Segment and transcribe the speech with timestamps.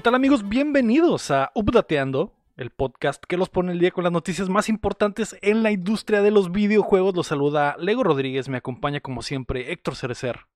[0.00, 0.48] ¿Qué tal amigos?
[0.48, 5.36] Bienvenidos a Updateando, el podcast que los pone el día con las noticias más importantes
[5.42, 7.14] en la industria de los videojuegos.
[7.14, 10.46] Los saluda Lego Rodríguez, me acompaña como siempre Héctor Cerecer.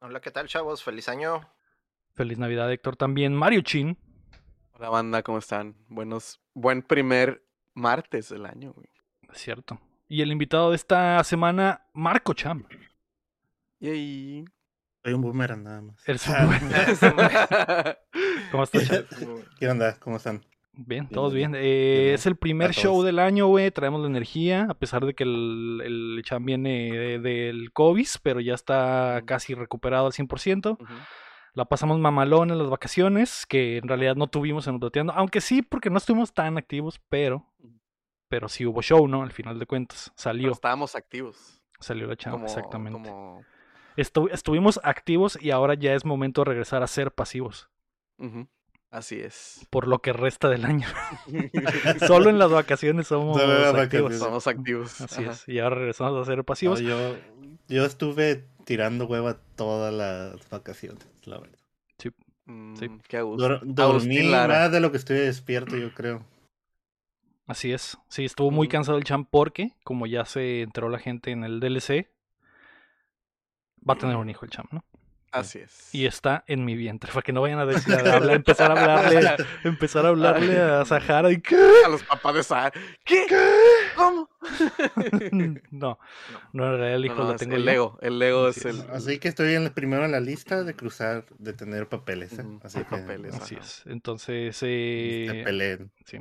[0.00, 0.82] Hola, ¿qué tal chavos?
[0.82, 1.48] Feliz año.
[2.14, 3.36] Feliz Navidad Héctor también.
[3.36, 3.96] Mario Chin.
[4.72, 5.76] Hola banda, ¿cómo están?
[5.86, 8.88] Buenos, buen primer martes del año, güey.
[9.32, 9.78] Cierto.
[10.08, 12.66] Y el invitado de esta semana, Marco Cham.
[13.78, 14.44] Yay.
[15.04, 16.08] Soy un boomerang nada más.
[16.08, 17.96] Eres un boomerang.
[18.50, 19.04] ¿Cómo estás?
[19.58, 19.96] ¿Qué onda?
[20.00, 20.42] ¿Cómo están?
[20.72, 21.54] Bien, todos bien.
[21.56, 23.70] Eh, es el primer show del año, güey.
[23.72, 28.38] Traemos la energía, a pesar de que el, el Cham viene de- del COVID, pero
[28.40, 30.78] ya está casi recuperado al 100%.
[30.80, 30.84] Ujú.
[31.54, 35.62] La pasamos mamalón en las vacaciones, que en realidad no tuvimos en Updateando, aunque sí,
[35.62, 37.44] porque no estuvimos tan activos, pero,
[38.28, 39.24] pero sí hubo show, ¿no?
[39.24, 41.60] Al final de cuentas, Pero salió, estábamos activos.
[41.80, 43.08] salió la chamba, exactamente.
[43.08, 43.42] como-
[43.98, 47.68] Estu- estuvimos activos y ahora ya es momento de regresar a ser pasivos.
[48.90, 49.66] Así es.
[49.70, 50.88] por lo que resta del año.
[52.06, 53.82] Solo en las vacaciones somos Solo en las activos.
[54.12, 54.18] vacaciones.
[54.18, 55.00] Somos activos.
[55.02, 55.32] Así Ajá.
[55.32, 56.80] es, y ahora regresamos a ser No, pasivos.
[56.80, 57.16] yo,
[57.68, 61.58] yo estuve tirando hueva todas las vacaciones, la verdad.
[62.46, 62.88] Mm, Sí.
[63.08, 63.46] Qué gusto.
[63.46, 66.24] Dor- dormí más de lo que estoy despierto, yo creo.
[67.46, 67.98] Así es.
[68.08, 68.72] Sí, estuvo muy Ujú.
[68.72, 72.08] cansado el champ porque, como ya se enteró la gente en el DLC,
[73.88, 74.84] va a tener un hijo el champ, ¿no?
[75.30, 75.94] Así es.
[75.94, 77.12] y está en mi vientre.
[77.12, 80.84] Para que no vayan a decir, a hablar- empezar a hablarle, empezar a hablarle a
[80.86, 81.54] Sahara y ¿qué?
[81.84, 82.72] A los papás de Sahara.
[83.04, 83.26] ¿Qué?
[83.94, 84.30] ¿Cómo?
[85.70, 85.98] No,
[86.54, 87.64] no en realidad el hijo No, no, lo tengo el.
[87.66, 87.98] Lego.
[88.00, 88.80] El Lego es el.
[88.90, 92.38] Así que estoy en el primero en la lista de cruzar, de tener papeles.
[92.38, 92.44] ¿eh?
[92.62, 93.64] Así que papeles, Así ajá.
[93.64, 93.82] es.
[93.86, 95.90] Entonces, eh, peleen.
[96.06, 96.18] sí.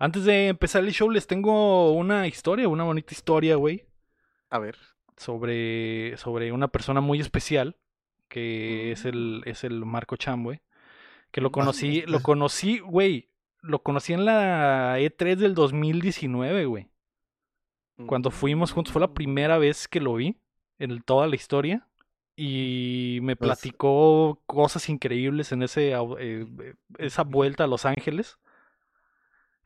[0.00, 3.86] Antes de empezar el show, les tengo una historia, una bonita historia, güey,
[4.50, 4.76] A ver.
[5.20, 7.76] Sobre, sobre una persona muy especial,
[8.28, 10.60] que es el, es el Marco Cham, güey.
[11.30, 13.28] Que lo conocí, lo conocí, güey,
[13.60, 16.88] lo conocí en la E3 del 2019, güey.
[18.06, 19.14] Cuando fuimos juntos fue la Mm.
[19.14, 20.36] primera vez que lo vi
[20.78, 21.86] en toda la historia
[22.34, 28.38] y me Pues- platicó cosas increíbles en ese eh, eh, esa vuelta a Los Ángeles.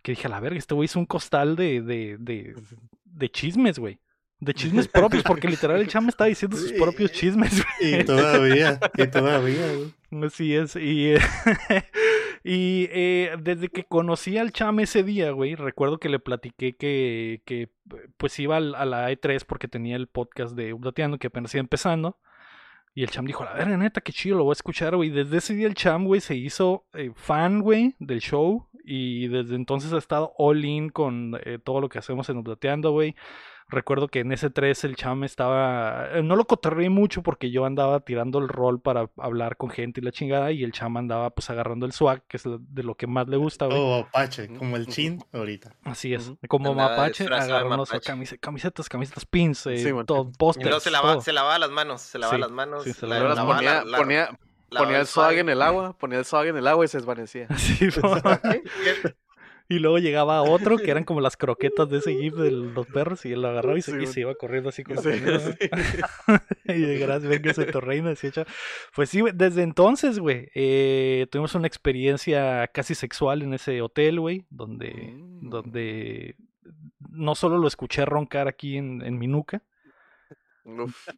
[0.03, 2.55] Que dije, a la verga, este güey es un costal de, de, de,
[3.05, 4.01] de chismes, güey.
[4.41, 8.01] De chismes propios, porque literal el cham me estaba diciendo sus propios chismes, güey.
[8.01, 10.25] Y todavía, y todavía, güey.
[10.27, 10.77] Así es.
[10.77, 11.15] Y,
[12.45, 17.43] y eh, desde que conocí al Cham ese día, güey, recuerdo que le platiqué que,
[17.45, 17.71] que
[18.17, 21.61] pues iba al- a la E3 porque tenía el podcast de Updateando que apenas iba
[21.61, 22.19] empezando.
[22.97, 25.11] Y el Cham dijo, a la verga, neta, qué chido, lo voy a escuchar, güey.
[25.11, 28.69] Desde ese día el Cham, güey, se hizo eh, fan, güey, del show.
[28.85, 32.93] Y desde entonces ha estado all in con eh, todo lo que hacemos en Updateando,
[32.93, 33.17] güey.
[33.75, 36.09] Recuerdo que en ese 3 el cham estaba.
[36.13, 40.01] eh, No lo cotorreé mucho porque yo andaba tirando el rol para hablar con gente
[40.01, 40.53] y la chingada.
[40.53, 43.37] Y el cham andaba pues agarrando el swag, que es de lo que más le
[43.37, 43.79] gusta, güey.
[43.79, 45.75] O Apache, como el chin ahorita.
[45.85, 46.33] Así es.
[46.49, 48.13] Como Andaba mapache, agarrando su mapache.
[48.13, 50.07] camise- camisetas, camisetas, pins, eh, Sí, bueno.
[50.07, 50.67] todo, Y pósters.
[50.67, 51.21] luego se todo.
[51.21, 52.85] se lavaba las manos, se lavaba Sí, las manos.
[52.85, 54.39] sí, se la- las ponía, la- la- ponía,
[54.71, 55.97] ponía el swag en el agua.
[55.99, 57.49] Ponía el swag en el agua y se desvanecía.
[57.59, 57.89] Sí.
[59.69, 63.25] y luego llegaba otro que eran como las croquetas de ese gif de los perros
[63.25, 65.09] y él lo agarraba y se, y iba corriendo así como Sí,
[66.67, 68.47] y de gracias, véngase tu reina, así hecha.
[68.95, 74.45] Pues sí, desde entonces, güey, eh, tuvimos una experiencia casi sexual en ese hotel, güey,
[74.51, 75.49] donde, Mm.
[75.51, 76.37] donde
[77.11, 79.63] no solo lo escuché roncar aquí en, en mi nuca,
[80.65, 81.09] Uf.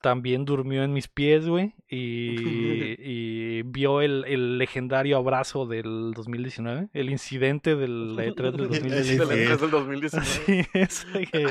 [0.00, 2.36] También durmió en mis pies, güey, y,
[3.58, 9.36] y vio el, el legendario abrazo del 2019, el incidente del E3 del El 2019.
[9.36, 10.26] Del E3 del 2019.
[10.26, 11.46] Así es, que,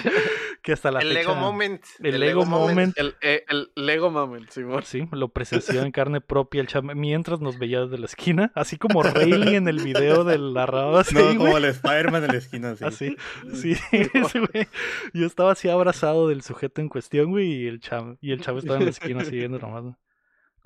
[0.62, 1.20] que hasta la El fecha...
[1.20, 1.82] Lego Moment.
[2.02, 2.98] El Lego Moment.
[2.98, 4.84] El, eh, el Lego Moment, Simón.
[4.84, 8.78] Sí, lo presenció en carne propia el cham mientras nos veía desde la esquina, así
[8.78, 11.02] como Rayleigh en el video del narrador.
[11.02, 11.38] Así, No, güey.
[11.38, 12.86] como el Spider-Man en la esquina, así.
[12.86, 13.16] Así,
[13.54, 14.68] sí, ese güey.
[15.14, 18.60] Yo estaba así abrazado del sujeto en cuestión, güey, y el chavo, y el chavo
[18.60, 19.98] estaba en la esquina así viendo nomás, ¿no?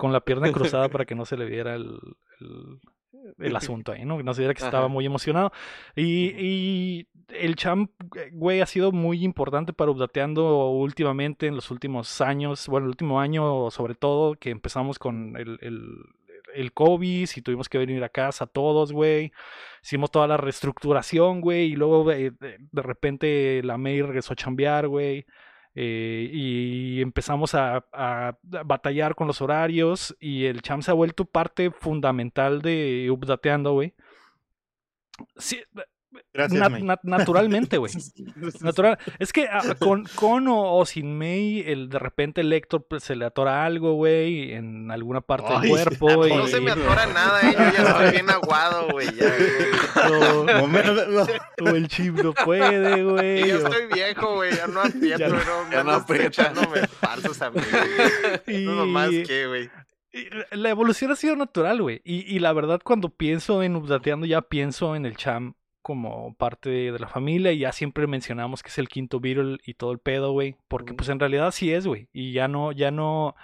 [0.02, 1.96] con la pierna cruzada para que no se le viera el,
[2.40, 2.80] el,
[3.38, 4.16] el asunto ahí, ¿no?
[4.16, 4.92] Que no se viera que estaba Ajá.
[4.92, 5.52] muy emocionado.
[5.94, 7.90] Y, y el champ,
[8.32, 13.20] güey, ha sido muy importante para Updateando últimamente, en los últimos años, bueno, el último
[13.20, 15.88] año sobre todo, que empezamos con el, el,
[16.54, 19.32] el COVID y tuvimos que venir a casa todos, güey.
[19.84, 24.36] Hicimos toda la reestructuración, güey, y luego eh, de, de repente la May regresó a
[24.36, 25.26] chambear, güey.
[25.74, 27.84] Eh, y empezamos a,
[28.42, 33.94] batallar con los horarios y el Cham se ha vuelto parte fundamental de Updateando, güey.
[35.36, 35.62] Sí,
[36.34, 36.82] Gracias, nat- May.
[36.82, 37.92] nat- naturalmente, güey.
[38.62, 38.98] Natural.
[39.18, 43.04] Es que ah, con, con o, o sin May, el, de repente el Héctor pues,
[43.04, 46.26] se le atora algo, güey, en alguna parte Ay, del cuerpo.
[46.26, 47.52] No y- se me atora nada, eh.
[47.52, 49.08] Yo ya estoy bien aguado, güey.
[50.10, 51.26] O, No me- no.
[51.70, 53.48] o el chip no puede, Y güey.
[53.48, 54.54] yo o- estoy viejo, güey.
[54.56, 55.34] Ya no aprieto, Ya no-.
[55.36, 57.60] No, ya no no echándome falsos a mí,
[58.46, 58.62] güey.
[58.62, 59.70] y- No nomás que, güey.
[60.50, 62.00] La evolución ha sido natural, güey.
[62.04, 66.70] Y, y la verdad, cuando pienso en Updateando, ya pienso en el Cham como parte
[66.70, 67.52] de la familia.
[67.52, 70.56] Y ya siempre mencionamos que es el quinto Beatle y todo el pedo, güey.
[70.68, 72.08] Porque, pues en realidad sí es, güey.
[72.12, 73.34] Y ya no, ya no.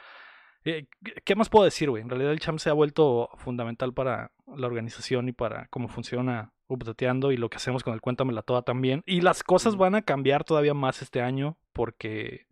[0.64, 0.86] eh,
[1.24, 2.02] ¿Qué más puedo decir, güey?
[2.02, 6.52] En realidad el Cham se ha vuelto fundamental para la organización y para cómo funciona
[6.68, 9.02] Updateando y lo que hacemos con el Cuéntamela Toda también.
[9.06, 12.47] Y las cosas van a cambiar todavía más este año porque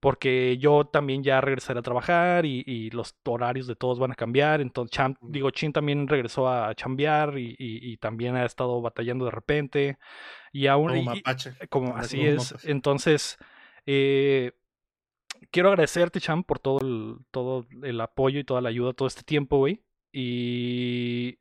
[0.00, 4.14] porque yo también ya regresaré a trabajar y, y los horarios de todos van a
[4.14, 4.60] cambiar.
[4.60, 9.24] Entonces, Cham, digo, Chin también regresó a chambear y, y- y también ha estado batallando
[9.24, 9.98] de repente.
[10.52, 11.54] Y aún, Como mapache.
[11.68, 12.54] como Anda así es.
[12.64, 13.38] Entonces,
[13.86, 14.52] eh,
[15.50, 19.22] quiero agradecerte, Cham, por todo el, todo el apoyo y toda la ayuda todo este
[19.22, 19.82] tiempo, güey.
[20.12, 21.38] Y eh,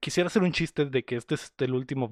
[0.00, 2.10] quisiera hacer un chiste de que este es el último,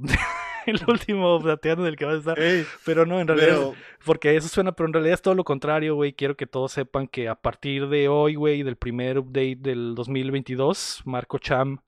[0.66, 2.40] el último plateando del que vas a estar.
[2.40, 3.75] Ey, Pero no, en realidad pero
[4.05, 6.12] porque eso suena, pero en realidad es todo lo contrario, güey.
[6.12, 11.02] Quiero que todos sepan que a partir de hoy, güey, del primer update del 2022,
[11.05, 11.78] Marco Cham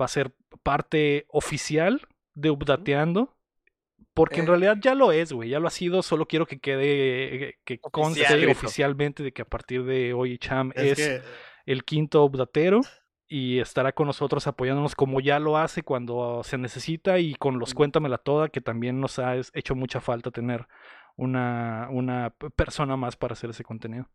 [0.00, 0.32] va a ser
[0.62, 3.34] parte oficial de Updateando.
[4.14, 4.48] Porque en Eh.
[4.48, 5.48] realidad ya lo es, güey.
[5.50, 6.02] Ya lo ha sido.
[6.02, 8.48] Solo quiero que quede, eh, que conste Oficial.
[8.50, 11.22] oficialmente de que a partir de hoy Cham es, es, que
[11.66, 12.80] el quinto updatero
[13.28, 17.74] y estará con nosotros apoyándonos como ya lo hace cuando se necesita y con los.
[17.74, 20.66] Cuéntamela Toda, que también nos ha hecho mucha falta tener
[21.16, 24.08] una, una persona más para hacer ese contenido.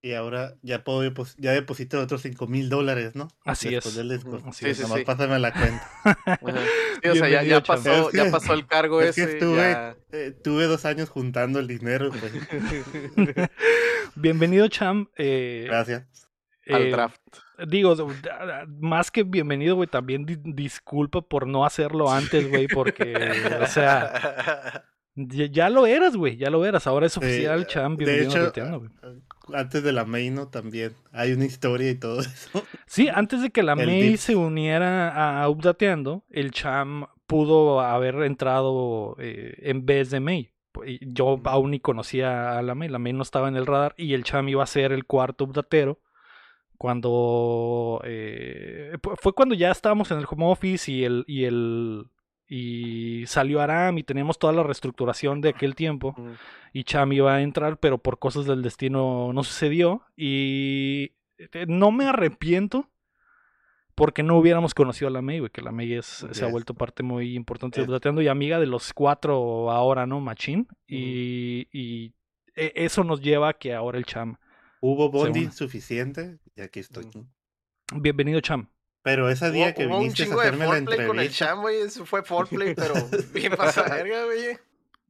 [0.00, 1.02] y ahora ya puedo
[1.38, 3.26] ya deposito otros 5 mil dólares, ¿no?
[3.44, 4.08] Así Después es.
[4.08, 4.12] del.
[4.46, 4.76] Así Sí, es.
[4.76, 5.04] sí, Nomás sí.
[5.04, 5.90] pásame la cuenta.
[7.02, 9.32] Sí, o sea, ya, ya pasó, Es ya que- pasó el cargo es que ese.
[9.34, 12.10] estuve, ya- eh, tuve dos años juntando el dinero.
[12.10, 12.32] pues.
[14.16, 15.08] Bienvenido, Cham.
[15.16, 16.28] eh, Gracias.
[16.68, 17.20] al eh, draft.
[17.66, 17.96] Digo,
[18.78, 23.14] más que bienvenido, güey, también di- disculpa por no hacerlo antes, güey, porque,
[23.60, 24.84] o sea,
[25.16, 26.86] ya, ya lo eras, güey, ya lo eras.
[26.86, 28.90] Ahora es oficial, Cham, de bienvenido a hecho, Updateando, güey.
[29.54, 32.62] Antes de la Maino también hay una historia y todo eso.
[32.86, 38.16] Sí, antes de que la El May se uniera a Updateando, el Cham pudo haber
[38.22, 40.50] entrado eh, en vez de May.
[41.00, 44.14] Yo aún ni conocía a la May, la May no estaba en el radar y
[44.14, 45.98] el Cham iba a ser el cuarto updatero
[46.78, 52.06] cuando eh, fue cuando ya estábamos en el home office y el y el
[52.48, 56.16] y salió Aram y teníamos toda la reestructuración de aquel tiempo
[56.72, 60.02] y Cham iba a entrar, pero por cosas del destino no sucedió.
[60.16, 62.88] Y eh, no me arrepiento
[63.94, 66.72] porque no hubiéramos conocido a la May, güey, que la May es, se ha vuelto
[66.72, 70.20] parte muy importante de y amiga de los cuatro ahora, ¿no?
[70.20, 70.68] Machín.
[70.86, 72.14] Y, y
[72.54, 74.36] e- eso nos lleva a que ahora el Cham.
[74.80, 77.08] Hubo bonding suficiente y aquí estoy.
[77.94, 78.68] Bienvenido, Cham.
[79.02, 81.04] Pero ese día Hubo, que hubo un viniste a chingo de hacerme la foreplay con
[81.04, 81.46] el entrevista.
[81.46, 81.80] cham, güey.
[81.80, 82.94] Eso fue foreplay, pero
[83.32, 84.58] bien pasada verga, güey.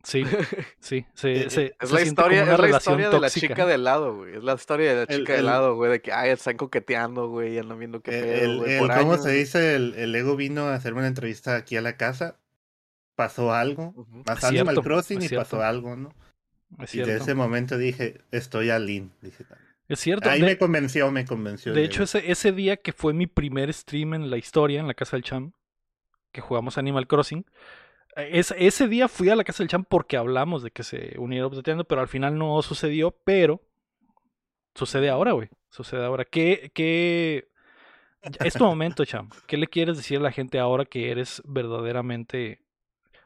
[0.05, 0.25] Sí,
[0.79, 3.75] sí, se, Eh, se- Es se la historia, es la historia de la chica de
[3.75, 4.37] helado, güey.
[4.37, 5.91] Es la historia de la El- chica de el- helado, güey.
[5.91, 7.55] De que, ay, están coqueteando, güey.
[7.55, 8.73] Y andan viendo qué El, pedo, el- güey.
[8.75, 9.25] el- por ¿Cómo años.
[9.25, 9.75] se dice?
[9.75, 12.37] El, el ego vino a hacerme una entrevista aquí a la casa.
[13.17, 13.95] Pasó algo.
[13.97, 14.23] Ujú.
[14.27, 15.45] Más Es Animal Crossing y cierto.
[15.45, 16.15] pasó algo, ¿no?
[16.79, 19.11] Es Y de ese momento dije, estoy al in.
[19.23, 19.45] Dije,
[19.89, 20.29] Es cierto.
[20.29, 21.73] ahí De- me convenció, me convenció.
[21.73, 24.95] De hecho, ese, ese día que fue mi primer stream en la historia, en la
[24.95, 25.53] casa del Cham,
[26.33, 27.47] que jugamos Animal Crossing,
[28.17, 31.15] eh, es- ese día fui a la casa del Cham porque hablamos de que se
[31.19, 33.63] uniera Updateando, pero al final no sucedió, pero
[34.75, 35.49] sucede ahora, güey.
[35.71, 36.25] Sucede ahora.
[36.25, 37.49] ¿Qué, qué...
[38.45, 39.31] Es tu momento, Cham.
[39.47, 42.61] ¿Qué le quieres decir a la gente ahora que eres verdaderamente,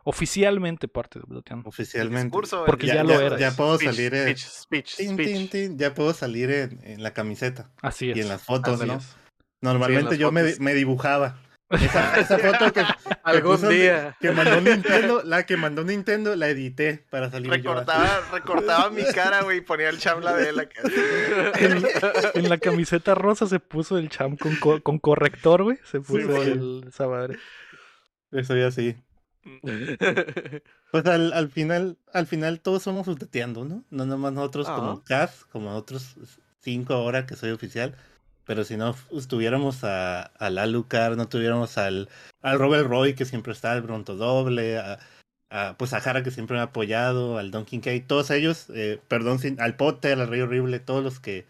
[0.04, 1.68] oficialmente parte de Updateando?
[1.68, 2.24] Oficialmente.
[2.24, 3.38] Discurso, Porque ya lo eras.
[3.40, 5.28] Ya puedo Speech, salir en, speech, speech, tin, speech.
[5.28, 8.16] tin, tin, ya puedo salir en, en la camiseta Así es.
[8.16, 8.96] y en las fotos, Así ¿no?
[8.98, 9.16] es.
[9.60, 11.38] Normalmente yo me, me dibujaba.
[11.72, 12.82] Esa, esa foto que,
[13.22, 14.14] Algún puso- día.
[14.20, 17.54] que mandó Nintendo, la que mandó Nintendo, la edité para salir yo.
[17.72, 20.82] Recortaba, recortaba mi cara, güey, y ponía el cham la de él acá.
[21.58, 21.82] En,
[22.34, 25.78] en la camiseta rosa se puso el cham con, co- con corrector, güey.
[25.90, 27.38] Se puso el, esa madre.
[28.32, 28.94] Estoy así.
[30.90, 33.84] Pues al, al final, al final todos somos updateando, ¿no?
[33.90, 34.76] No nomás nosotros Ah.
[34.76, 36.16] como Cas, como otros
[36.60, 37.94] cinco ahora que soy oficial.
[38.44, 42.08] Pero si no estuviéramos a, a Lalucar, no tuviéramos al,
[42.42, 44.98] al Robert Roy que siempre está, al Bronto Doble, a,
[45.50, 49.00] a, pues a Jara que siempre me ha apoyado, al Don Kay, todos ellos, eh,
[49.08, 51.46] perdón, sin- al Potter, al Rey Horrible, todos los que,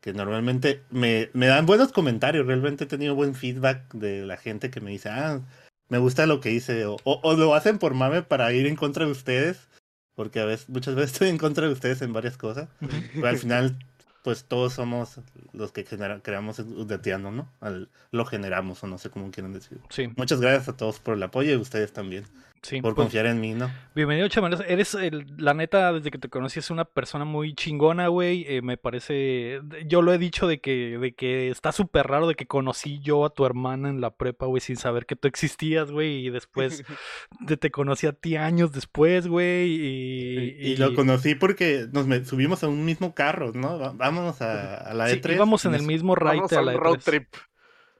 [0.00, 2.46] que normalmente me, me dan buenos comentarios.
[2.46, 5.42] Realmente he tenido buen feedback de la gente que me dice, ah,
[5.92, 6.86] me gusta lo que hice.
[6.86, 9.68] O, o, o lo hacen por mame para ir en contra de ustedes.
[10.14, 12.68] Porque a veces, muchas veces estoy en contra de ustedes en varias cosas.
[13.12, 13.78] Pero al final,
[14.24, 15.20] pues todos somos
[15.52, 17.46] los que genera, creamos Udateando, ¿no?
[17.60, 19.78] Al- lo generamos, o no sé cómo quieren decir.
[19.90, 22.24] Sí, Muchas gracias a todos por el apoyo y a ustedes también.
[22.62, 22.80] Sí.
[22.80, 23.70] por pues, confiar en mí, ¿no?
[23.94, 24.64] bienvenido, Chaval.
[24.66, 28.44] Eres, el- la neta, desde que te conocí, es una persona muy chingona, güey.
[28.48, 29.60] Eh, me parece.
[29.86, 33.24] Yo lo he dicho de que, de que está súper raro de que conocí yo
[33.24, 36.26] a tu hermana en la prepa, güey, sin saber que tú existías, güey.
[36.26, 36.82] Y después
[37.40, 39.68] de- te conocí a ti años después, güey.
[39.70, 43.94] Y, Y, lo conocí porque nos me- subimos a un mismo carro, ¿no?
[43.94, 45.34] Vámonos a, a la Sí, E3.
[45.34, 47.02] íbamos en el mismo raite a la road E3.
[47.04, 47.28] trip.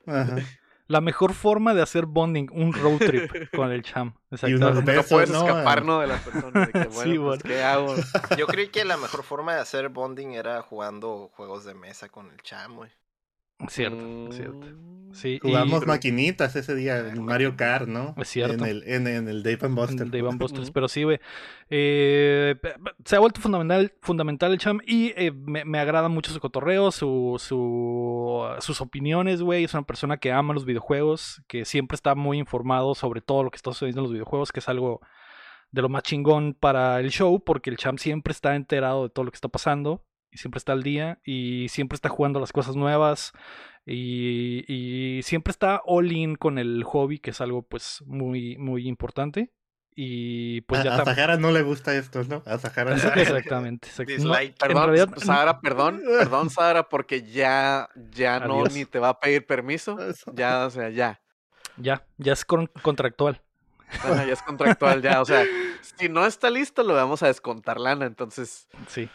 [0.06, 0.36] Ajá.
[0.88, 4.14] La mejor forma de hacer bonding, un road trip con el cham.
[4.30, 4.94] Exactamente.
[4.94, 5.46] No puedes ¿no?
[5.46, 6.66] escaparnos de la persona.
[6.66, 7.42] De que, bueno, Sí, pues.
[7.42, 7.94] ¿qué hago?
[8.38, 12.30] Yo creí que la mejor forma de hacer bonding era jugando juegos de mesa con
[12.30, 12.90] el cham, güey.
[13.68, 14.66] Cierto, cierto.
[14.66, 14.82] Mm,
[15.24, 18.14] y- Jugamos maquinitas ese día en Mario Kart, ¿no?
[18.16, 18.64] Es cierto.
[18.64, 20.10] En el, en, en el Dave and Buster.
[20.10, 21.20] de Van Busters, pero sí, güey.
[21.68, 22.54] Eh,
[23.04, 26.90] se ha vuelto fundamental, fundamental el Cham y eh, me, me agrada mucho su cotorreo,
[26.90, 29.64] su, su, sus opiniones, güey.
[29.64, 33.50] Es una persona que ama los videojuegos, que siempre está muy informado sobre todo lo
[33.50, 35.00] que está sucediendo en los videojuegos, que es algo
[35.72, 39.24] de lo más chingón para el show, porque el Cham siempre está enterado de todo
[39.26, 42.74] lo que está pasando y siempre está al día y siempre está jugando las cosas
[42.74, 43.32] nuevas
[43.86, 48.88] y, y siempre está all in con el hobby, que es algo pues muy, muy
[48.88, 49.52] importante.
[49.94, 52.42] Y pues a, ya a Sahara no le gusta esto, ¿no?
[52.46, 52.96] A Sahara no.
[52.96, 53.88] Exactamente.
[53.88, 59.10] exact- no, Perdón, realidad, Sara, perdón, perdón, Sara, porque ya, ya no ni te va
[59.10, 59.98] a pedir permiso.
[60.32, 61.20] Ya, o sea, ya.
[61.76, 63.42] ya, ya es con- contractual.
[63.90, 65.20] Ajá, ya es contractual, ya.
[65.20, 65.44] O sea,
[65.82, 68.06] si no está listo, lo vamos a descontar lana.
[68.06, 69.10] Entonces, Sí.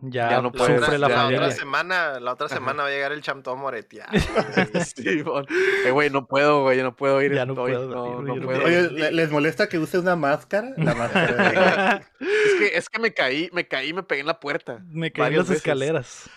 [0.00, 1.40] Ya, Ya no sufre otra, la familia.
[1.40, 2.54] otra semana, la otra Ajá.
[2.54, 4.10] semana va a llegar el cham todo moreteado.
[4.12, 4.84] güey.
[4.84, 5.44] sí, bon.
[5.84, 7.34] Eh, güey, no puedo, güey, no puedo ir.
[7.34, 7.88] Ya no estoy- puedo,
[8.22, 8.64] no, no puedo.
[8.64, 10.70] Oye, ¿le- ¿les molesta que use una máscara?
[10.76, 14.38] La máscara Es que, es que me caí, me caí y me pegué en la
[14.38, 14.78] puerta.
[14.88, 15.64] Me caí en varias las veces.
[15.64, 16.30] escaleras.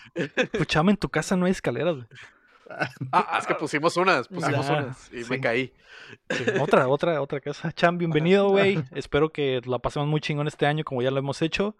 [0.58, 2.06] Puchama, en tu casa no hay escaleras, güey.
[3.12, 5.30] Ah, Es que ah, pusimos unas, pusimos Ya, unas y sí.
[5.30, 5.72] me caí.
[6.30, 7.70] sí, otra, otra, otra casa.
[7.72, 8.82] Cham, bienvenido, güey.
[8.94, 11.76] Espero que la pasemos muy chingón este año, como ya lo hemos hecho.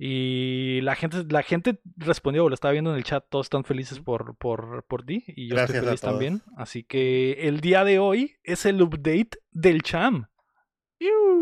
[0.00, 3.98] Y la gente, la gente respondió, lo estaba viendo en el chat, todos están felices
[3.98, 5.24] por, por, por ti.
[5.26, 6.42] Y yo Gracias estoy feliz también.
[6.56, 10.28] Así que el día de hoy es el update del Cham.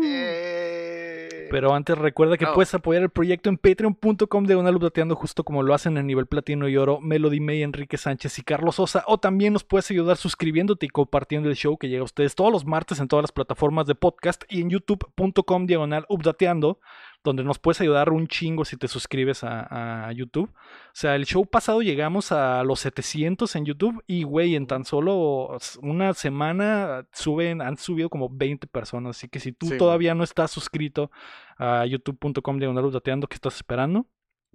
[0.03, 5.43] Eh, Pero antes recuerda que puedes apoyar el proyecto en patreon.com de una Updateando justo
[5.43, 9.03] como lo hacen en nivel platino y oro Melody May, Enrique Sánchez y Carlos Sosa.
[9.07, 12.51] O también nos puedes ayudar suscribiéndote y compartiendo el show que llega a ustedes todos
[12.51, 16.79] los martes en todas las plataformas de podcast y en youtube.com diagonal updateando,
[17.23, 20.49] donde nos puedes ayudar un chingo si te suscribes a, a YouTube.
[20.49, 24.85] O sea, el show pasado llegamos a los 700 en YouTube y, güey, en tan
[24.85, 29.17] solo una semana suben, han subido como 20 personas.
[29.17, 29.77] Así que si tú Sí.
[29.77, 31.11] todavía no estás suscrito
[31.57, 34.07] a youtube.com diagonal updateando, ¿qué estás esperando?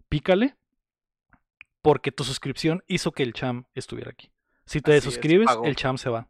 [0.09, 0.57] Pícale,
[1.83, 4.31] porque tu suscripción hizo que el cham estuviera aquí.
[4.64, 6.28] Si te desuscribes, el cham se va.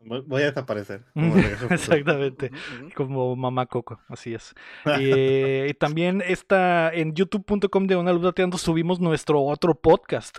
[0.00, 1.04] Voy a desaparecer.
[1.14, 1.36] como.
[1.70, 2.50] Exactamente.
[2.94, 4.54] Como mamá Coco, así es.
[4.98, 10.38] Eh, y también está en youtube.com de una Updateando subimos nuestro otro podcast,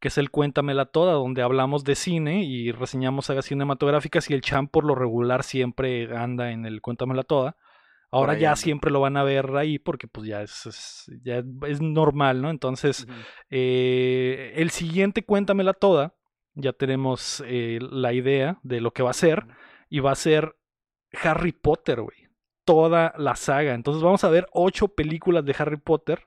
[0.00, 4.40] que es el Cuéntamela Toda, donde hablamos de cine y reseñamos sagas cinematográficas y el
[4.42, 7.56] Cham por lo regular siempre anda en el Cuéntamela Toda.
[8.12, 11.80] Ahora ya siempre lo van a ver ahí porque pues ya es, es- ya es
[11.80, 12.50] normal, ¿no?
[12.50, 13.06] Entonces,
[13.50, 16.14] eh, el siguiente Cuéntamela Toda,
[16.54, 19.46] ya tenemos eh, la idea de lo que va a ser
[19.88, 20.56] y va a ser
[21.22, 22.28] Harry Potter, güey.
[22.64, 23.74] Toda la saga.
[23.74, 26.26] Entonces vamos a ver ocho películas de Harry Potter.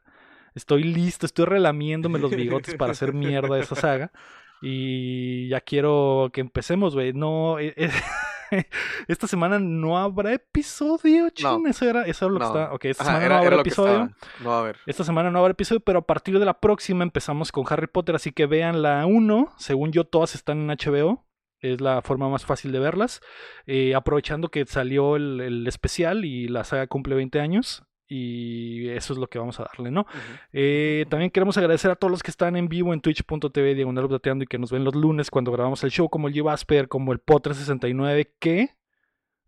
[0.56, 4.12] Estoy listo, estoy relamiéndome los bigotes para hacer mierda esa saga.
[4.65, 7.12] Y ya quiero que empecemos, güey.
[7.12, 7.89] No, eh, eh,
[9.07, 11.67] esta semana no habrá episodio, chin.
[11.67, 12.51] Eso era, eso era lo que No.
[12.60, 12.74] está.
[12.74, 13.91] Ok, esta Ajá, semana era- no habrá que episodio.
[14.05, 14.17] estaba.
[14.43, 14.77] No va a haber.
[14.86, 18.15] Esta semana no habrá episodio, pero a partir de la próxima empezamos con Harry Potter,
[18.15, 19.53] así que vean la 1.
[19.57, 21.25] Según yo, todas están en HBO.
[21.60, 23.22] Es la forma más fácil de verlas.
[23.67, 27.83] Eh, aprovechando que salió el, el especial y la saga cumple 20 años.
[28.15, 30.05] Y eso es lo que vamos a darle, ¿no?
[30.51, 34.43] Eh, también queremos agradecer a todos los que están en vivo en twitch.tv diagonal updateando
[34.43, 37.25] y que nos ven los lunes cuando grabamos el show, como el G-Vasper, como el
[37.25, 38.70] Pot369, que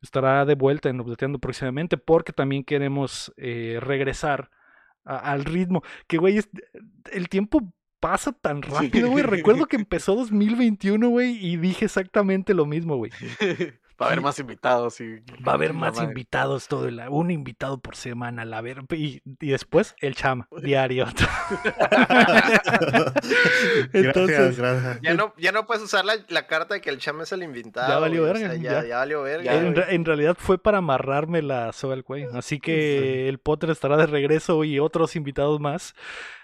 [0.01, 4.49] estará de vuelta en updateando próximamente, porque también queremos eh, regresar
[5.03, 5.83] a- al ritmo.
[6.07, 6.39] Que, güey,
[7.11, 9.23] el tiempo pasa tan rápido, güey.
[9.23, 13.11] Recuerdo que empezó 2021, güey, y dije exactamente lo mismo, güey.
[14.01, 15.19] Va a haber más invitados y.
[15.47, 16.07] Va a haber la más madre.
[16.09, 21.05] invitados todo el un invitado por semana, la ver y, y después el chama diario.
[23.93, 25.01] Entonces, gracias, gracias.
[25.01, 27.43] Ya no, ya no puedes usar la, la carta de que el chame es el
[27.43, 27.87] invitado.
[27.87, 28.81] Ya valió o verga, sea, ya.
[28.81, 29.53] ya, ya valió verga.
[29.53, 29.73] En, güey.
[29.75, 32.29] re- en realidad fue para amarrarme la soga al cuello.
[32.33, 35.93] Así que el Potter estará de regreso y otros invitados más.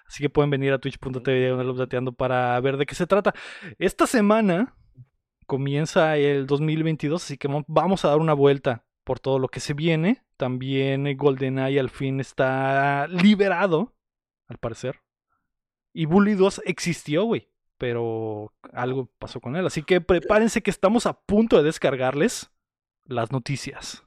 [0.07, 3.33] Así que pueden venir a twitch.tv para ver de qué se trata.
[3.79, 4.73] Esta semana
[5.51, 9.59] comienza el 2022, así que mo- vamos a dar una vuelta por todo lo que
[9.59, 10.23] se viene.
[10.37, 13.93] También eh, GoldenEye al fin está liberado,
[14.47, 15.01] al parecer.
[15.91, 17.49] Y Bully 2 existió, güey.
[17.77, 19.65] Pero algo pasó con él.
[19.67, 22.49] Así que prepárense que estamos a punto de descargarles
[23.03, 24.05] las noticias.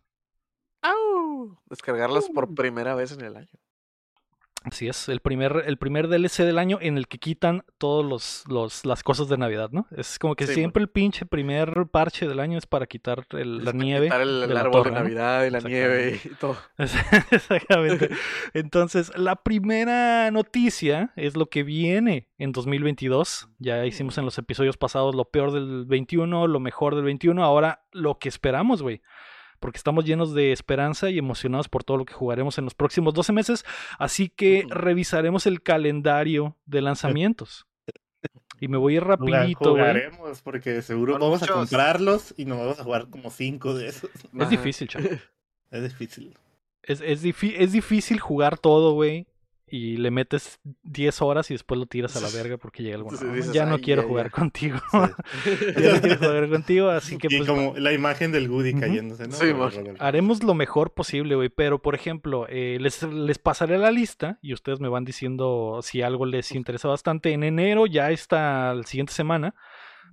[0.81, 1.59] ¡Au!
[1.67, 3.51] Descargarlas por primera vez en el año.
[4.65, 8.45] Así es, el primer, el primer DLC del año en el que quitan todos los,
[8.49, 9.87] los las cosas de Navidad, ¿no?
[9.95, 13.59] Es como que Sí, siempre el pinche primer parche del año es para quitar el-
[13.59, 14.07] la para nieve.
[14.07, 15.03] quitar el, árbol torre, de ¿no?
[15.03, 16.57] Navidad y la nieve y todo.
[17.31, 18.09] Exactamente.
[18.55, 23.49] Entonces, la primera noticia es lo que viene en 2022.
[23.59, 27.45] Ya hicimos en los episodios pasados lo peor del 21, lo mejor del 21.
[27.45, 29.03] Ahora lo que esperamos, güey.
[29.65, 33.15] Porque estamos llenos de esperanza y emocionados por todo lo que jugaremos en los próximos
[33.15, 33.65] 12 meses.
[33.99, 37.67] Así que revisaremos el calendario de lanzamientos.
[38.61, 39.83] Y me voy a ir rapidito, güey.
[39.83, 44.11] Jugaremos porque seguro vamos a comprarlos y nos vamos a jugar como cinco de esos.
[44.15, 44.49] Es Ajá.
[44.49, 45.21] difícil, chaval.
[45.71, 46.35] Es difícil.
[46.83, 49.27] Es, es, es difícil jugar todo, güey.
[49.77, 53.17] Y le metes 10 horas y después lo tiras a la verga porque llega alguna.
[53.17, 54.31] Sí, dices, ya no "Ay, quiero ya, jugar ya".
[54.31, 54.79] contigo.
[54.93, 55.51] Sí.
[55.83, 59.27] ya no quiero jugar contigo, así que y pues como la imagen del Goody cayéndose,
[59.27, 59.35] ¿no?
[59.35, 59.47] Sí,
[59.99, 61.49] haremos lo mejor posible, güey.
[61.49, 66.03] Pero, por ejemplo, eh, les, les pasaré la lista y ustedes me van diciendo si
[66.03, 67.33] algo les interesa bastante.
[67.33, 69.57] En enero, ya está la siguiente semana,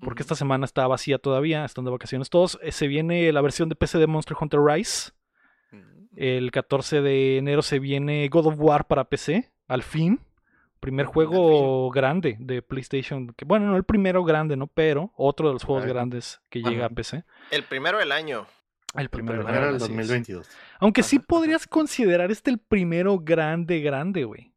[0.02, 2.58] porque esta semana está vacía todavía, están de vacaciones todos.
[2.64, 5.12] eh, se viene la versión de PC de Monster Hunter Rise.
[5.72, 5.78] Mm.
[6.16, 10.20] El 14 de enero se viene God of War para PC, al fin.
[10.80, 13.34] Primer juego grande de PlayStation.
[13.34, 14.66] Que, bueno, no el primero grande, ¿no?
[14.66, 16.90] Pero otro de los juegos grandes que llega a.
[16.90, 17.24] PC.
[17.52, 18.48] El primero del año.
[18.96, 19.90] El primero, primero el así es.
[19.90, 20.50] 2022.
[20.80, 24.52] Aunque sí Ajá, podrías considerar este el primero grande, grande, güey.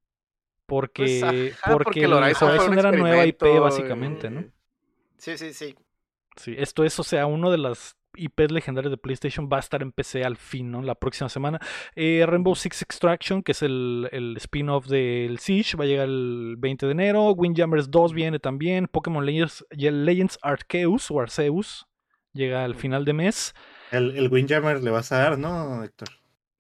[0.67, 4.41] Porque, Pues, ajá, porque, el el Horizon Horizon era nueva IP, básicamente, ¿no?
[4.41, 4.51] eh,
[5.19, 5.77] Sí, sí, sí.
[6.37, 9.83] Sí, esto es, o sea, uno de las IPs legendarias de PlayStation va a estar
[9.83, 10.83] en PC al fin, ¿no?
[10.83, 11.61] La próxima semana.
[11.95, 16.57] Eh, Rainbow Six Extraction, que es el, el spin-off del Siege, va a llegar el
[16.59, 17.31] 20 de enero.
[17.33, 18.87] Windjammers 2 viene también.
[18.89, 21.87] Pokémon Legends, Legends Arceus o Arceus
[22.35, 23.55] llega al final de mes.
[23.91, 26.09] El, el Windjammer le vas a dar, ¿no, Héctor?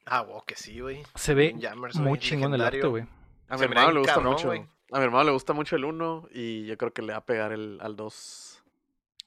[0.07, 1.03] Ah, wow, que sí, güey.
[1.15, 1.55] Se ve
[1.95, 3.05] muy chingón el arte, güey.
[3.49, 4.47] A mi hermano le gusta cabrón, mucho.
[4.49, 4.67] güey.
[4.93, 7.25] A mi hermano le gusta mucho el 1 y yo creo que le va a
[7.25, 8.63] pegar el, al 2.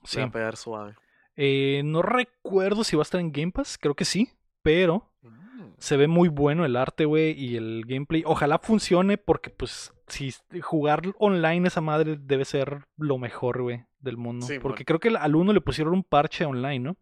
[0.04, 0.18] Sí.
[0.18, 0.96] Le va a pegar suave.
[1.38, 4.30] Eh, no recuerdo si va a estar en Game Pass, creo que sí,
[4.64, 5.74] pero Mm.
[5.78, 8.24] se ve muy bueno el arte, güey, y el gameplay.
[8.26, 14.18] Ojalá funcione porque, pues, si jugar online esa madre debe ser lo mejor, güey, del
[14.18, 14.46] mundo.
[14.48, 16.98] Sí, porque creo que al uno le pusieron un parche online, ¿no?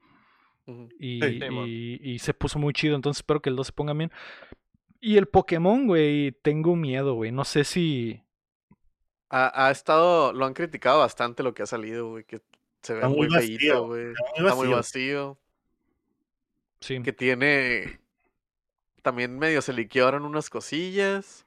[0.67, 0.89] Ujú.
[1.00, 1.39] Y, Sí.
[1.41, 1.65] Sí, mon.
[1.67, 4.12] y- y se puso muy chido, entonces espero que el 2 se ponga bien.
[5.00, 7.32] Y el Pokémon, güey, tengo miedo, güey.
[7.32, 8.21] No sé si...
[9.30, 12.41] Ha, ha estado, lo han criticado bastante lo que ha salido, güey, que
[12.86, 14.08] se ve Está muy muy vacío, feíto, güey.
[14.12, 15.38] Está muy Está muy vacío.
[16.80, 17.02] Sí.
[17.02, 18.00] Que tiene.
[19.02, 21.45] También medio se liquearon unas cosillas.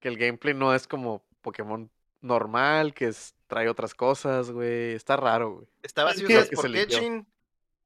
[0.00, 4.92] Que el gameplay no es como Pokémon normal, que es- trae otras cosas, güey.
[4.94, 5.66] Está raro, güey.
[5.82, 6.86] Está Es vacío, ¿sabes por qué.
[6.86, 7.26] Chin?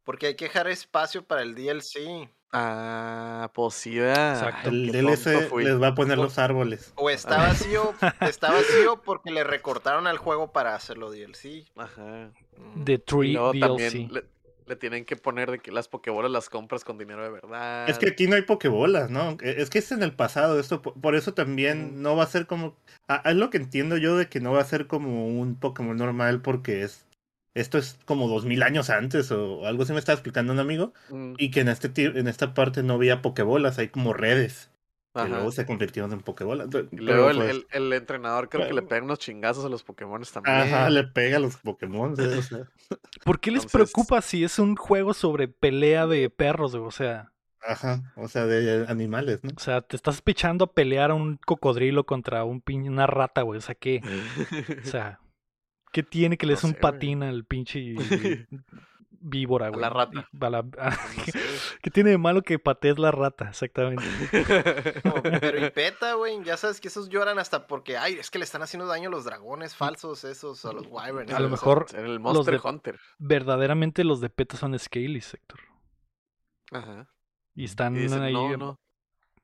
[0.05, 2.29] Porque hay que dejar espacio para el DLC.
[2.59, 4.35] Ah, posibilidad.
[4.39, 4.69] Exacto.
[4.71, 6.93] El DLC les va a poner los árboles.
[6.97, 11.65] O está vacío, está vacío porque le recortaron al juego para hacerlo DLC.
[11.77, 12.31] Ajá.
[12.57, 12.85] Mm.
[12.85, 13.61] The Tree DLC.
[13.61, 14.25] también le,
[14.67, 17.89] le tienen que poner de que las Pokébolas las compras con dinero de verdad.
[17.89, 19.37] Es que aquí no hay pokebolas, ¿no?
[19.43, 22.29] E- Es que es en el pasado esto, po- por eso también no va a
[22.29, 22.75] ser como...
[23.09, 25.97] Ah, es lo que entiendo yo de que no va a ser como un Pokémon
[25.97, 27.06] normal porque es...
[27.57, 30.93] Esto es como dos mil años antes o algo así me estaba explicando un amigo.
[31.11, 34.71] Mm, Y que en, este, ti- en esta parte no había pokebolas, hay como redes.
[35.15, 35.29] Que ajá.
[35.31, 36.69] luego se convirtieron en pokebolas.
[36.71, 39.83] Pero, luego el, pues, el- el entrenador creo que le pega unos chingazos a los
[39.83, 40.55] Pokémon también.
[40.57, 42.15] Ajá, le pega a los Pokémon.
[42.15, 42.23] ¿sí?
[42.23, 42.59] O sea,
[43.25, 46.75] ¿Por qué les Entonces- preocupa si es un juego sobre pelea de perros?
[46.75, 47.33] O sea...
[47.63, 49.51] ajá, o sea, de animales, ¿no?
[49.57, 53.41] O sea, te estás pichando a pelear a un cocodrilo contra un pin- una rata,
[53.41, 53.57] güey.
[53.57, 54.03] O sea, ¿qué?
[54.85, 55.19] O sea,
[55.97, 56.93] ¿qué tiene que le No des un sé, güey.
[56.93, 57.95] patín al pinche
[59.19, 59.81] víbora, A güey.
[59.81, 60.29] la rata.
[60.39, 61.41] A la- a- No sé.
[61.81, 63.49] ¿Qué tiene de malo que patees la rata?
[63.49, 64.05] Exactamente.
[65.05, 66.45] No, pero y peta, güey.
[66.45, 69.13] Ya sabes que esos lloran hasta porque, ay, es que le están haciendo daño a
[69.13, 71.33] los dragones falsos, esos, a los wyverns.
[71.33, 73.01] A lo mejor En el los Monster de- Hunter.
[73.19, 75.61] verdaderamente los de PETA son Scalies, Héctor.
[76.73, 77.09] Ajá.
[77.55, 78.81] Y están Y dicen, ahí no, no.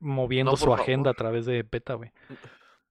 [0.00, 2.12] moviendo no, su agenda a través de PETA, güey.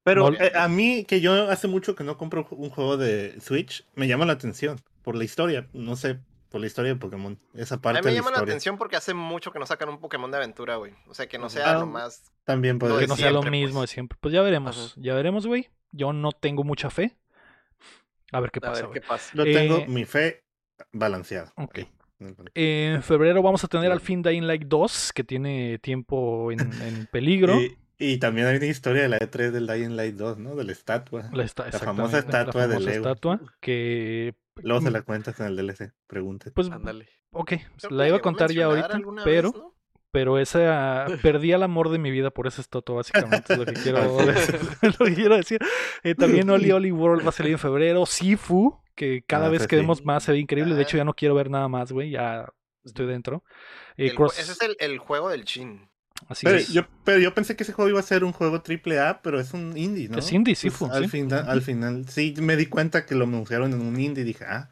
[0.04, 3.40] Pero No- eh, a mí, que yo hace mucho que no compro un juego de
[3.40, 5.68] Switch, me llama la atención por la historia.
[5.74, 7.40] No sé, por la historia de Pokémon.
[7.54, 8.54] Esa A parte mí me la llama la historia.
[8.54, 10.94] atención porque hace mucho que no sacan un Pokémon de aventura, güey.
[11.08, 12.32] O sea, que no sea Ah, lo más...
[12.46, 13.90] También puede Que no sea lo mismo pues.
[13.90, 14.18] de siempre.
[14.20, 14.94] Pues ya veremos, Ajá.
[15.02, 15.70] ya veremos, güey.
[15.92, 17.16] Yo no tengo mucha fe.
[18.32, 19.02] A ver qué A pasa, ver güey.
[19.02, 19.32] qué pasa.
[19.36, 20.44] Yo tengo Eh, mi fe
[20.92, 21.54] balanceada.
[21.58, 21.78] Ok.
[21.80, 21.90] ahí.
[22.56, 27.08] En febrero vamos a tener al fin Dying Light 2, que tiene tiempo en, en
[27.12, 27.60] peligro.
[27.60, 30.56] Y, y también hay una historia de la E3 del Dying Light 2, ¿no?
[30.56, 31.30] De la estatua.
[31.34, 33.06] La, esta- la famosa estatua de famosa Lego.
[33.08, 35.94] estatua que Luego se la cuentas en el DLC.
[36.08, 36.52] Pregúntate.
[36.52, 37.08] pues Ándale.
[37.32, 37.54] ok,
[37.90, 39.76] la iba a contar ya ahorita, pero vez, ¿no?
[40.12, 43.74] pero esa perdí el amor de mi vida por esa estatua básicamente es lo que
[43.74, 44.60] quiero Al decir,
[45.00, 45.60] lo que quiero decir.
[46.04, 49.62] Eh, también Oli Oli World va a salir en febrero, Sifu, que cada Ah, vez
[49.62, 49.82] ese que sí.
[49.82, 51.00] vemos más se ve increíble, de hecho Ah.
[51.00, 52.46] ya no quiero ver nada más, güey, ya
[52.84, 53.44] estoy dentro.
[53.96, 55.90] Eh, El Cross- Ese es el, el juego del chin.
[56.30, 56.70] Así Pero es.
[56.70, 59.40] yo, pero yo pensé que ese juego iba a ser un juego triple A, pero
[59.40, 60.18] es un indie, ¿no?
[60.20, 61.10] Es indie, Pues, Sifu, al, sí.
[61.10, 64.46] final, al final, sí, me di cuenta que lo anunciaron en un indie y dije,
[64.46, 64.70] ah,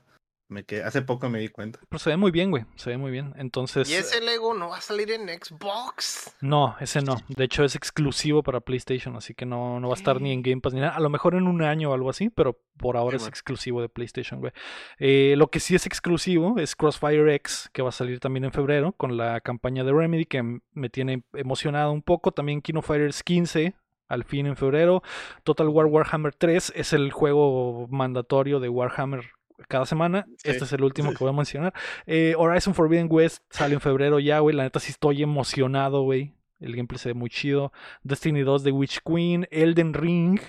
[0.49, 1.79] me quedé, hace poco me di cuenta.
[1.88, 3.33] Pero se ve muy bien, güey, se ve muy bien.
[3.38, 6.35] Entonces, Y ese Lego no va a salir en Xbox.
[6.41, 7.17] No, ese no.
[7.27, 10.41] De hecho, es exclusivo para PlayStation, así que no, no va a estar ni en
[10.41, 10.95] Game Pass ni nada.
[10.95, 13.81] A lo mejor en un año o algo así, pero por ahora Sí, es exclusivo
[13.81, 14.51] de PlayStation, güey.
[14.97, 18.51] Eh, lo que sí es exclusivo es Crossfire X, que va a salir también en
[18.51, 22.31] febrero, con la campaña de Remedy, que me tiene emocionado un poco.
[22.31, 23.75] También Kino Fighters 15,
[24.07, 25.03] al fin en febrero.
[25.43, 29.31] Total War Warhammer 3 es el juego mandatorio de Warhammer
[29.67, 30.26] cada semana.
[30.38, 30.50] Sí.
[30.50, 31.74] Este es el último que voy a mencionar.
[32.06, 34.56] Eh, Horizon Forbidden West sale en febrero ya, güey.
[34.56, 36.34] La neta sí estoy emocionado, güey.
[36.60, 37.72] El gameplay se ve muy chido.
[38.04, 39.48] Destiny 2 de Witch Queen.
[39.52, 40.39] Elden Ring.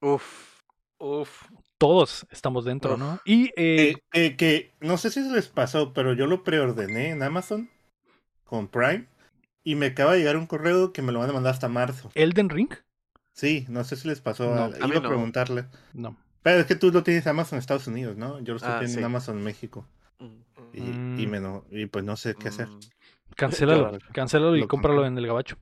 [0.00, 0.60] Uf.
[0.98, 1.44] Uf.
[1.78, 3.20] Todos estamos dentro, ¿no?
[3.24, 7.08] Y eh, Eh, eh, que no sé si se les pasó, pero yo lo preordené
[7.10, 7.70] en Amazon
[8.44, 9.06] con Prime
[9.64, 12.10] y me acaba de llegar un correo que me lo van a mandar hasta marzo.
[12.14, 12.70] Elden Ring.
[13.32, 14.54] Sí, no sé si les pasó.
[14.54, 15.08] No, a, iba a no.
[15.08, 15.66] preguntarle.
[15.94, 16.16] No.
[16.42, 18.38] Pero es que tú lo tienes en Amazon Estados Unidos, ¿no?
[18.40, 19.04] Yo lo estoy Ah, teniendo en.
[19.06, 19.86] Amazon México.
[20.18, 20.26] Mm.
[20.72, 20.78] Y,
[21.22, 21.30] y, Mm.
[21.30, 22.68] me no, y pues no sé qué hacer.
[22.68, 22.80] Mm.
[23.36, 23.98] Cancélalo.
[24.12, 25.56] Cancélalo y Lo cómpralo en el gabacho.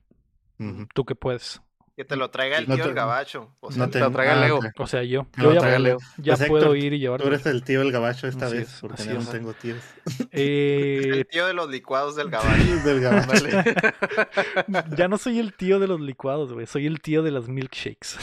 [0.93, 1.61] Tú que puedes.
[1.95, 3.55] Que te lo traiga el No tío te- el gabacho.
[3.59, 4.59] O sea, No te te lo traiga ah, Leo.
[4.77, 5.27] O sea, yo.
[5.37, 5.97] Yo ya, traiga Leo.
[6.17, 7.27] ya Pues, puedo Héctor, ir y Tú llevarlo.
[7.27, 9.07] eres el tío del gabacho esta Así vez, es, porque es.
[9.09, 9.83] no tengo tíos.
[10.31, 12.75] Eh, el tío de los licuados del gabacho.
[12.85, 13.45] del gabacho.
[14.97, 16.65] Ya no soy el tío de los licuados, güey.
[16.67, 18.17] Soy el tío de las milkshakes.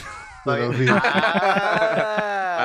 [0.45, 0.89] Está bien.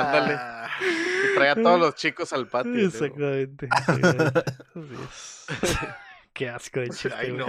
[0.02, 0.08] Ah.
[0.08, 0.38] Ándale.
[0.80, 2.86] Y trae a todos los chicos al patio.
[2.86, 3.68] Exactamente.
[6.32, 7.12] Qué asco de chiste.
[7.14, 7.46] Ay, no.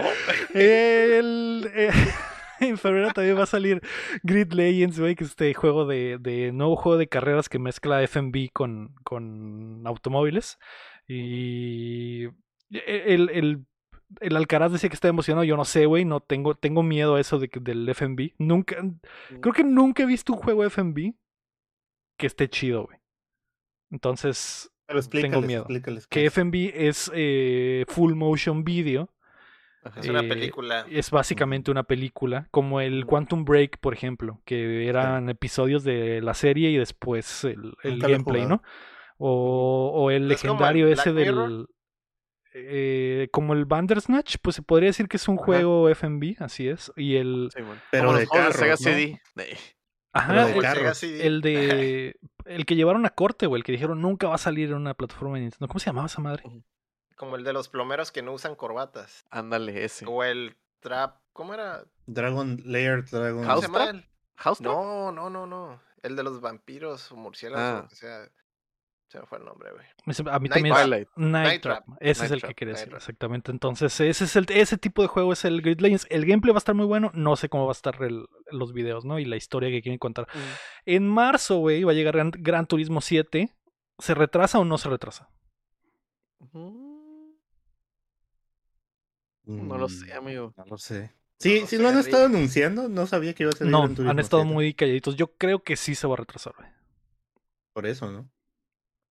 [0.53, 1.91] El, eh,
[2.59, 3.81] en febrero también va a salir
[4.23, 8.03] Grid Legends, güey, que es este juego de, de nuevo juego de carreras que mezcla
[8.03, 10.59] FMV con, con automóviles.
[11.07, 12.25] Y
[12.69, 13.65] el, el,
[14.19, 17.21] el Alcaraz decía que está emocionado, yo no sé, güey, no tengo, tengo miedo a
[17.21, 18.33] eso de, del FMV.
[18.37, 18.77] Nunca,
[19.41, 21.13] creo que nunca he visto un juego FMV
[22.17, 22.99] que esté chido, güey.
[23.91, 25.61] Entonces, Pero explícales, miedo.
[25.63, 26.33] explícales qué que es.
[26.33, 29.13] FMV es eh, full motion video.
[29.83, 29.99] Ajá.
[29.99, 30.85] Es una Eh, película.
[30.89, 33.05] Es básicamente una película, como el.
[33.05, 38.45] Quantum Break, por ejemplo, que eran episodios de la serie y después el, gameplay.
[38.45, 38.63] ¿no?
[39.17, 41.67] O, o el ¿Es como el legendario ese Black del...
[42.55, 45.45] Eh, como el Bandersnatch, pues se podría decir que es un Ajá.
[45.45, 46.91] juego FMV, así es.
[46.95, 47.49] Y el...
[47.51, 47.61] Sí.
[47.91, 48.77] Pero Como de los Sega ¿no?
[48.77, 49.21] CD.
[50.13, 51.01] Ajá, de el, carros.
[51.41, 52.15] De...
[52.45, 54.93] El que llevaron a corte, güey, el que dijeron nunca va a salir en una
[54.93, 55.67] plataforma de Nintendo.
[55.67, 56.43] ¿Cómo se llamaba esa madre?
[57.15, 59.25] Como el de los plomeros que no usan corbatas.
[59.29, 60.05] Ándale, ese.
[60.07, 61.17] O el trap.
[61.31, 61.83] ¿Cómo era?
[62.05, 63.37] Dragon Lair, Dragon.
[63.43, 64.03] ¿Cómo House se llama Trap?
[64.35, 64.73] ¿House Trap?
[64.73, 65.81] No, no, no, no.
[66.01, 67.81] El de los vampiros o murciélagos o Ah.
[67.83, 68.29] lo que sea.
[69.13, 69.85] Se me fue el nombre, güey.
[70.27, 70.87] A mí Night también es.
[70.89, 71.85] Night, Night Trap.
[71.85, 71.97] Trap.
[72.01, 72.97] Ese Night es el Trap, que quería decir, Trap.
[72.99, 73.51] exactamente.
[73.51, 76.07] Entonces, ese es el ese tipo de juego es el Grid Legends.
[76.09, 77.11] El gameplay va a estar muy bueno.
[77.13, 79.19] No sé cómo va a estar el- los videos, ¿no?
[79.19, 80.27] Y la historia que quieren contar.
[80.33, 80.39] Mm.
[80.87, 83.53] En marzo, güey, va a llegar Gran, Gran Turismo 7.
[83.99, 85.29] ¿Se retrasa o no se retrasa?
[89.45, 90.53] Mm, No lo sé, amigo.
[90.57, 91.13] No lo sé.
[91.39, 92.87] Sí, lo sí sé, lo han estado anunciando.
[92.89, 94.53] No sabía que iba a ser No, Gran Turismo han estado 7.
[94.53, 95.15] muy calladitos.
[95.15, 96.69] Yo creo que sí se va a retrasar, güey.
[97.73, 98.29] Por eso, ¿no?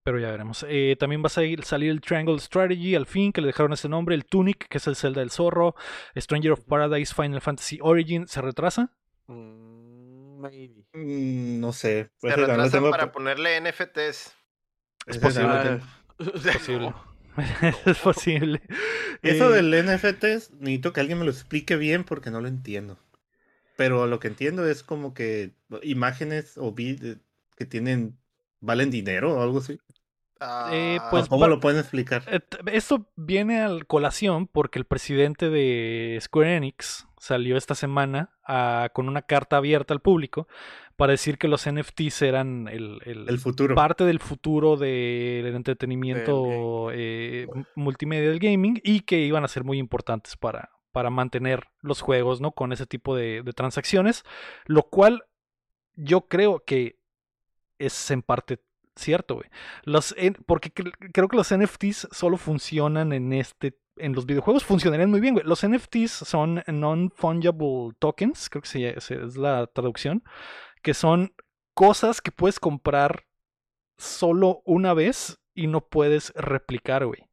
[0.04, 0.66] Pero ya veremos.
[0.68, 3.88] Eh, también va a salir, salir el Triangle Strategy al fin, que le dejaron ese
[3.88, 4.14] nombre.
[4.16, 5.76] El Tunic, que es el Zelda del Zorro.
[6.16, 8.26] Stranger of Paradise Final Fantasy Origin.
[8.26, 8.92] ¿Se retrasa?
[9.28, 10.84] Mm, maybe.
[10.92, 12.10] Mm, no sé.
[12.20, 14.34] Se lo retrasan tengo para ponerle NFTs.
[15.06, 15.54] Es posible.
[15.62, 15.84] tengo-
[16.18, 16.92] Es posible.
[17.86, 18.62] es posible.
[19.22, 20.24] Eso Eh, del NFT,
[20.60, 22.98] necesito que alguien me lo explique bien porque no lo entiendo.
[23.76, 28.18] Pero lo que entiendo es como que imágenes o que tienen
[28.62, 29.74] valen dinero o algo así.
[29.74, 32.22] Eh, Ah, pues, ¿Cómo lo pueden explicar?
[32.26, 32.40] Eh,
[32.72, 39.08] Esto viene al colación porque el presidente de Square Enix salió esta semana a- con
[39.08, 40.48] una carta abierta al público
[40.96, 43.76] para decir que los NFTs eran el, el- El futuro.
[43.76, 47.46] parte del futuro del entretenimiento eh,
[47.76, 52.40] multimedia del gaming y que iban a ser muy importantes para, para mantener los juegos
[52.40, 52.50] ¿no?
[52.50, 54.24] con ese tipo de, de transacciones,
[54.66, 55.22] lo cual
[55.94, 56.96] yo creo que
[57.86, 58.60] es en parte
[58.96, 59.48] cierto, güey.
[59.84, 64.64] Los, en- porque cre- creo que los NFTs solo funcionan en este en los videojuegos
[64.64, 65.46] funcionarían muy bien, güey.
[65.46, 70.24] Los NFTs son non-fungible tokens, creo que se- se- es la traducción,
[70.82, 71.34] que son
[71.74, 73.26] cosas que puedes comprar
[73.98, 77.28] solo una vez y no puedes replicar, güey.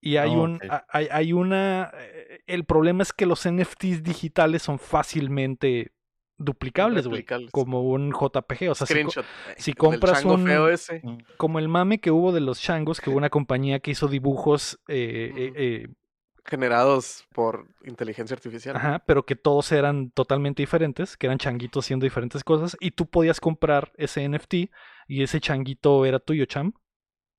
[0.00, 0.58] Y hay Ah, un
[0.90, 5.92] hay una eh, el problema es que los NFTs digitales son fácilmente
[6.38, 9.24] duplicables, güey, como un JPG, o sea, si Screenshot.
[9.56, 11.00] si del compras chango un- feo ese.
[11.02, 11.18] Mm.
[11.36, 14.80] como el mame que hubo de los changos, que hubo una compañía que hizo dibujos,
[14.88, 15.88] eh, eh, eh,
[16.44, 18.74] generados por inteligencia artificial.
[18.76, 23.06] ajá, pero que todos eran totalmente diferentes, que eran changuitos haciendo diferentes cosas, y tú
[23.06, 24.70] podías comprar ese NFT
[25.06, 26.72] y ese changuito era tuyo, cham,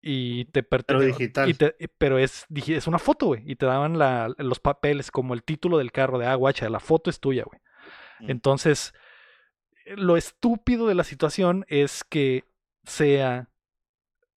[0.01, 1.07] y te Pero pertenece.
[1.17, 1.49] digital.
[1.49, 5.33] Y te- pero es, es una foto, güey, y te daban la- los papeles como
[5.33, 7.59] el título del carro de, ah, guacha, la foto es tuya, güey.
[8.27, 8.93] Entonces,
[9.95, 12.45] lo estúpido de la situación es que
[12.83, 13.49] sea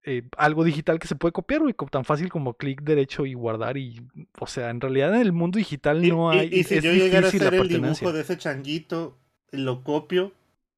[0.02, 3.76] eh, algo digital que se puede copiar, güey, tan fácil como clic derecho y guardar
[3.76, 4.06] y,
[4.38, 6.92] o sea, en realidad en el mundo digital Y, no hay, y si es yo
[6.92, 9.18] llegara a hacer el dibujo de ese changuito,
[9.50, 10.32] lo copio,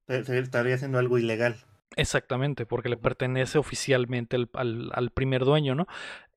[0.06, 1.56] se estaría haciendo algo ilegal.
[1.96, 5.86] Exactamente, porque le pertenece oficialmente al, al- al primer dueño, ¿no?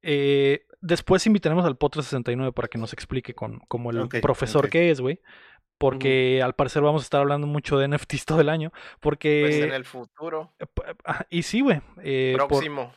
[0.02, 4.90] Eh, después invitaremos al Potro 69 para que nos explique con, como el profesor que
[4.90, 5.22] es, güey.
[5.82, 8.72] Porque al parecer vamos a estar hablando mucho de NFTs todo el año.
[9.00, 9.42] Porque.
[9.46, 10.66] Pues en el futuro eh,
[11.30, 11.82] Y sí, güey.
[12.04, 12.94] eh, por- próximo.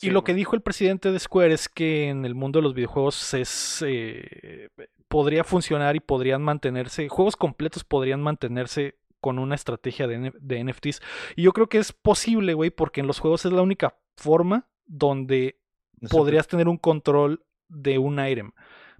[0.00, 2.74] Y lo que dijo el presidente de Square es que en el mundo de los
[2.74, 4.68] videojuegos es eh,
[5.08, 11.00] podría funcionar y podrían mantenerse, juegos completos podrían mantenerse con una estrategia de, NFTs.
[11.34, 14.68] Y yo creo que es posible, güey, porque en los juegos es la única forma
[14.84, 15.58] donde
[16.00, 18.52] No podrías tener un control de un item.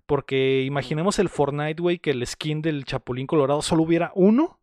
[0.06, 4.60] Porque imaginemos el Fortnite, güey, que el skin del Chapulín Colorado solo hubiera uno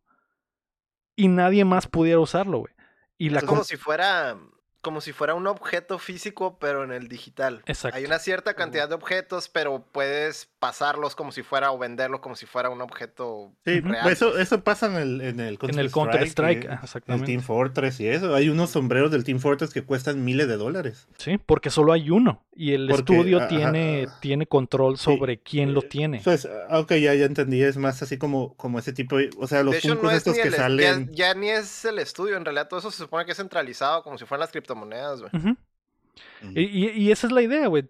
[1.16, 2.72] y nadie más pudiera usarlo, güey.
[3.18, 4.36] Y la Es como com- si fuera
[4.84, 7.62] como si fuera un objeto físico, pero en el digital.
[7.66, 7.98] Exacto.
[7.98, 12.36] Hay una cierta cantidad de objetos, pero puedes pasarlos como si fuera o venderlos como
[12.36, 14.08] si fuera un objeto Sí, real.
[14.08, 17.24] eso, eso pasa en el, en el en el Counter-Strike, y ah, en el.
[17.24, 18.34] Team Fortress y eso.
[18.34, 21.08] Hay unos sombreros del Team Fortress que cuestan miles de dólares.
[21.18, 24.20] Sí, porque solo hay uno y el Porque, estudio ajá, tiene, ajá.
[24.20, 26.20] tiene control sobre quién lo Eh, tiene.
[26.22, 27.62] Pues, ah, ok, ya, ya entendí.
[27.62, 29.30] Es más así como, como ese tipo de.
[29.38, 31.10] O sea, los de hecho, Funkos no es estos que el, ya- salen.
[31.12, 34.18] Ya, ni es el estudio, en realidad todo eso se supone que es centralizado, como
[34.18, 34.73] si fueran las criptomonedas,
[35.20, 35.30] güey.
[35.34, 35.50] Ujú.
[35.50, 36.52] Ujú.
[36.54, 37.84] y, y- y esa es la idea, güey.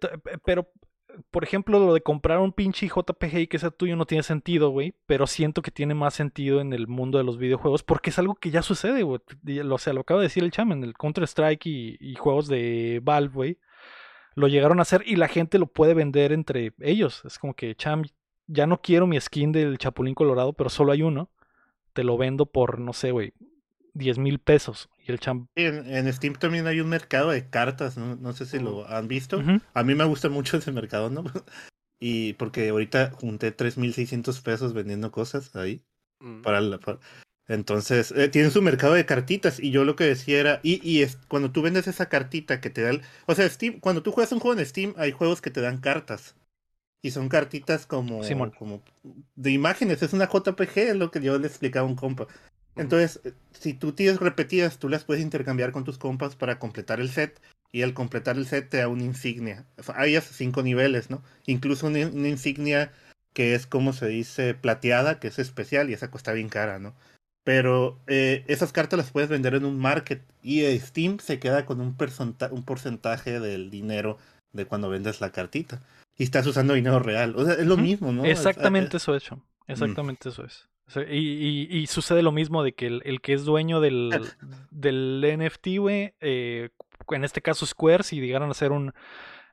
[0.44, 0.70] Pero,
[1.30, 4.70] por ejemplo, lo de comprar un pinche JPG y que sea tuyo no tiene sentido,
[4.70, 4.94] güey.
[5.06, 8.34] Pero siento que tiene más sentido en el mundo de los videojuegos porque es algo
[8.34, 9.20] que ya sucede, güey.
[9.70, 13.00] O sea, lo acaba de decir el cham en el Counter-Strike y, y juegos de
[13.02, 13.58] Valve, güey.
[14.36, 17.22] Lo llegaron a hacer y la gente lo puede vender entre ellos.
[17.24, 18.02] Es como que, cham,
[18.48, 21.30] ya no quiero mi skin del Chapulín Colorado, pero solo hay uno.
[21.92, 23.32] Te lo vendo por, no sé, güey,
[23.94, 24.88] 10 mil pesos.
[25.06, 25.46] Y el cham...
[25.56, 28.86] Sí, en, en Steam también hay un mercado de cartas, no, no sé si lo
[28.88, 29.42] han visto.
[29.72, 31.24] A mí me gusta mucho ese mercado, ¿no?
[32.00, 35.82] Y porque ahorita junté 3.600 pesos vendiendo cosas ahí.
[36.20, 36.42] Mm.
[36.42, 36.98] Para la- para-
[37.46, 41.02] Entonces, eh, tienen su mercado de cartitas y yo lo que decía era, y, y
[41.02, 43.02] es, cuando tú vendes esa cartita que te da el...
[43.26, 45.78] O sea, Steam, cuando tú juegas un juego en Steam, hay juegos que te dan
[45.78, 46.34] cartas.
[47.02, 48.50] Y son cartitas como, Simón.
[48.58, 48.82] como
[49.34, 52.26] de imágenes, es una JPG, es lo que yo le explicaba a un compa.
[52.76, 57.00] Entonces, eh, si tú tienes repetidas, tú las puedes intercambiar con tus compas para completar
[57.00, 57.40] el set.
[57.72, 59.66] Y al completar el set te da una insignia.
[59.76, 61.22] O sea, Hay hasta cinco niveles, ¿no?
[61.46, 62.92] Incluso una, una insignia
[63.32, 66.94] que es como se dice plateada, que es especial y esa cuesta bien cara, ¿no?
[67.42, 71.80] Pero eh, esas cartas las puedes vender en un market y Steam se queda con
[71.80, 74.18] un, porcentaje del dinero
[74.52, 75.82] de cuando vendes la cartita.
[76.16, 77.34] Y estás usando dinero real.
[77.36, 78.24] O sea, es lo mismo, ¿no?
[78.24, 79.36] Es- Exactamente eso hecho.
[79.36, 79.72] Mm.
[79.72, 80.68] Exactamente eso es.
[81.10, 84.10] Y, y- y sucede lo mismo de que el, el que es dueño del,
[84.70, 86.68] del NFT, güey, eh,
[87.10, 88.92] en este caso Square, si llegaran a hacer un,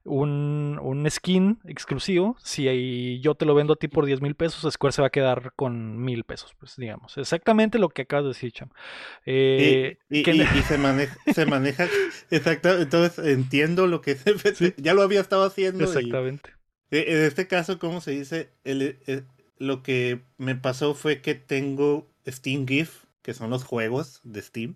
[0.04, 2.36] un, un skin exclusivo.
[2.44, 5.12] Si yo te lo vendo a ti por 10 mil pesos, Square se va a
[5.12, 7.18] quedar con mil pesos, pues digamos.
[7.18, 8.70] Exactamente lo que acabas de decir, Cham.
[9.26, 11.88] Eh, y, y- que- y- y se maneja, se maneja
[12.32, 15.84] exacto, entonces entiendo lo que se- ya lo había estado haciendo.
[15.86, 16.52] Exactamente.
[16.92, 18.50] Eh, En este caso, ¿cómo se dice?
[18.64, 19.24] El- eh,
[19.62, 24.76] lo que me pasó fue que tengo Steam GIF, que son los juegos de Steam,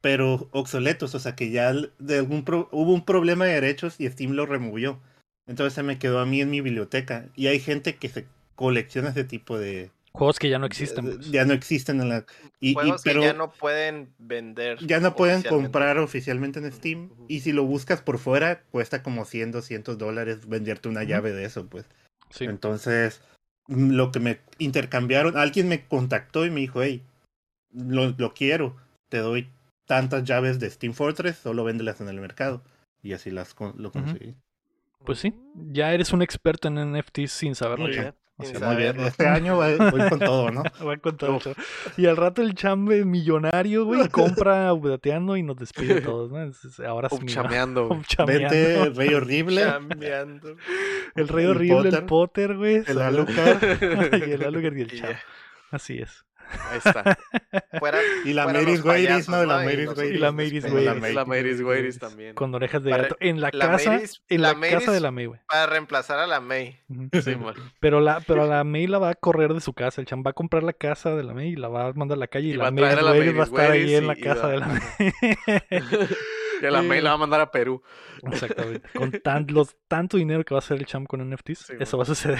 [0.00, 4.08] pero obsoletos, o sea que ya de algún pro- hubo un problema de derechos y
[4.08, 5.00] Steam lo removió.
[5.46, 7.26] Entonces se me quedó a mí en mi biblioteca.
[7.36, 9.90] Y hay gente que se colecciona ese tipo de...
[10.12, 11.04] Juegos que ya no existen.
[11.04, 11.30] pues.
[11.30, 12.24] Ya no existen en la...
[12.60, 14.78] Y, y- Juegos pero que ya no pueden vender.
[14.86, 17.10] ya no pueden comprar oficialmente en Steam.
[17.28, 21.44] Y si lo buscas por fuera, cuesta como 100, 200 dólares venderte una llave de
[21.44, 21.86] eso, pues.
[22.30, 22.44] Sí.
[22.44, 23.20] Entonces,
[23.68, 27.02] lo que me intercambiaron, alguien me contactó y me dijo, hey,
[27.72, 28.76] lo, lo quiero,
[29.08, 29.48] te doy
[29.86, 32.62] tantas llaves de Steam Fortress, solo véndelas en el mercado.
[33.02, 34.36] Y así las con- lo conseguí.
[35.04, 35.34] Pues sí,
[35.72, 38.14] ya eres un experto en NFTs sin saberlo, Muy bien.
[38.42, 40.62] Muy bien, este año voy con todo, ¿no?
[40.86, 41.38] Va con todo.
[41.96, 46.86] Y al rato el chambe millonario, güey, compra Updateando y nos despide a todos, ¿no?
[46.86, 47.26] Ahora sí.
[47.26, 47.88] Chameando.
[48.26, 50.56] Vete, Rey Horrible, Chambeando.
[51.14, 52.82] El rey el horrible, el Potter, güey.
[52.86, 53.62] el Alucard
[54.26, 55.10] y el Alucard y el Y Cham.
[55.10, 55.20] ya.
[55.70, 56.24] Así es.
[56.70, 57.18] Ahí está.
[57.78, 59.44] Fuera, y la Mary's Wairis, ¿no?
[59.44, 60.14] La Y Mary's Wairis.
[60.14, 60.84] Y la Mary's la Wairis.
[60.86, 61.62] La Mary's Mary's Wairis.
[61.62, 62.34] Wairis también.
[62.34, 63.16] Con orejas de gato.
[63.20, 63.92] En la, la casa.
[63.98, 65.40] Mary's- en la la, casa Mary's- de la May, güey.
[65.48, 66.78] Para reemplazar a la May.
[67.22, 67.36] Sí.
[67.80, 70.00] Pero la, pero a la May la va a correr de su casa.
[70.00, 72.16] El Cham va a comprar la casa de la May y la va a mandar
[72.16, 72.48] a la calle.
[72.48, 74.56] Y, Y la a la va a Mary's estar ahí Wairis en la casa de
[74.58, 74.80] la May.
[76.70, 77.82] La mail la va a mandar a Perú.
[78.30, 78.88] Exactamente.
[78.94, 81.96] Con tan, los, tanto dinero que va a hacer el Cham con NFTs, Sí, eso
[81.96, 82.00] man.
[82.00, 82.38] va a suceder.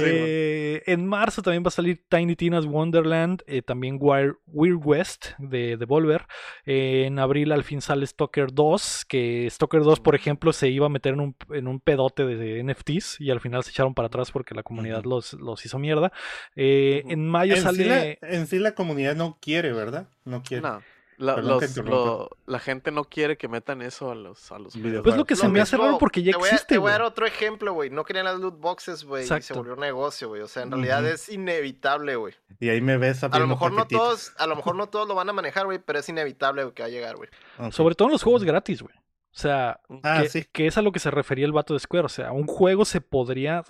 [0.00, 5.26] Eh, en marzo también va a salir Tiny Tina's Wonderland, eh, también Wild, Weird West
[5.38, 6.26] de Devolver.
[6.64, 10.86] Eh, en abril al fin sale Stalker 2, que Stalker 2, por ejemplo, se iba
[10.86, 14.06] a meter en un, en un pedote de NFTs y al final se echaron para
[14.06, 16.12] atrás porque la comunidad los, los hizo mierda.
[16.56, 17.02] Eh.
[17.08, 18.18] En mayo En sí, sale...
[18.20, 20.08] la, en sí la comunidad no quiere, ¿verdad?
[20.24, 20.62] No quiere.
[20.62, 20.82] No.
[21.16, 25.04] La, los- lo- gente no quiere que metan eso a los, a los Pues videojuegos.
[25.04, 26.78] Pues lo que se Lo me hace raro porque ya te voy a- existe, Te
[26.78, 27.90] voy a dar otro ejemplo, güey.
[27.90, 29.24] No querían las loot boxes, güey.
[29.24, 30.42] Y se volvió un negocio, güey.
[30.42, 32.34] O sea, en realidad es inevitable, güey.
[32.60, 35.14] Y ahí me ves A lo mejor no todos, a lo mejor no todos lo
[35.14, 37.28] van a manejar, güey, pero es inevitable que va a llegar, güey.
[37.70, 38.94] Sobre todo en los juegos gratis, güey.
[38.96, 40.44] O sea, Ah, que, sí.
[40.52, 42.06] que es a lo que se refería el vato de Square.
[42.06, 43.64] O sea, un juego se podría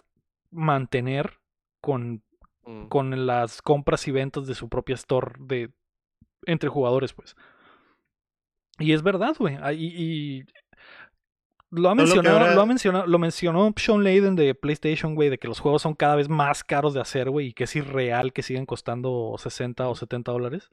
[0.51, 1.41] mantener
[1.81, 2.23] con,
[2.67, 2.87] Mm.
[2.89, 5.71] con las compras y ventas de su propia store de
[6.47, 7.37] entre jugadores, pues.
[8.79, 9.57] Y es verdad, güey.
[9.63, 10.45] Ah, Y, y
[11.71, 15.39] lo ha mencionado, ahora- lo ha mencionado, lo mencionó Sean Layden de PlayStation, güey, de
[15.39, 18.33] que los juegos son cada vez más caros de hacer, güey, y que es irreal
[18.33, 20.71] que siguen costando 60 o 70 dólares.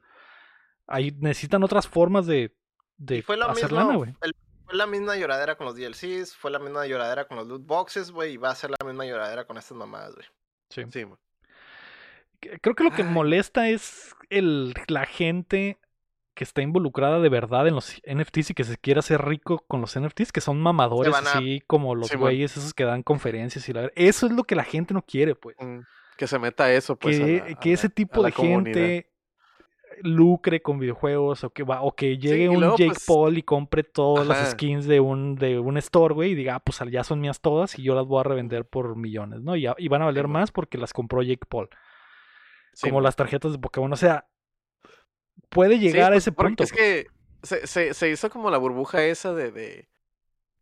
[0.86, 2.54] Ahí necesitan otras formas de,
[2.98, 4.14] de Y fue lo hacer mismo, lana, güey.
[4.22, 7.66] el- fue la misma lloradera con los DLCs, fue la misma lloradera con los loot
[7.66, 10.26] boxes, güey, y va a ser la misma lloradera con estas mamadas, güey.
[10.70, 10.82] Sí.
[10.90, 11.04] Sí.
[12.60, 13.08] Creo que lo que Ay.
[13.08, 15.78] molesta es el, la gente
[16.34, 19.80] que está involucrada de verdad en los NFTs y que se quiere hacer rico con
[19.82, 23.68] los NFTs, que son mamadores a- así como los Sí, güeyes esos que dan conferencias
[23.68, 25.56] y la Eso es lo que la gente no quiere, pues.
[25.60, 25.80] Mm.
[26.16, 27.20] Que se meta eso, pues.
[27.20, 28.74] a que, la- que ese a tipo de comunidad.
[28.74, 29.08] gente
[30.00, 33.42] lucre con videojuegos o que va o que llegue un luego, Jake pues, Paul y
[33.42, 37.04] compre todas las skins de un de un store, güey, y diga, ah, pues ya
[37.04, 39.54] son mías todas y yo las voy a revender por millones, ¿no?
[39.54, 41.68] Y, van a valer más porque las compró Jake Paul
[42.72, 43.92] Sí, como las tarjetas de Pokémon.
[43.92, 44.26] O sea,
[45.48, 46.64] puede llegar Sí, a pues, ese punto.
[46.64, 47.06] Es que
[47.42, 49.88] se, se, se hizo como la burbuja esa de, de-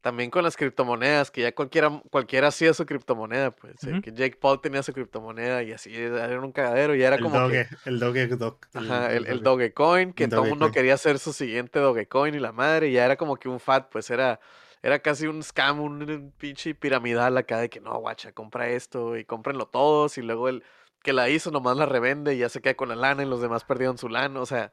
[0.02, 3.76] También con las criptomonedas, que ya cualquiera, cualquiera hacía su criptomoneda, pues.
[4.02, 7.40] Que Jake Paul tenía su criptomoneda y así era un cagadero y era El como
[7.40, 7.90] doge, que.
[7.90, 8.66] el doge doc.
[8.74, 12.38] Ajá, el, el Dogecoin, que El todo el mundo quería hacer su siguiente Dogecoin y
[12.40, 14.40] la madre, y ya era como que un fat, pues era,
[14.82, 19.16] era casi un scam, un, un pinche piramidal acá de que no, guacha, compra esto
[19.16, 20.62] y cómprenlo todos, y luego el
[21.02, 23.40] que la hizo nomás la revende y ya se queda con la lana y los
[23.40, 24.72] demás perdieron su lana, o sea,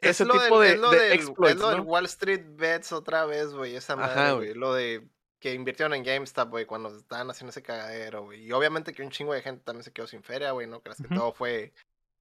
[0.00, 1.82] ese lo tipo del- de, es lo de del, exploits, es lo del ¿no?
[1.84, 4.36] Wall Street Bets otra vez, güey, esa Ajá, madre, güey.
[4.48, 4.54] güey.
[4.58, 5.08] Lo de
[5.40, 8.44] que invirtieron en GameStop, güey, cuando estaban haciendo ese cagadero, güey.
[8.44, 10.98] Y obviamente que un chingo de gente también se quedó sin feria, güey, no creas
[11.00, 11.72] que todo fue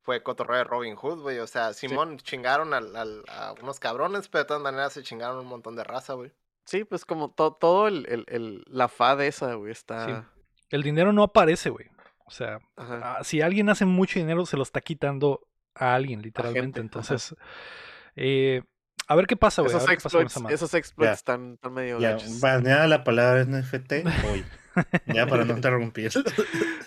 [0.04, 1.40] fue cotorreo de Robin Hood, güey.
[1.40, 5.38] O sea, Simón chingaron al, al- a unos cabrones, pero de todas maneras se chingaron
[5.40, 6.32] un montón de raza, güey.
[6.66, 10.32] Sí, pues como to- todo el, el, el- la fad esa, güey, está...
[10.70, 11.88] El dinero no aparece, güey.
[12.28, 13.18] O sea, Ajá.
[13.20, 16.62] ah, si alguien hace mucho dinero, se lo está quitando a alguien, literalmente.
[16.62, 16.82] gente.
[16.82, 17.36] Entonces,
[18.16, 18.62] eh,
[19.08, 19.74] a ver qué pasa, güey.
[19.74, 23.94] Esos exploits, esos están, están medio Ya, baneada la palabra NFT
[24.30, 24.46] hoy.
[25.08, 26.12] ya para no interrumpir.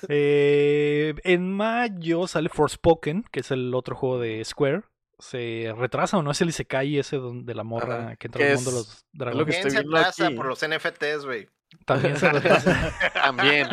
[0.09, 4.83] Eh, en mayo sale Forspoken, que es el otro juego de Square.
[5.19, 8.49] Se retrasa o no es el Isekai ese donde la morra Ajá, que entra que
[8.51, 9.57] al mundo de los lo que dragones.
[9.57, 10.35] estoy ¿Quién se aquí.
[10.35, 11.49] por los NFTs, güey?
[11.85, 12.93] También se retrasa.
[13.15, 13.69] También.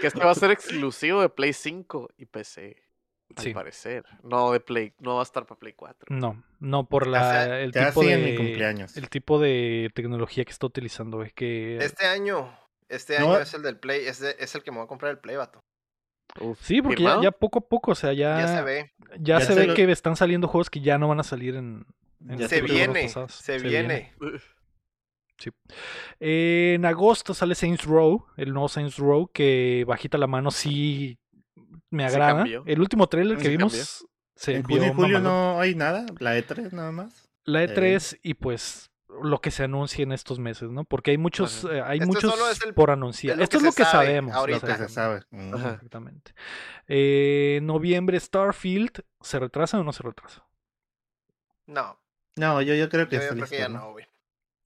[0.00, 2.76] Que este va a ser exclusivo de Play 5 y PC.
[3.36, 3.52] Al Sí.
[3.52, 4.04] parecer.
[4.22, 6.06] No de Play, no va a estar para Play 4.
[6.16, 8.96] No, no por la, el tipo en mi de cumpleaños.
[8.96, 12.50] el tipo de tecnología que está utilizando, es que Este año,
[12.88, 13.26] este No.
[13.34, 15.18] año es el del Play, es, de- es el que me voy a comprar el
[15.18, 15.60] Play, vato.
[16.40, 18.92] Uf, sí, porque ya, poco a poco, o sea, ya, Ya se ve.
[19.18, 21.24] ya Ya se se ve lo- que están saliendo juegos que ya no van a
[21.24, 21.84] salir en,
[22.26, 24.14] en Se viene, se viene.
[26.20, 31.18] Eh, en agosto sale Saints Row, el nuevo Saints Row, que bajita la mano sí
[31.90, 32.44] me Sí agrada.
[32.66, 34.10] el último trailer que Sí vimos cambió.
[34.36, 36.06] se En vio junio y julio no hay nada.
[36.18, 37.28] La E3 nada más.
[37.44, 38.90] La E3 y pues
[39.22, 40.84] lo que se anuncia en estos meses, ¿no?
[40.84, 43.40] Porque hay muchos, eh, hay Esto muchos solo es el- por anunciar.
[43.40, 44.34] Esto es lo que sabe sabemos.
[44.34, 44.58] ahorita.
[44.58, 45.26] Lo que se exactamente.
[45.30, 45.52] sabe.
[45.56, 45.74] Ajá.
[45.74, 46.34] Exactamente.
[46.86, 50.46] Eh, noviembre Starfield, ¿se retrasa o no se retrasa?
[51.66, 51.98] No,
[52.36, 53.56] No, yo, yo creo que yo, yo está creo listo.
[53.56, 53.78] que ya ¿no?
[53.80, 54.06] no, güey.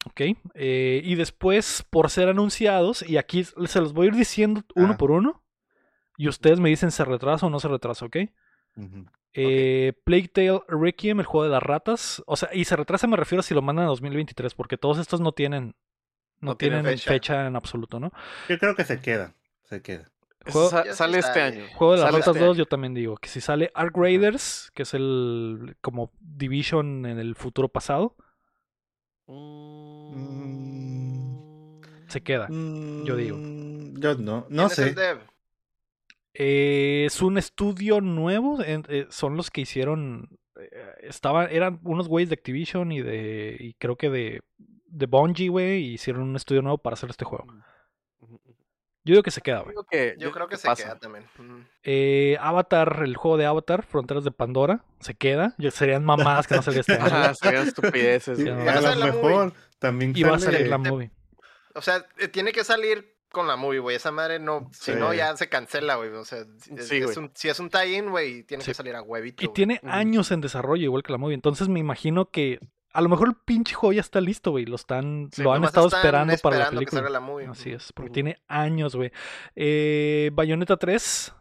[0.06, 0.20] Ok.
[0.54, 4.94] eh, y después, por ser anunciados, y aquí se los voy a ir diciendo uno
[4.94, 4.96] Ah.
[4.96, 5.42] por uno,
[6.16, 8.16] y ustedes me dicen se retrasa o no se retrasa, ¿ok?
[8.76, 9.06] Ujú.
[9.34, 12.22] Eh, Plague Tale Requiem, el juego de las ratas.
[12.26, 14.98] O sea, y se retrasa me refiero a si lo mandan a 2023, porque todos
[14.98, 15.74] estos no tienen,
[16.40, 17.10] no, No tienen tienen fecha.
[17.10, 17.46] fecha.
[17.46, 18.12] en absoluto, ¿no?
[18.48, 19.34] Yo creo que se queda.
[19.64, 20.10] Se queda.
[20.50, 21.64] Juego- sale este año.
[21.76, 22.58] Juego de las ratas este 2, año.
[22.58, 27.36] yo también digo que si sale Ark Raiders, que es el como Division en el
[27.36, 28.16] futuro pasado,
[30.14, 31.80] Mm.
[32.08, 32.48] se queda.
[32.50, 33.36] Yo digo.
[33.38, 34.44] Mm, Yo no.
[34.46, 34.94] ¿Quién No sé.
[36.34, 40.70] Eh, es un estudio nuevo, en- eh, son los que hicieron, eh,
[41.02, 44.40] estaban, eran unos güeyes de Activision y de, y creo que de,
[44.86, 47.46] de Bungie, güey, y hicieron un estudio nuevo para hacer este juego.
[49.04, 49.74] Yo digo que se queda, güey.
[49.90, 50.84] Que- Yo creo que se pasa.
[50.84, 51.24] queda también.
[51.38, 51.66] Mm.
[51.82, 55.56] Eh, Avatar, el juego de Avatar, Fronteras de Pandora, se queda.
[55.72, 57.34] Serían mamadas que no salga este año.
[57.34, 58.38] Serían estupideces.
[58.38, 58.60] Sí, no.
[58.70, 59.04] a lo movie.
[59.12, 61.10] mejor también Y va a salir la movie.
[61.74, 63.96] O sea, eh, tiene que salir con la movie, güey.
[63.96, 66.10] Esa madre no, si no ya se cancela, güey.
[66.10, 68.70] O sea, si es, Sí, es un, si es un tie-in, güey, tiene Sí.
[68.70, 69.42] que salir a huevito.
[69.44, 71.34] Y tiene años en desarrollo, igual que la movie.
[71.34, 72.60] Entonces me imagino que
[72.92, 74.66] a lo mejor el pinche juego ya está listo, güey.
[74.66, 77.00] Lo están, Sí, lo han estado están esperando para la esperando que película.
[77.02, 77.46] salga la movie.
[77.46, 79.10] Así es, porque tiene años, güey.
[79.56, 81.34] Eh, Bayonetta 3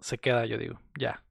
[0.00, 1.22] se queda, yo digo, ya.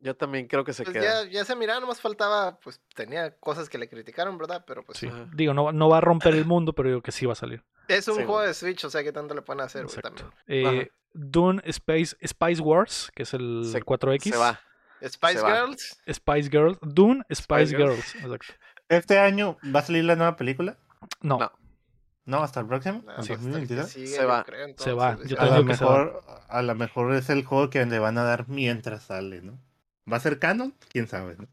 [0.00, 1.24] Yo también creo que se Pues queda.
[1.24, 4.64] ya, ya se miraba, nomás faltaba, pues tenía cosas que le criticaron, ¿verdad?
[4.64, 5.08] Pero pues Sí.
[5.34, 7.64] Digo, no, no va a romper el mundo, pero digo que sí va a salir.
[7.88, 8.46] es un Sí, juego güey.
[8.48, 9.96] de Switch, o sea, ¿qué tanto le pueden hacer, güey?
[10.00, 10.26] También.
[10.46, 10.90] Eh.
[11.14, 14.30] Dune Space, Spice Wars, que es el Se- 4X.
[14.30, 14.60] Se va.
[15.06, 15.40] Spice.
[15.40, 16.78] Girls, Spice Girls.
[16.82, 18.12] Dune Spice, Spice Girls.
[18.14, 18.24] Girls.
[18.24, 18.54] Exacto.
[18.88, 20.76] Este año va a salir la nueva película.
[21.20, 21.52] No, No.
[22.24, 23.02] No, hasta el próximo.
[23.06, 23.88] no, ¿En hasta el que 2022?
[23.90, 24.44] sigue, Se va.
[24.44, 25.40] creo, Se va, yo.
[25.40, 29.04] A lo mejor, a lo mejor es el juego que le van a dar mientras
[29.04, 29.58] sale, ¿no?
[30.10, 30.74] ¿Va a ser canon?
[30.90, 31.46] ¿Quién sabe, no?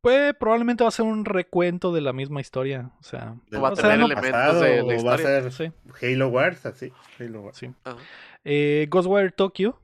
[0.00, 2.90] pues probablemente va a ser un recuento de la misma historia.
[3.00, 5.72] O sea, va a tener no- elementos pasado, de la o va a ser sí,
[6.02, 6.92] Halo Wars, así.
[7.18, 7.56] Halo Wars.
[7.56, 7.70] sí.
[8.44, 9.80] Eh, Ghostwire Tokyo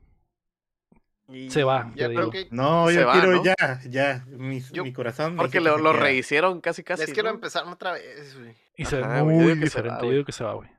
[1.33, 2.31] Y- se va, Ya yo creo digo.
[2.31, 3.43] que No, yo va, quiero ¿no?
[3.43, 3.55] ya,
[3.89, 4.25] ya.
[4.27, 5.33] Mi, Yo- mi corazón.
[5.33, 7.03] me Porque lo, que lo rehicieron casi casi.
[7.05, 7.35] les quiero ¿no?
[7.35, 8.55] empezar otra vez, güey.
[8.77, 10.05] Y se ve muy que se va, diferente.
[10.05, 10.69] yo digo que se va, güey.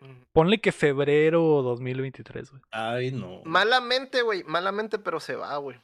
[0.00, 0.22] Mm.
[0.32, 2.62] Ponle que febrero 2023, güey.
[2.70, 3.40] Ay, no.
[3.44, 5.78] Malamente, güey, malamente, pero se va, güey.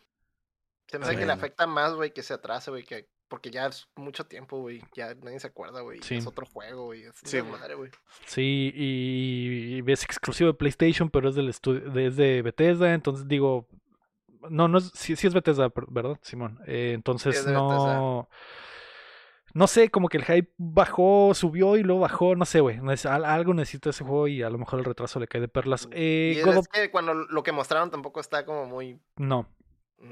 [0.86, 3.66] Se me hace que le afecta más, güey, que se atrase, güey, que porque ya
[3.66, 6.16] es mucho tiempo, güey, ya nadie se acuerda, güey, Sí.
[6.16, 7.90] es otro juego, güey, es Sí, madre, güey.
[8.26, 13.26] Sí, y, y es exclusivo de PlayStation, pero es del estudio, es de Bethesda, entonces
[13.26, 13.66] digo,
[14.50, 16.60] no, no es, sí, sí es Bethesda, ¿verdad, Simón?
[16.66, 18.28] Eh, entonces no,
[19.54, 23.54] no sé, como que el hype bajó, subió y luego bajó, no sé, güey, algo
[23.54, 25.88] necesita ese juego y a lo mejor el retraso le cae de perlas.
[25.92, 28.98] Eh, y es, God es of- que cuando lo que mostraron tampoco está como muy
[29.16, 29.48] no.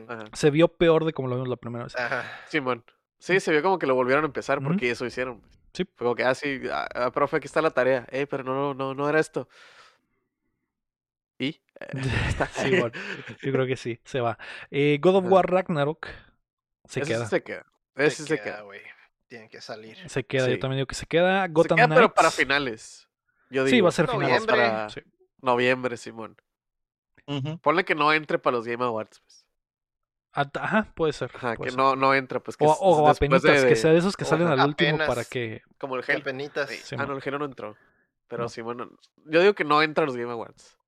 [0.09, 0.25] Ajá.
[0.33, 1.97] se vio peor de como lo vimos la primera vez.
[1.97, 2.25] Ajá.
[2.49, 2.85] Simón.
[3.19, 5.41] Sí, se vio como que lo volvieron a empezar porque eso hicieron.
[5.41, 5.53] pues.
[5.75, 5.85] Sí.
[5.97, 8.07] Fue como que, ah, sí, ah, ah, profe, aquí está la tarea.
[8.11, 9.49] Eh, pero no, no, no, no era esto.
[12.53, 12.93] Sí, bueno,
[13.43, 14.39] yo creo que sí, se va.
[14.71, 15.35] Eh, God of Ajá.
[15.35, 16.07] War Ragnarok
[16.89, 17.27] se Ese sí queda.
[17.27, 17.67] se queda.
[17.97, 18.81] Ese sí se queda, güey.
[19.29, 19.97] Tiene que salir.
[20.11, 20.61] Se queda, yo Sí.
[20.61, 21.47] también digo que se queda.
[21.47, 23.09] Se Gotham queda, pero para finales.
[23.51, 23.85] Yo Sí, digo.
[23.85, 24.29] va a ser finales.
[24.47, 24.57] Noviembre.
[24.57, 25.01] Para Sí.
[25.41, 26.37] noviembre, Simón.
[27.63, 29.21] Ponle que no entre para los Game Awards.
[29.21, 29.47] Pues.
[30.35, 31.31] Ah, Ajá, puede ser.
[31.35, 31.79] Ajá, puede que ser.
[31.79, 34.27] no, no entra, pues que O, o apenitas, de- que sea de esos que o
[34.27, 35.63] salen al último para que.
[35.79, 36.03] Como el.
[36.05, 36.77] Sí.
[36.83, 37.77] Sí, ah, no, el Halo no entró.
[38.29, 38.49] Pero No.
[38.49, 40.79] Simón, yo digo que no entra a los Game Awards.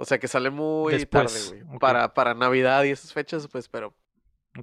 [0.00, 1.78] O sea, que sale muy Después, tarde, güey.
[1.80, 3.94] Para, para Navidad y esas fechas, pues, pero,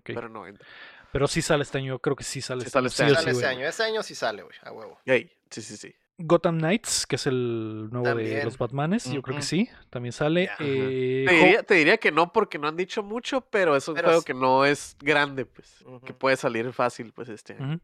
[0.03, 0.65] pero no entra.
[1.11, 2.89] Pero sí sale este año, yo creo que sí sale Sí este sale año.
[2.89, 3.13] este sí.
[3.15, 3.45] Sale sí, güey.
[3.45, 3.67] año.
[3.67, 4.97] Ese año sí sale, güey, a huevo.
[5.05, 5.95] Sí, sí, sí.
[6.17, 10.49] Gotham Knights, que es el nuevo de los Batmanes, yo creo que sí, también sale.
[10.59, 13.95] Eh, Te diría, te diría que no porque no han dicho mucho, pero es un
[13.95, 15.83] Pero juego que no es grande, pues.
[16.05, 17.81] Que puede salir fácil, pues, este año.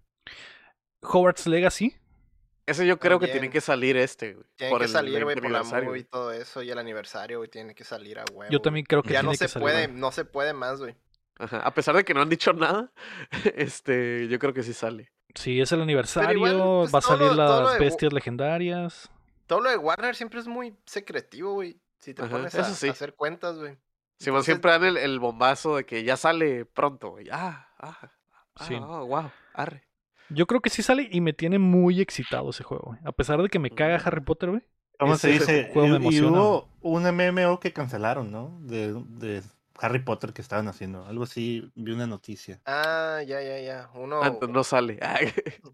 [1.02, 1.96] Howard's Legacy,
[2.66, 4.46] Ese yo creo que tiene que salir este, güey.
[4.56, 6.62] Tiene por que el salir, 20 güey, por la aniversario, movie y todo eso.
[6.62, 8.52] Y el aniversario, güey, tiene que salir a huevo.
[8.52, 9.10] Yo también creo que.
[9.10, 10.00] Ya tiene no que se salir, puede, güey.
[10.00, 10.96] no se puede más, güey.
[11.40, 11.60] Ajá.
[11.62, 12.92] A pesar de que no han dicho nada,
[13.56, 15.12] este, yo creo que sí sale.
[15.36, 16.40] Sí, es el aniversario,
[16.82, 19.10] pues, va a todo salir lo- todo lo las de- bestias legendarias.
[19.48, 21.80] Todo lo de Warner siempre es muy secretivo, güey.
[22.00, 22.88] Si te Ajá, pones a, eso sí.
[22.88, 23.72] a hacer cuentas, güey.
[24.20, 27.28] Simón Entonces- siempre dan el, el bombazo de que ya sale pronto, güey.
[27.32, 27.98] Ah, ah,
[28.56, 28.76] ah, Sí.
[28.76, 29.84] oh, wow, arre.
[30.34, 33.00] Yo creo que sí sale y me tiene muy excitado ese juego, güey.
[33.06, 33.96] A pesar de que me caga.
[33.98, 34.62] Harry Potter, güey.
[35.00, 35.70] ¿Cómo se dice?
[35.74, 38.60] juego me Y- hubo un MMO que cancelaron, ¿no?
[38.62, 39.42] De, de
[39.80, 41.06] Harry Potter que estaban haciendo.
[41.06, 42.62] Algo así, vi una noticia.
[42.66, 43.90] Ah, ya, ya, ya.
[43.96, 44.22] Uno.
[44.24, 45.00] Ah, no sale.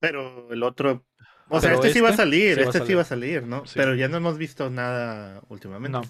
[0.00, 1.04] Pero el otro.
[1.50, 3.04] O sea, este, sí va a este salir, sí va a este sí va a
[3.04, 3.64] salir, ¿no?
[3.64, 3.72] Sí.
[3.76, 5.98] Pero ya no hemos visto nada últimamente.
[5.98, 6.02] No.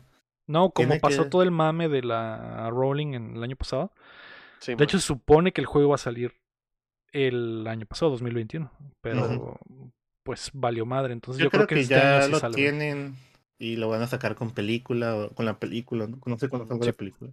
[0.48, 3.92] No, como Tiene pasó que- todo el mame de la Rowling en el año pasado.
[4.60, 6.34] Sí, De hecho, se supone que el juego va a salir
[7.12, 8.70] el año pasado, 2021.
[9.00, 9.58] Pero
[10.22, 11.12] pues valió madre.
[11.12, 13.16] Entonces Yo, yo, creo, que, este ya año sí lo tienen
[13.58, 16.06] y lo van a sacar con película o con la película.
[16.06, 16.90] No, No sé cuándo salga Sí.
[16.90, 17.30] la película.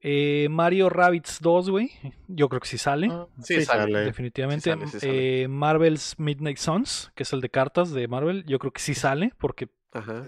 [0.00, 1.90] Eh, Mario Rabbids 2, güey.
[2.26, 3.08] Yo creo que sí sale.
[3.10, 4.00] Ah, sí, sale.
[4.00, 4.62] Definitivamente.
[4.64, 5.42] Sí sale, sí sale.
[5.42, 8.94] Eh, Marvel's Midnight Suns, que es el de cartas de Marvel, yo creo que sí
[8.94, 10.24] sale, porque Ajá.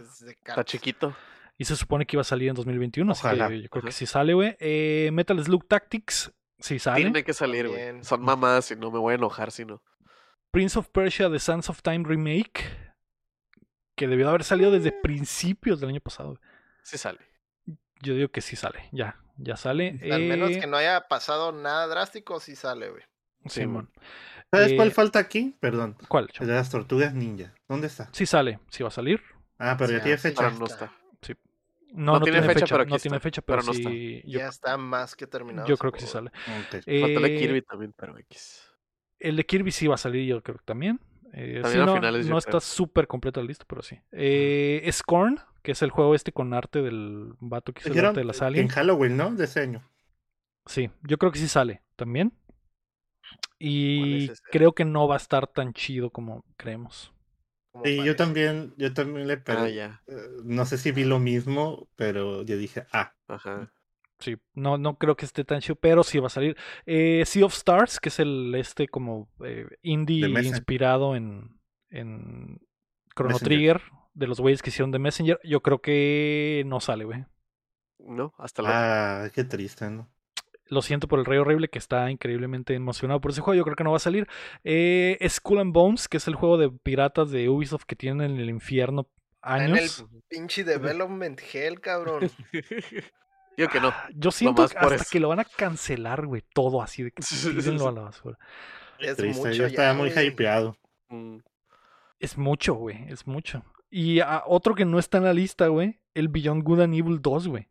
[0.47, 1.17] Está chiquito.
[1.59, 3.47] y se supone que iba a salir en 2021, Ojalá.
[3.47, 4.57] así que yo creo que sí sale, güey.
[4.61, 7.03] Eh, Metal Slug Tactics, sí sale.
[7.03, 8.03] Tiene que salir, güey.
[8.05, 9.83] Son mamadas y no me voy a enojar si no.
[10.51, 12.65] Prince of Persia The Sands of Time Remake,
[13.97, 15.03] que debió de haber salido desde Mm.
[15.03, 16.41] principios del año pasado.
[16.83, 17.19] Sí sale.
[18.03, 19.99] Yo digo que sí sale, ya, ya sale.
[20.13, 23.03] Al menos Eh, que no haya pasado nada drástico, sí sale, güey.
[23.47, 23.91] Simón.
[24.51, 25.57] ¿Sabes Eh, cuál falta aquí?
[25.61, 25.97] Perdón.
[26.09, 26.31] ¿Cuál?
[26.39, 27.55] El de las tortugas ninja.
[27.69, 28.09] ¿Dónde está?
[28.13, 29.23] Sí sale, sí va a salir.
[29.59, 30.51] Ah, pero ya Sí, tiene ah, fecha.
[30.51, 30.93] No está.
[31.95, 34.23] No, no, tiene, fecha, pero aquí no tiene está, fecha, pero pero, no sí.
[34.25, 35.69] Yo, ya está más que terminado.
[35.69, 36.31] yo creo que sí sale.
[36.47, 36.83] Ok.
[36.99, 38.63] Falta el de Eh, Kirby también, pero X.
[39.19, 41.01] El de Kirby sí va a salir, yo creo que también.
[41.33, 43.99] Eh, También sí, a no, finales, no está súper completo el listo, pero sí.
[44.13, 48.21] Eh, Scorn, que es el juego este con arte del vato que hizo el arte
[48.21, 48.73] de las en aliens.
[48.73, 49.35] Halloween, ¿no?
[49.35, 49.83] De ese año.
[50.67, 52.33] Sí, yo creo que sí sale también.
[53.59, 57.14] Y es creo que no va a estar tan chido como creemos.
[57.75, 59.75] Como Sí, yo también, yo también le Ah, perdí.
[59.75, 60.03] ya.
[60.45, 63.73] no sé si vi lo mismo, pero yo dije, ah, Ajá.
[64.21, 66.57] Sí, no, no creo que esté tan chido, pero sí va a salir.
[66.87, 71.61] Eh, sea of Stars, que es el este como eh, indie inspirado en,
[71.91, 72.61] en
[73.15, 73.79] Chrono Messenger.
[73.79, 73.83] Trigger,
[74.15, 77.25] de los güeyes que hicieron de Messenger, yo creo que no sale, güey.
[77.99, 78.77] No, hasta luego.
[78.77, 80.09] ah, qué triste, ¿no?
[80.69, 83.57] Lo siento por el Rey Horrible, que está increíblemente emocionado por ese juego.
[83.59, 84.27] Yo creo que no va a salir.
[84.65, 88.41] Eh, Skull and Bones, que es el juego de piratas de Ubisoft que tienen en
[88.41, 89.09] el infierno
[89.43, 90.07] Está En el años.
[90.29, 92.31] pinche development hell, cabrón.
[93.57, 93.89] Yo que no.
[93.89, 95.05] Ah, Yo siento que hasta eso.
[95.13, 96.43] que lo van a cancelar, güey.
[96.55, 98.39] Todo así de que tírenlo a la basura.
[98.99, 100.27] Es triste, mucho yo estaba ya, muy güey.
[100.29, 100.77] hypeado.
[101.11, 101.39] Mm,
[102.19, 103.05] Es mucho, güey.
[103.09, 103.63] Es mucho.
[103.91, 106.01] Y a otro que no está en la lista, güey.
[106.15, 107.69] El Beyond Good and Evil 2, güey.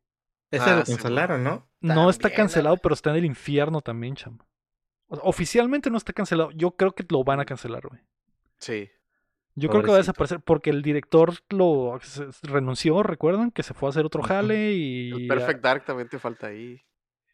[0.56, 1.68] Ese Ah, lo cancelaron, ¿no?
[1.82, 4.38] No está cancelado, pero está en el infierno también, cham.
[5.08, 6.52] O sea, oficialmente no está cancelado.
[6.52, 8.02] Yo creo que lo van a cancelar, güey.
[8.58, 8.90] Sí.
[9.56, 12.00] Yo creo que va a desaparecer porque el director lo
[12.44, 13.52] renunció, ¿recuerdan?
[13.52, 16.82] Que se fue a hacer otro jale El y Perfect Dark también te falta ahí.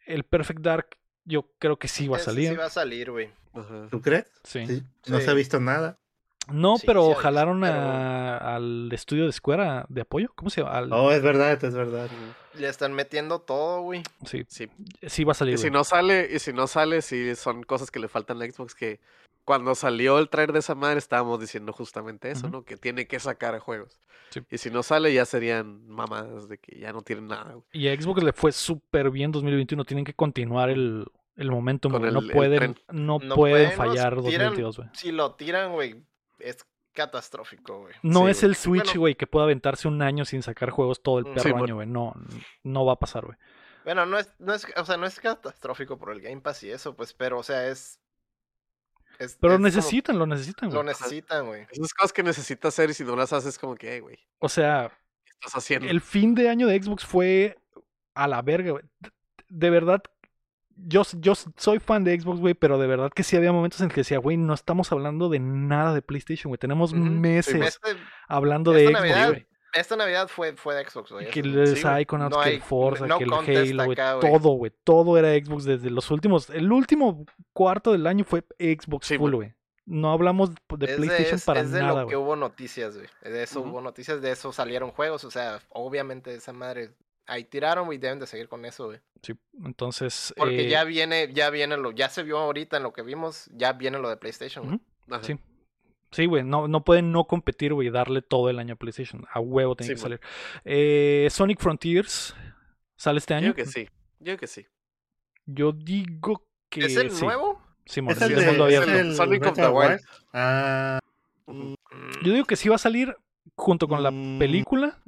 [0.05, 2.49] el Perfect Dark yo creo que sí va a Ese salir.
[2.49, 3.29] Sí va a salir, güey.
[3.91, 4.25] ¿Tú crees?
[4.43, 4.65] Sí.
[4.65, 5.25] Sí, No Sí.
[5.25, 5.99] se ha visto nada.
[6.51, 10.31] No, Sí, pero sí jalaron pero- a- al estudio de Square a- de apoyo.
[10.35, 10.77] ¿Cómo se llama?
[10.77, 12.09] Al- Oh, es verdad, es verdad.
[12.55, 14.03] Le están metiendo todo, güey.
[14.25, 14.67] Sí, Sí.
[15.07, 15.55] sí va a salir.
[15.55, 18.45] Y si no sale, y si no sale, sí son cosas que le faltan a
[18.45, 18.99] Xbox que
[19.45, 22.49] cuando salió el trailer de esa madre estábamos diciendo justamente eso.
[22.49, 22.63] ¿no?
[22.63, 23.99] Que tiene que sacar juegos.
[24.29, 24.41] Sí.
[24.51, 27.53] Y si no sale ya serían mamadas de que ya no tienen nada.
[27.53, 27.63] güey.
[27.71, 29.85] Y a Xbox le fue súper bien 2021.
[29.85, 31.91] Tienen que continuar el, el momentum.
[31.91, 32.13] Con güey.
[32.13, 34.89] no el- pueden, no No pueden fallar tiran- 2022, güey.
[34.93, 36.03] Si lo tiran, güey,
[36.39, 37.93] es catastrófico, güey.
[38.03, 38.99] No Sí, es el Switch, Bueno.
[38.99, 41.33] güey, que pueda aventarse un año sin sacar juegos todo el Mm.
[41.35, 41.87] perro Sí, año, güey.
[41.87, 42.13] No,
[42.63, 43.37] no va a pasar, güey.
[43.85, 46.71] Bueno, no es, no es, o sea, no es catastrófico por el Game Pass y
[46.71, 47.99] eso, pues, pero, o sea, es.
[49.19, 50.87] es- Pero es como- necesitan, lo necesitan, Lo güey.
[50.87, 51.67] necesitan, güey.
[51.71, 54.23] Esas cosas que necesitas hacer y si no las haces como que, "Ey, güey, ¿qué
[54.39, 54.91] O sea,
[55.25, 55.87] estás haciendo?
[55.89, 57.57] el fin de año de Xbox fue
[58.13, 58.83] a la verga, güey.
[59.47, 60.01] De verdad,
[60.85, 63.89] yo, yo soy fan de Xbox, güey, pero de verdad que sí había momentos en
[63.89, 66.57] que decía, güey, no estamos hablando de nada de PlayStation, güey.
[66.57, 67.01] Tenemos Ujú.
[67.01, 69.47] meses Este- hablando de Xbox, güey.
[69.73, 71.29] esta Navidad fue, fue de Xbox, güey.
[71.29, 71.75] Que el sí.
[71.83, 73.33] Psychonauts, No que el Forza, no que el
[73.79, 73.95] Halo, güey.
[73.95, 74.71] Todo, güey.
[74.83, 76.49] Todo era Xbox desde los últimos.
[76.49, 79.53] El último cuarto del año fue Xbox Sí, full, güey.
[79.85, 80.55] No hablamos de
[80.85, 83.07] Es de, PlayStation es- para es de nada, lo que hubo noticias, güey.
[83.23, 83.69] De eso Ujú.
[83.69, 85.23] hubo noticias, de eso salieron juegos.
[85.23, 86.91] O sea, obviamente esa madre.
[87.29, 88.99] Ahí tiraron, güey, deben de seguir con eso, güey.
[89.21, 90.33] Sí, entonces.
[90.35, 93.49] Porque eh, ya viene, ya viene lo, ya se vio ahorita en lo que vimos,
[93.53, 94.65] ya viene lo de PlayStation,
[95.07, 95.21] güey.
[95.23, 95.37] Sí.
[96.11, 99.25] Sí, güey, no, no pueden no competir, güey, y darle todo el año a PlayStation.
[99.31, 100.17] A huevo tiene Sí, que mon.
[100.17, 100.19] salir.
[100.65, 102.35] Eh, Sonic Frontiers
[102.95, 103.45] sale este Yo año.
[103.53, 103.85] digo que sí.
[104.19, 104.65] Yo digo que sí.
[105.45, 107.23] Yo digo que ¿Es el sí.
[107.25, 107.61] nuevo?
[107.85, 108.91] Es sí, el es de mundo es abierto.
[108.99, 110.01] el- Sonic of the Wild.
[110.33, 110.99] Ah,
[112.23, 113.15] Yo digo que sí va a salir
[113.55, 114.39] junto con la Mm.
[114.39, 114.99] película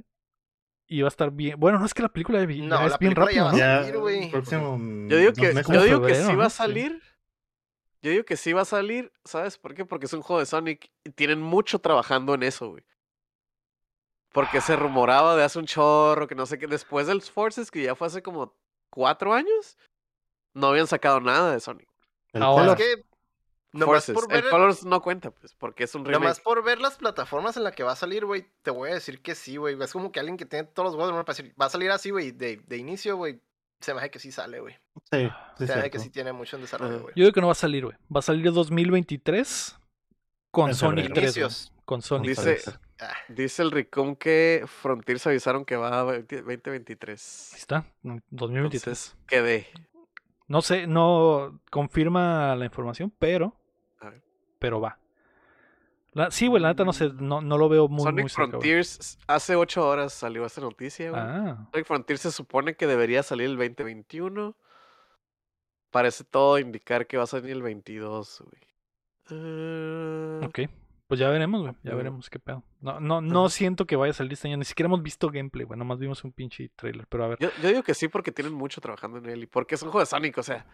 [0.92, 1.58] y va a estar bien.
[1.58, 3.46] Bueno, no es que la película ya No, es la bien película rápido, ya ¿no?
[3.46, 4.30] va a ya salir, güey.
[4.30, 4.78] próximo
[5.08, 6.58] Yo digo que, yo digo que sí va a Sí.
[6.58, 7.02] salir.
[8.02, 9.10] Yo digo que sí va a salir.
[9.24, 9.86] ¿Sabes por qué?
[9.86, 12.84] Porque es un juego de Sonic y tienen mucho trabajando en eso, güey.
[14.34, 16.68] Porque se rumoraba de hace un chorro, que no sé qué.
[16.68, 18.54] Después del Forces, que ya fue hace como
[18.90, 19.78] cuatro años,
[20.54, 21.88] no habían sacado nada de Sonic.
[22.34, 22.74] Ahora.
[22.74, 23.04] Es que
[23.74, 24.16] nomás Forces.
[24.16, 26.22] por ver El Colors no cuenta, pues, porque es un remake.
[26.22, 28.94] Nomás por ver las plataformas en las que va a salir, güey, te voy a
[28.96, 29.82] decir que sí, güey.
[29.82, 32.10] Es como que alguien que tiene todos los juegos, para decir, va a salir así,
[32.10, 33.40] güey, de, de inicio, güey.
[33.80, 34.76] Se me hace que sí sale, güey.
[35.12, 37.14] Sí, sí, Se me hace que sí tiene mucho en desarrollo, güey.
[37.16, 37.98] Yo digo que no va a salir, güey.
[38.16, 39.76] Va a salir 2023
[40.52, 41.14] con En Sonic febrero.
[41.22, 41.34] 3.
[41.36, 41.44] güey.
[41.46, 41.74] Inicios.
[41.86, 42.80] Con Sonic Dice- 3.
[43.02, 47.50] Ah, Dice el Ricom que Frontiers avisaron que va a 20 2023.
[47.54, 47.86] Ahí está,
[48.30, 48.84] 2023.
[48.84, 49.68] Entonces, quedé.
[50.48, 53.58] No sé, no confirma la información, pero.
[54.62, 55.00] Pero va.
[56.14, 58.50] La- sí, güey, la neta no sé, no, no lo veo muy, Sonic muy cerca.
[58.52, 61.22] Frontiers, hace ocho horas salió esta noticia, güey.
[61.22, 64.56] Ah, Sonic Frontiers se supone que debería salir el 2021.
[65.90, 68.62] Parece todo indicar que va a salir el 22, güey.
[69.32, 70.60] Eh, ok.
[71.08, 71.74] Pues ya veremos, güey.
[71.84, 72.64] Ya veremos qué pedo.
[72.80, 74.58] No, no, no siento que vaya a salir este año.
[74.58, 75.78] Ni siquiera hemos visto gameplay, güey.
[75.78, 77.06] Nomás vimos un pinche trailer.
[77.08, 79.48] Pero a ver, Yo, yo digo que sí porque tienen mucho trabajando en él y
[79.48, 80.66] porque es un juego de Sonic, o sea.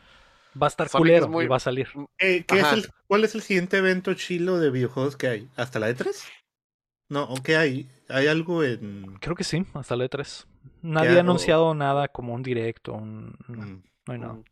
[0.61, 1.87] Va a estar Sonic es culero muy- y va a salir.
[2.17, 2.75] Eh, ¿qué es Ajá.
[2.75, 5.49] el- ¿Cuál es el siguiente evento chilo de videojuegos que hay?
[5.55, 6.23] ¿Hasta la E3?
[7.09, 7.89] No, ¿o qué hay?
[8.09, 9.17] ¿Hay algo en...?
[9.21, 10.45] Creo que sí, hasta la E3.
[10.81, 12.93] Nadie ha anunciado nada como un directo.
[12.93, 13.35] Un...
[13.47, 13.83] No, Mm.
[14.07, 14.33] no hay nada.
[14.33, 14.43] mm,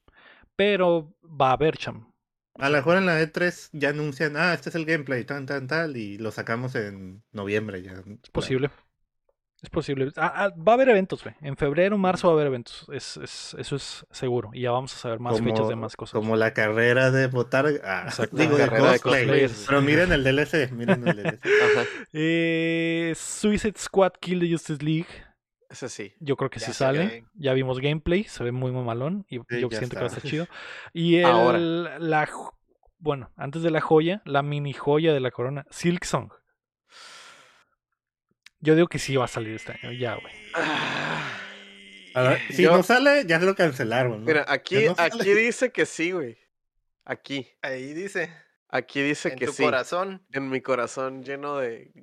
[0.55, 2.11] Pero va a haber, cham.
[2.57, 5.67] A lo mejor en la E3 ya anuncian, ah, este es el gameplay, tan, tan,
[5.67, 7.91] tal, y lo sacamos en noviembre ya.
[8.23, 8.69] Es posible.
[9.61, 10.11] Es posible.
[10.17, 11.35] Ah, ah, va a haber eventos, güey.
[11.41, 12.85] En febrero, marzo va a haber eventos.
[12.93, 14.51] Es, es, eso es seguro.
[14.53, 16.13] Y ya vamos a saber más fechas de más cosas.
[16.13, 19.23] Como la carrera de votar, ah, Exacto, digo, la de carrera de cosplay.
[19.23, 19.65] cosplayers.
[19.67, 21.39] Pero miren el DLC, miren el DLC.
[21.45, 25.07] Ajá, Eh, Suicide Squad Kill the Justice League.
[25.69, 26.13] ese sí.
[26.19, 27.25] Yo creo que Ya sí se sale.
[27.33, 28.23] Ya vimos gameplay.
[28.25, 29.25] Se ve muy mamalón.
[29.29, 30.47] Y Sí, yo siento que va a estar chido.
[30.93, 31.57] Y el, Ahora.
[31.57, 32.29] la
[32.97, 36.31] bueno, antes de la joya, la mini joya de la corona, Silk Song.
[38.65, 40.33] Yo digo que sí va a salir este año, ya, güey.
[42.13, 44.21] A ver, si Yo- no sale, ya lo cancelaron.
[44.21, 44.25] ¿no?
[44.25, 46.37] Mira, aquí, no aquí dice que sí, güey.
[47.03, 47.47] Aquí.
[47.61, 48.31] ahí dice,
[48.69, 49.63] Aquí dice en que tu sí.
[49.63, 51.93] corazón, En mi corazón lleno de de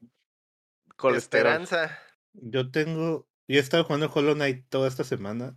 [0.97, 1.53] colesterol.
[1.53, 1.99] esperanza.
[2.35, 3.27] Yo tengo.
[3.49, 5.57] Yo he estado jugando Hollow Knight toda esta semana.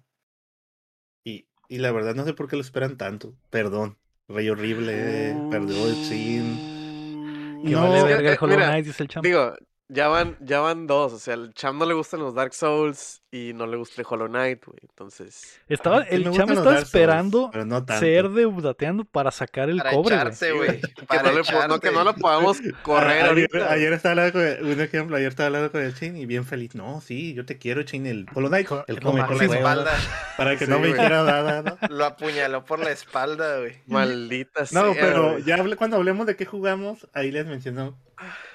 [1.24, 3.36] Y, y la verdad no sé por qué lo esperan tanto.
[3.50, 3.98] Perdón.
[4.28, 5.36] Rey horrible.
[5.52, 7.62] Perdió el sin.
[7.64, 9.24] Que No, vale verga el eh, Hollow mira, Knight, dice el champ.
[9.26, 9.56] Digo,
[9.90, 11.14] ya van, ya van dos.
[11.14, 14.08] O sea, al Cham no le gustan los Dark Souls y no le gusta el
[14.10, 14.78] Hollow Knight, güey.
[14.82, 15.60] Entonces.
[15.68, 19.78] Estaba, el me cham gustan los estaba esperando pero no ser deudateando para sacar el
[19.78, 20.22] Para cobre, güey.
[20.22, 20.82] echarse, güey.
[20.82, 23.72] Que Para no, le, no, que no lo podamos correr A- ayer, ahorita.
[23.74, 26.76] ayer estaba hablando con un ejemplo, ayer estaba hablando con el Chin y bien feliz.
[26.76, 29.92] No, sí, yo te quiero, Chin, el Hollow Knight, el come Por con la espalda.
[30.38, 31.78] para que Sí, no me hiciera nada, ¿no?
[31.90, 33.74] Lo apuñaló por la espalda, güey.
[33.88, 35.44] Maldita No, sea, pero güey.
[35.44, 37.98] ya hablé- cuando hablemos de qué jugamos, ahí les menciono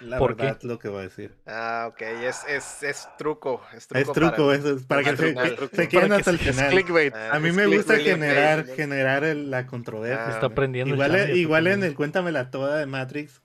[0.01, 0.45] la ¿Por qué?
[0.45, 1.35] verdad lo que voy a decir.
[1.47, 3.61] Ah, ok, es, es, es truco.
[3.77, 4.01] Es truco.
[4.11, 5.35] Es truco, para- eso es para que se,
[5.73, 6.71] se queden que hasta el final.
[6.71, 7.15] clickbait.
[7.15, 10.27] Ah, A mí es me gusta generar, generar el- la controversia.
[10.29, 13.43] Ah, Está aprendiendo Igual, en- igual el Cuéntamela Toda de Matrix,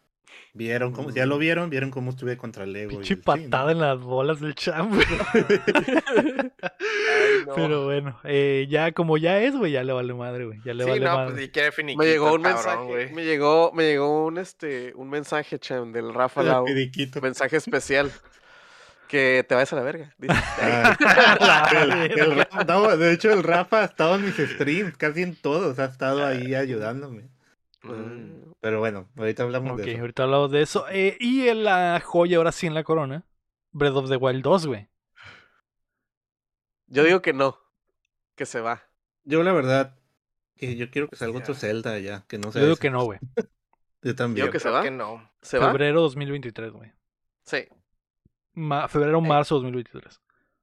[0.53, 2.91] vieron cómo, ya lo vieron, vieron cómo estuve contra el ego.
[2.91, 5.05] y Pinche patada en las bolas del champ, güey.
[6.15, 7.53] Ay, no.
[7.55, 10.59] Pero bueno, eh, ya como ya es, güey, ya le vale madre, güey.
[10.65, 11.31] Ya le Sí, vale no, madre.
[11.33, 13.13] pues y quiere finiquito, Me llegó un cabrón, mensaje, güey.
[13.13, 16.65] me llegó, me llegó un este, un mensaje, Cham, del Rafa Lau,
[17.21, 18.11] mensaje especial.
[19.07, 20.15] Que te vayas a la verga.
[20.27, 25.21] Ah, el- el Rafa- no, de hecho, el Rafa ha estado en mis streams, casi
[25.23, 27.29] en todos, ha estado ahí ayudándome.
[27.83, 28.53] Mm.
[28.61, 30.01] Pero bueno, ahorita hablamos de eso.
[30.01, 30.85] ahorita hablamos de eso.
[30.89, 33.23] Eh, y en la joya, ahora sí en la corona,
[33.71, 34.87] Breath of the Wild 2, güey.
[36.87, 37.59] Yo digo que no,
[38.35, 38.83] que se va.
[39.23, 39.95] Yo la verdad,
[40.55, 41.53] que yo quiero que salga otro.
[41.55, 42.81] Zelda ya, que no sea Yo digo ese.
[42.81, 43.19] que no, güey.
[44.01, 44.45] Yo también.
[44.45, 44.83] Digo que se va.
[44.83, 45.31] que no.
[45.41, 45.67] ¿Se va?
[45.71, 46.91] Febrero 2023, güey.
[47.43, 47.67] Sí.
[48.55, 50.03] Ma- febrero, marzo 2023.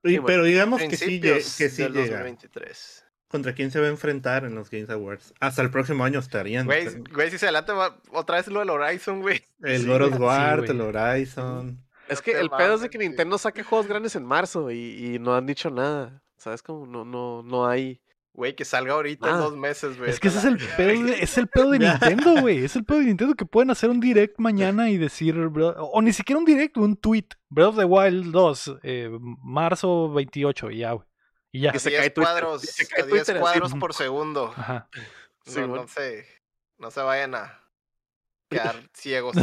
[0.05, 2.19] Oye, Sí, bueno, pero digamos que sí, que sí del llega.
[2.19, 3.05] 2023.
[3.29, 5.33] ¿Contra quién se va a enfrentar en los Games Awards?
[5.41, 6.67] Hasta el próximo año estarían.
[6.67, 9.43] Güey, güey, si se adelanta va- otra vez lo del Horizon, güey.
[9.63, 9.89] El sí.
[9.89, 10.81] War, Sí, el.
[10.83, 11.83] Horizon.
[12.09, 12.99] Es que el pedo es de que.
[12.99, 16.23] Nintendo saque juegos grandes en marzo y, y no han dicho nada.
[16.37, 16.85] ¿Sabes cómo?
[16.85, 18.02] No, no, no hay.
[18.35, 20.09] Güey, que salga ahorita en dos meses, güey.
[20.09, 22.65] Es que ese es el pedo de, es el pedo de Nintendo, güey.
[22.65, 26.01] Es el pedo de Nintendo que pueden hacer un direct mañana y decir, bro- o
[26.01, 27.27] ni siquiera un direct, un tweet.
[27.51, 29.11] Breath of the Wild 2, eh,
[29.43, 31.07] marzo 28, y ya, güey.
[31.53, 31.73] Y ya.
[31.73, 33.43] Que se 10 cae cuadros, se cae a 10 Twitter así.
[33.43, 34.55] cuadros por segundo.
[34.57, 34.89] Ajá.
[35.45, 35.83] Sí, no, bueno.
[35.83, 36.27] no se,
[36.79, 37.62] no se vayan a
[38.53, 39.37] quedar ciegos.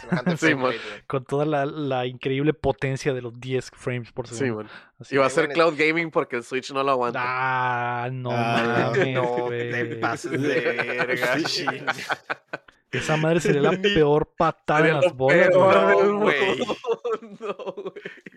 [0.00, 0.76] semejante Sí, frame.
[1.06, 4.70] Con toda la, la increíble potencia de los 10 frames por Sí, segundo.
[5.00, 5.14] Así.
[5.14, 7.20] Y va a Sí, ser cloud gaming porque el Switch no lo aguanta.
[7.24, 11.66] Ah, no Ah, mames, No te pases de verga, Sí.
[12.92, 16.16] Esa madre sería la peor patada Sería en las bolas, peor güey.
[16.16, 16.58] No, güey.
[17.20, 17.84] mundo,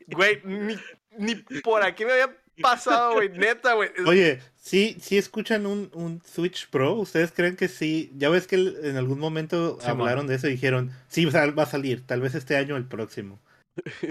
[0.08, 0.42] güey.
[0.42, 0.76] Güey, ni,
[1.18, 3.30] ni por aquí me había pasado, güey.
[3.30, 3.90] Neta, güey.
[4.06, 6.94] Oye, sí, sí escuchan un, un Switch Pro.
[6.94, 8.12] ¿Ustedes creen que sí?
[8.18, 11.66] Ya ves que en algún momento Sí, hablaron de eso y dijeron, sí, va a
[11.66, 13.40] salir, tal vez este año o el próximo.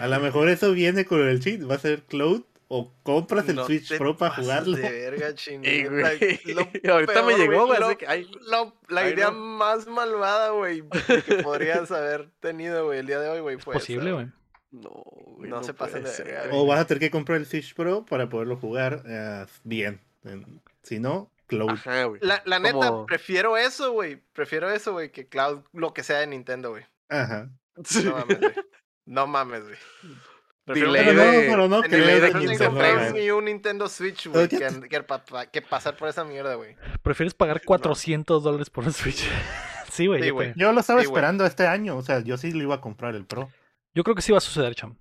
[0.01, 3.57] A lo mejor eso viene con el cheat, va a ser cloud o compras el
[3.57, 4.77] No Switch Pro para jugarlo.
[4.77, 5.63] De verga, chin.
[5.65, 6.41] Ey, neta, güey.
[6.55, 7.81] lo Ahorita me llegó, güey.
[7.81, 9.39] lo- así que, ay, lo- la Ay, idea no.
[9.39, 10.83] más malvada, güey,
[11.27, 14.27] que podrías haber tenido, güey, el día de hoy, güey, fue Posible, güey.
[14.71, 14.91] No,
[15.37, 16.61] güey, No se pasen de verga, güey.
[16.61, 20.01] O vas a tener que comprar el Switch Pro para poderlo jugar eh, bien.
[20.25, 21.71] En- Si no, cloud.
[21.71, 22.21] Ajá, güey.
[22.23, 24.23] La, la neta, Como- prefiero eso, güey.
[24.33, 26.85] Prefiero eso, güey, que Cloud, lo que sea de Nintendo, güey.
[27.09, 27.49] Ajá.
[28.05, 28.53] No mames, güey.
[29.07, 29.77] No mames, güey.
[30.65, 33.11] Prefiero Delay Pero no, pero no que delay de que no 15 tengo Nintendo frames
[33.13, 33.19] haga.
[33.21, 36.57] ni un Nintendo Switch, Pero güey, que, que pa- pa- que pasar por esa mierda,
[36.57, 36.77] güey.
[37.03, 39.25] ¿Prefieres pagar 400 dólares por un Switch?
[39.91, 40.23] sí, güey.
[40.23, 42.81] Sí, yo lo estaba Sí, esperando este año, o sea, yo sí lo iba a
[42.83, 43.51] comprar el Pro.
[43.99, 44.97] Yo creo que sí va a suceder, Cham.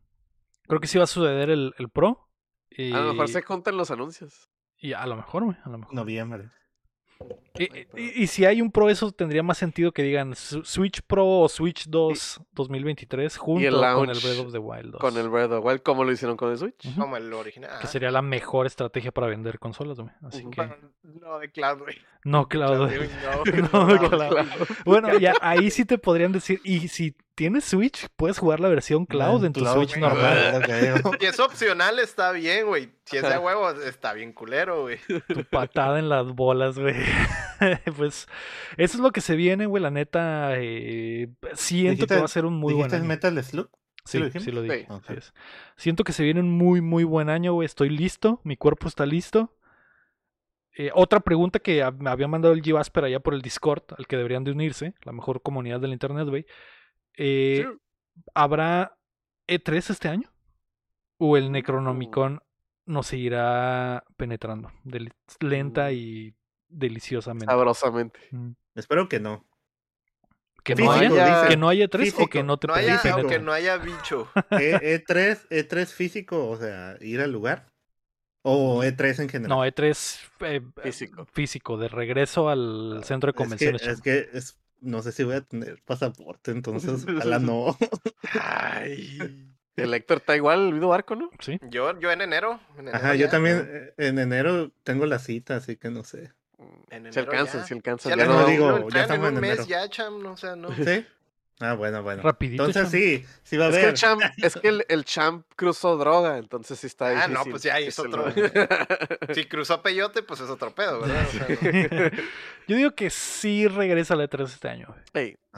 [0.63, 2.31] Creo que sí va a suceder el, el Pro.
[2.71, 4.49] Y, A lo mejor se juntan los anuncios.
[4.75, 5.55] y a lo mejor, güey.
[5.63, 5.93] A lo mejor.
[5.93, 6.49] Noviembre.
[7.59, 7.63] Y,
[7.99, 11.49] y- y si hay un Pro, eso tendría más sentido que digan Switch Pro o
[11.49, 15.01] Switch 2 2023 junto con el Breath of the Wild 2.
[15.01, 16.85] Con el Breath of the Wild, como lo hicieron con el Switch.
[16.85, 17.01] Ujú.
[17.01, 17.79] Como el original.
[17.81, 20.11] Que sería la mejor estrategia para vender consolas, güey.
[20.21, 20.51] Así Ujú.
[20.51, 20.69] que.
[21.03, 21.95] No, de Cloud, güey.
[22.23, 22.91] No, Cloud
[23.73, 24.09] No, no.
[24.09, 24.47] Cloud.
[24.85, 26.61] Bueno, ya ahí sí te podrían decir.
[26.63, 30.63] Y si tienes Switch, puedes jugar la versión Cloud en tu Cloud, Switch normal.
[31.19, 32.89] Si es opcional, está bien, güey.
[33.07, 34.97] Si es de huevo, está bien culero, güey.
[35.33, 36.95] Tu patada en las bolas, güey.
[37.97, 38.27] pues
[38.77, 39.81] eso es lo que se viene, güey.
[39.81, 43.05] La neta, eh, siento que va a ser un muy buen ¿Dijiste año.
[43.05, 43.69] Metal Slug?
[44.03, 44.79] Sí, lo sí, lo dije.
[44.79, 44.85] Sí.
[44.89, 45.09] Ok.
[45.11, 45.33] es.
[45.75, 47.65] Siento que se viene un muy, muy buen año, güey.
[47.65, 48.41] Estoy listo.
[48.43, 49.53] Mi cuerpo está listo.
[50.77, 54.15] Eh, otra pregunta que me había mandado el G-Vasper allá por el Discord, al que
[54.15, 56.45] deberían de unirse, la mejor comunidad del internet, güey.
[57.15, 57.77] Eh, Sí.
[58.33, 58.97] ¿Habrá
[59.47, 60.29] E3 este año?
[61.17, 61.37] ¿O Uh.
[61.37, 62.41] el Necronomicon
[62.87, 64.71] nos seguirá penetrando?
[65.39, 65.93] lenta Mm.
[65.93, 66.33] y
[66.69, 67.45] deliciosamente.
[67.45, 68.19] Sabrosamente.
[68.31, 68.51] Mm.
[68.75, 69.45] Espero que no.
[70.63, 71.47] Que no, haya, dice.
[71.49, 73.11] que no haya E3 o que no te No haya, penetre.
[73.11, 74.27] aunque no haya bicho.
[74.51, 77.71] E, E3, E3 físico, o sea, ir al lugar.
[78.41, 79.57] O E3 en general.
[79.57, 81.25] No, E3 eh, Físico.
[81.25, 83.87] físico, de regreso al centro de es que, convenciones.
[83.87, 87.77] es que es, no sé si voy a tener pasaporte, entonces ojalá no.
[88.41, 89.47] Ay.
[89.77, 91.29] El Héctor está igual, el mismo barco, ¿no?
[91.39, 91.59] Sí.
[91.69, 92.59] Yo, yo en enero.
[92.77, 93.29] en Ajá, enero yo ya.
[93.29, 96.33] también eh, en enero tengo la cita, así que no sé.
[96.89, 97.67] En Si enero alcanzan, ya.
[97.67, 98.11] si alcanzan.
[98.11, 99.65] Ya Ya no no, digo, ya estamos en un en mes enero.
[99.67, 100.69] ya, cham, no, o sea, no.
[100.83, 101.05] ¿Sí?
[101.59, 102.21] Ah, bueno, bueno.
[102.21, 102.65] Rapidito.
[102.65, 105.97] Entonces sí, sí va a Es que, el champ, es que el, el champ cruzó
[105.97, 107.33] droga, entonces sí está Ah, difícil.
[107.33, 108.25] no, pues ya ahí es que otro-
[109.33, 111.25] Si cruzó peyote, pues es otro pedo, ¿verdad?
[111.27, 112.09] O sea, no.
[112.67, 114.93] Yo digo que sí regresa la E3 este año.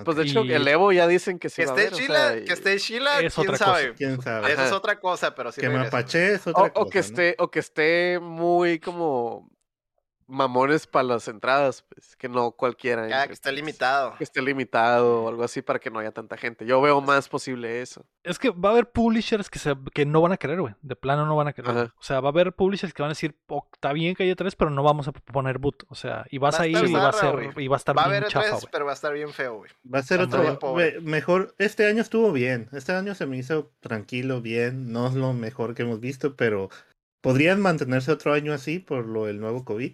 [0.06, 2.10] Pues de hecho, Y- el Evo ya dicen que sí Que va a esté haber,
[2.12, 3.94] o sea, que esté Chila, es quién sabe.
[3.96, 4.54] ¿Quién sabe?
[4.54, 5.84] Eso es otra cosa, pero sí que regresa.
[5.86, 6.90] Mapache es O, otra o cosa.
[6.92, 7.06] que ¿no?
[7.06, 9.50] esté, o que esté muy como
[10.30, 13.08] mamones para las entradas, pues, que no cualquiera.
[13.08, 14.16] Ya, entre, que esté pues, limitado.
[14.18, 16.66] Que esté limitado o algo así para que no haya tanta gente.
[16.66, 18.06] Yo veo más posible eso.
[18.24, 20.76] Es que va a haber publishers que, se, que no van a querer, güey.
[20.82, 21.72] De plano no van a querer.
[21.72, 21.94] Ajá.
[22.00, 24.36] O sea, va a haber publishers que van a decir, "Oh, está bien que haya
[24.36, 25.84] tres, pero no vamos a poner boot.
[25.90, 27.78] O sea, y vas Va a a ir y va a ser, y va a
[27.78, 29.72] estar Va a bien haber chafa, tres, pero va a estar bien feo, güey.
[29.92, 30.60] Va a ser otro.
[30.60, 31.02] pobre.
[31.02, 31.56] Mejor.
[31.58, 32.70] Este año estuvo bien.
[32.72, 34.92] Este año se me hizo tranquilo, bien.
[34.92, 36.70] No es lo mejor que hemos visto, pero
[37.22, 39.94] podrían mantenerse otro año así por lo del nuevo COVID.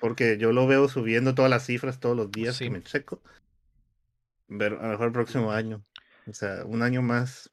[0.00, 2.64] Porque yo lo veo subiendo todas las cifras todos los días Sí.
[2.64, 3.20] que me checo.
[4.48, 5.82] Pero a lo mejor el próximo año.
[6.26, 7.50] O sea, un año más.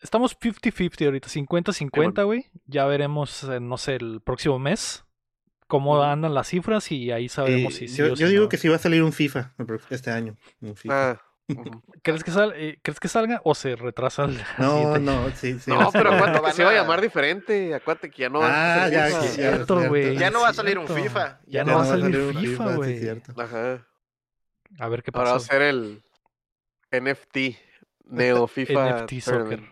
[0.00, 2.46] Estamos 50-50 ahorita, 50-50, güey.
[2.66, 5.04] Ya veremos, eh, no sé, el próximo mes
[5.68, 8.48] cómo andan las cifras y ahí sabremos Y si sí yo si yo digo no.
[8.50, 9.54] que sí va a salir un FIFA
[9.88, 10.36] este año.
[10.60, 11.10] un FIFA.
[11.12, 11.22] Ah.
[12.02, 15.00] ¿Crees que, sal- eh, ¿Crees que salga o se retrasa el no, siguiente?
[15.00, 15.70] no, sí, sí.
[15.70, 16.16] va no, a pero salir.
[16.22, 17.74] acuérdate que se iba a llamar diferente.
[17.74, 18.40] Acuérdate que ya no.
[18.40, 20.12] van a Ah, ya, FIFA.
[20.14, 20.86] Ya no va a salir un.
[20.88, 21.40] FIFA.
[21.46, 23.08] Ya Ya no no va a va salir un FIFA, güey.
[23.36, 23.86] Ajá.
[24.78, 25.52] A ver qué Ahora va a pasa.
[25.52, 26.02] ser el
[26.90, 27.36] NFT
[28.06, 29.02] Neo FIFA.
[29.04, 29.20] NFT.
[29.20, 29.62] Soccer.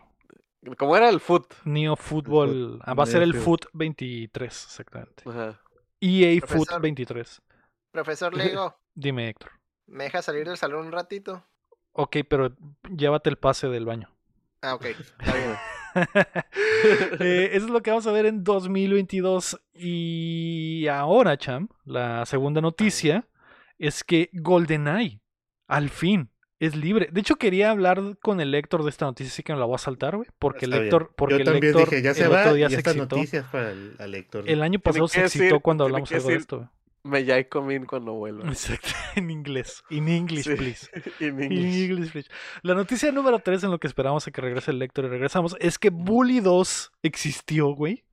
[0.76, 1.55] ¿Cómo era el foot?
[1.64, 2.81] Neo Football.
[2.85, 5.22] ah, va a ser el Foot 23, exactamente.
[5.26, 5.59] Ajá.
[6.01, 6.83] EA Foot Profesor.
[6.83, 7.43] 23.
[7.93, 9.53] Profesor Lego, Dime, Héctor.
[9.87, 11.45] ¿me deja salir del salón un ratito?
[11.93, 12.55] Ok, pero
[12.97, 14.09] llévate el pase del baño.
[14.62, 14.84] Ah, ok.
[14.86, 15.57] Está bien.
[17.18, 19.61] Eh, eso es lo que vamos a ver en 2022.
[19.74, 23.26] Y ahora, Cham, la segunda noticia
[23.78, 25.20] es que GoldenEye,
[25.66, 26.30] al fin,
[26.61, 27.09] es libre.
[27.11, 29.74] De hecho, quería hablar con el lector de esta noticia, así que me la voy
[29.74, 30.28] a saltar, güey.
[30.38, 30.91] Porque el Está bien.
[30.93, 32.76] lector, porque Yo el también lector dije, ya se el va otro día y se
[32.76, 33.16] esta excitó.
[33.16, 34.45] noticia es para el al lector.
[34.49, 36.57] El año pasado se excitó decir- cuando hablamos algo de esto.
[36.59, 36.68] güey.
[37.03, 38.48] Me ya comin cuando vuelva.
[38.51, 39.82] Exacto, en inglés.
[39.90, 40.55] In English, Sí.
[40.55, 40.88] please.
[41.20, 41.90] In In English.
[41.90, 42.30] English, please.
[42.62, 45.57] La noticia número 3 en lo que esperamos a que regrese el lector y regresamos
[45.61, 48.05] es que Bully 2 existió, güey.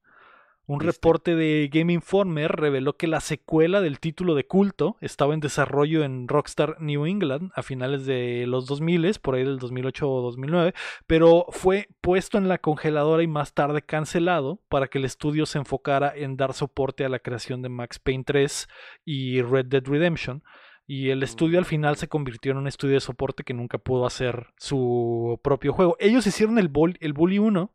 [0.69, 0.91] Un ¿Viste?
[0.91, 6.03] reporte de Game Informer reveló que la secuela del título de culto estaba en desarrollo
[6.03, 10.73] en Rockstar New England a finales de los 2000, por ahí del 2008 o 2009,
[11.07, 15.57] pero fue puesto en la congeladora y más tarde cancelado para que el estudio se
[15.57, 18.67] enfocara en dar soporte a la creación de Max Payne 3
[19.05, 20.43] y Red Dead Redemption.
[20.89, 24.05] Y el estudio al final se convirtió en un estudio de soporte que nunca pudo
[24.05, 25.97] hacer su propio juego.
[25.99, 27.73] Ellos hicieron el, el Bully 1,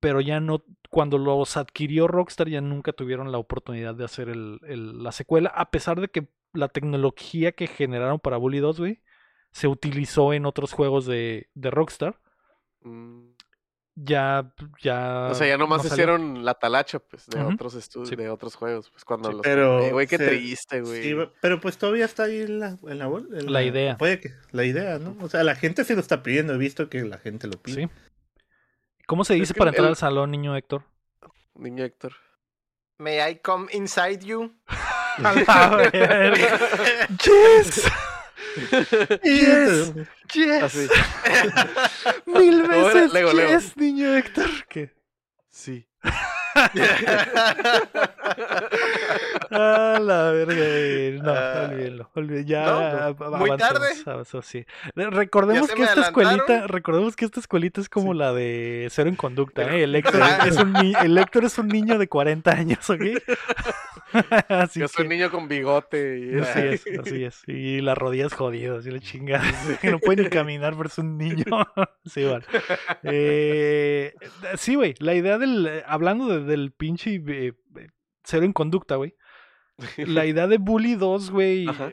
[0.00, 4.60] Pero ya no, cuando los adquirió Rockstar ya nunca tuvieron la oportunidad de hacer el-
[4.68, 9.02] el- la secuela, a pesar de que la tecnología que generaron para Bully 2, güey,
[9.50, 12.20] se utilizó en otros juegos de, de Rockstar.
[12.82, 13.30] Mm.
[14.00, 15.26] Ya, ya.
[15.32, 18.14] O sea, ya nomás no hicieron la talacha, pues, de otros estudios, Sí.
[18.14, 19.34] de otros juegos, pues cuando Sí.
[19.34, 21.02] los Pero güey, qué triste, güey.
[21.02, 23.96] Sí, pero pues todavía está ahí en la, en la, bol- en La idea.
[23.98, 25.16] Puede que, la idea, ¿no?
[25.20, 26.54] O sea, la gente se lo está pidiendo.
[26.54, 27.86] He visto que la gente lo pide.
[27.86, 27.90] Sí.
[29.08, 30.84] ¿Cómo se dice para entrar el- al salón, niño Héctor?
[31.54, 32.12] Niño Héctor.
[32.98, 34.52] May I come inside you?
[35.24, 35.32] A.
[37.24, 37.90] Yes.
[39.24, 39.92] Yes.
[40.34, 40.62] Yes.
[40.62, 40.88] Así.
[42.26, 43.48] Mil veces Lego, Lego.
[43.50, 44.46] yes, niño Héctor.
[44.68, 44.92] ¿Qué?
[45.48, 45.86] Sí.
[49.50, 51.22] Ah, la verga.
[51.22, 51.68] No, Ah.
[51.70, 52.10] olvídenlo.
[52.14, 53.86] olvídenlo, Ya No, av- muy tarde.
[54.06, 54.64] avanzó, sí.
[54.94, 59.16] Re- Recordemos que esta escuelita, recordemos que esta escuelita es como la de cero en
[59.16, 59.84] conducta, ¿eh?
[59.84, 63.00] El Héctor, es un el Héctor es un niño de 40 años, ¿ok?
[64.48, 66.18] Así Yo soy que- un niño con bigote.
[66.18, 67.42] Y Así es, así es.
[67.46, 69.44] Y las rodillas jodidas, y la chingada.
[69.82, 71.44] No puede ni caminar, pero es un niño.
[72.06, 72.44] sí, vale.
[73.02, 74.14] Eh,
[74.56, 74.94] sí, güey.
[74.98, 75.66] La idea del.
[75.66, 77.86] eh, Hablando de- del pinche eh, eh,
[78.24, 79.14] cero en conducta, güey.
[79.96, 81.68] La idea de Bully 2, güey.
[81.68, 81.92] Ajá.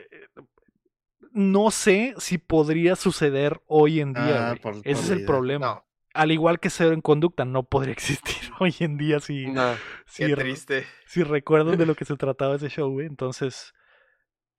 [1.32, 4.60] No sé si podría suceder hoy en día, Ah, güey.
[4.60, 5.26] por- Ese por es el idea.
[5.26, 5.66] problema.
[5.66, 9.74] No, Al igual que cero en conducta, no podría existir hoy en día si, No.
[10.06, 10.86] si triste.
[11.06, 13.06] si recuerdan de lo que se trataba ese show, güey.
[13.06, 13.74] Entonces,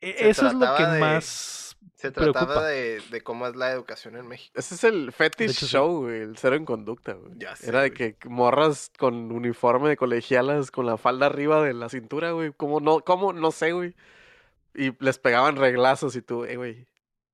[0.01, 1.66] e- Se eso es lo que de- más
[1.97, 2.45] Se preocupa.
[2.45, 4.53] trataba de, de cómo es la educación en México.
[4.57, 5.71] Ese es el fetish hecho, sí.
[5.73, 7.33] show, güey, el cero en conducta, güey.
[7.37, 8.13] Ya sé, Era de güey.
[8.15, 12.53] que morras con uniforme de colegialas con la falda arriba de la cintura, güey.
[12.55, 13.01] ¿Cómo no?
[13.01, 13.33] ¿Cómo?
[13.33, 13.95] No sé, güey.
[14.75, 16.87] Y les pegaban reglazos y tú, eh, güey.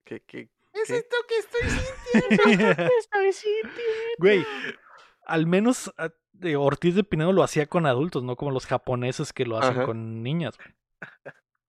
[0.06, 0.50] ¿Qué, qué?
[0.74, 0.98] ¿Es ¿Qué?
[0.98, 2.84] esto que estoy sintiendo?
[3.00, 3.74] estoy sintiendo.
[4.18, 4.46] Güey,
[5.26, 9.34] al menos ah, de Ortiz de Pinedo lo hacía con adultos, no como los japoneses
[9.34, 9.86] que lo hacen Ajá.
[9.86, 10.58] con niñas.
[10.58, 10.74] güey.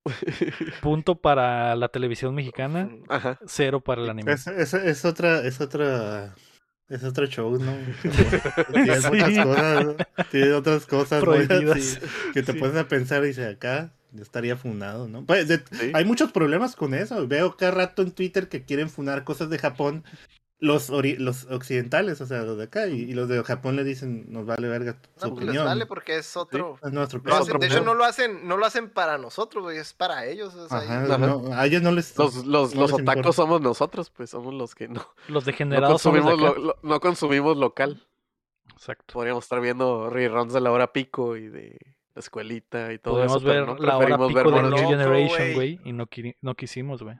[0.82, 3.38] Punto para la televisión mexicana, Ajá.
[3.46, 4.32] cero para el anime.
[4.32, 6.34] Es, es, es otra, es otra,
[6.88, 7.72] es otro show, ¿no?
[8.72, 9.08] Tiene Sí.
[9.08, 9.94] muchas cosas, ¿no?
[10.30, 11.24] tiene otras cosas
[12.32, 12.58] que te Sí.
[12.58, 15.24] pones a pensar y dices, acá estaría funado, ¿no?
[15.24, 15.90] Pues, de- Sí.
[15.94, 17.26] hay muchos problemas con eso.
[17.26, 20.04] Veo cada rato en Twitter que quieren funar cosas de Japón.
[20.60, 23.84] Los, ori- los occidentales, o sea, los de acá, y, y los de Japón le
[23.84, 25.64] dicen, nos vale verga su No, pues les opinión.
[25.66, 26.78] vale porque es otro.
[26.82, 27.34] Es nuestro pedo.
[27.36, 30.54] hacen- de hecho, no lo hacen, no lo hacen para nosotros, güey, es para ellos.
[30.70, 32.16] Ajá, no, a ellos no les...
[32.16, 33.32] Los, los, no los les importa.
[33.32, 37.00] somos nosotros, pues somos los que no, Los no degenerados de consumimos, lo- lo- no
[37.00, 38.06] consumimos local.
[38.72, 39.12] Exacto.
[39.12, 41.78] Podríamos estar viendo reruns de la hora pico y de
[42.14, 43.44] la escuelita y todo Podemos eso.
[43.46, 44.88] pero ver no la hora preferimos pico ver de New.
[44.88, 45.80] Generation, güey.
[45.84, 47.16] y no, qui- no quisimos, güey.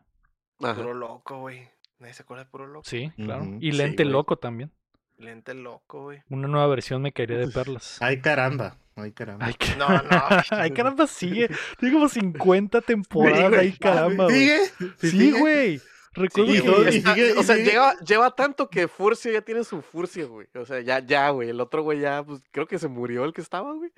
[0.59, 1.69] Puro loco, güey.
[1.99, 2.85] Nadie se acuerda de puro loco.
[2.89, 3.47] Sí, claro.
[3.61, 4.05] Y Lente.
[4.05, 4.71] Loco también.
[5.17, 6.23] Lente loco, güey.
[6.29, 7.99] Una nueva versión me caería de perlas.
[8.03, 8.77] Ay, caramba.
[8.97, 9.47] Ay, caramba.
[9.47, 10.03] Ay, que- No, no.
[10.51, 11.49] Ay, caramba, sigue.
[11.79, 14.37] Tiene como 50 temporadas ahí, caramba, güey.
[14.41, 14.59] ¿Sigue?
[14.99, 15.39] Sí, sigue?
[15.41, 15.81] güey.
[16.13, 19.41] Recuerdo Sí, que- todo- y está- sigue- o sea, lleva, lleva tanto que Furcio ya
[19.43, 20.47] tiene su Furcio, güey.
[20.55, 21.49] O sea, ya, ya, güey.
[21.51, 23.91] El otro güey ya, pues, creo que se murió el que estaba, güey.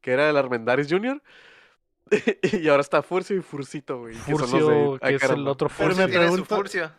[0.00, 1.22] Que era el Armendaris Jr.
[2.52, 4.14] y ahora está Furcio y Furcito, güey.
[4.14, 5.50] que son los de- Furcio, Ay, que es el caramba.
[5.52, 6.06] otro Pero Furcio.
[6.08, 6.92] me su pregunto- furcio.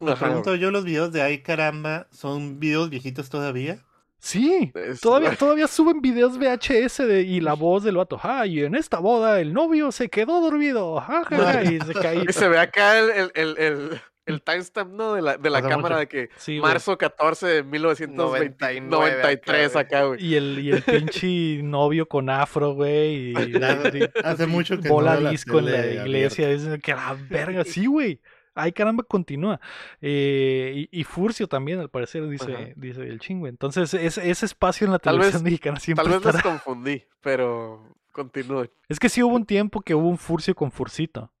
[0.00, 3.78] Me pregunto yo, los videos de Ay, caramba, ¿son videos viejitos todavía?
[4.18, 8.18] Sí, Es- todavía, todavía suben videos VHS de, y la voz del vato.
[8.22, 10.98] Ay, en esta boda el novio se quedó dormido.
[11.00, 12.24] Ja, ja, ja", y se.
[12.28, 15.12] Y se ve acá el, el, el, el, el timestamp, ¿no?
[15.12, 15.98] De la, de la cámara mucho.
[15.98, 20.24] de que Sí, marzo 14 de 1993 acá, güey.
[20.24, 23.32] Y el, y el pinche novio con afro, güey.
[23.32, 26.50] Y, y- Hace mucho que bola no disco en la iglesia.
[26.50, 28.20] Es que la verga, sí, güey.
[28.54, 29.60] Ay, caramba, continúa.
[30.00, 32.30] Eh, y, y Furcio también, al parecer, Ajá.
[32.30, 33.48] dice, dice el chingüe.
[33.48, 36.50] Entonces, ese, ese espacio en la Tal televisión vez- mexicana siempre Tal vez los estará.
[36.54, 38.70] confundí, pero continúen.
[38.88, 41.32] Es que sí hubo un tiempo que hubo un Furcio con Furcito.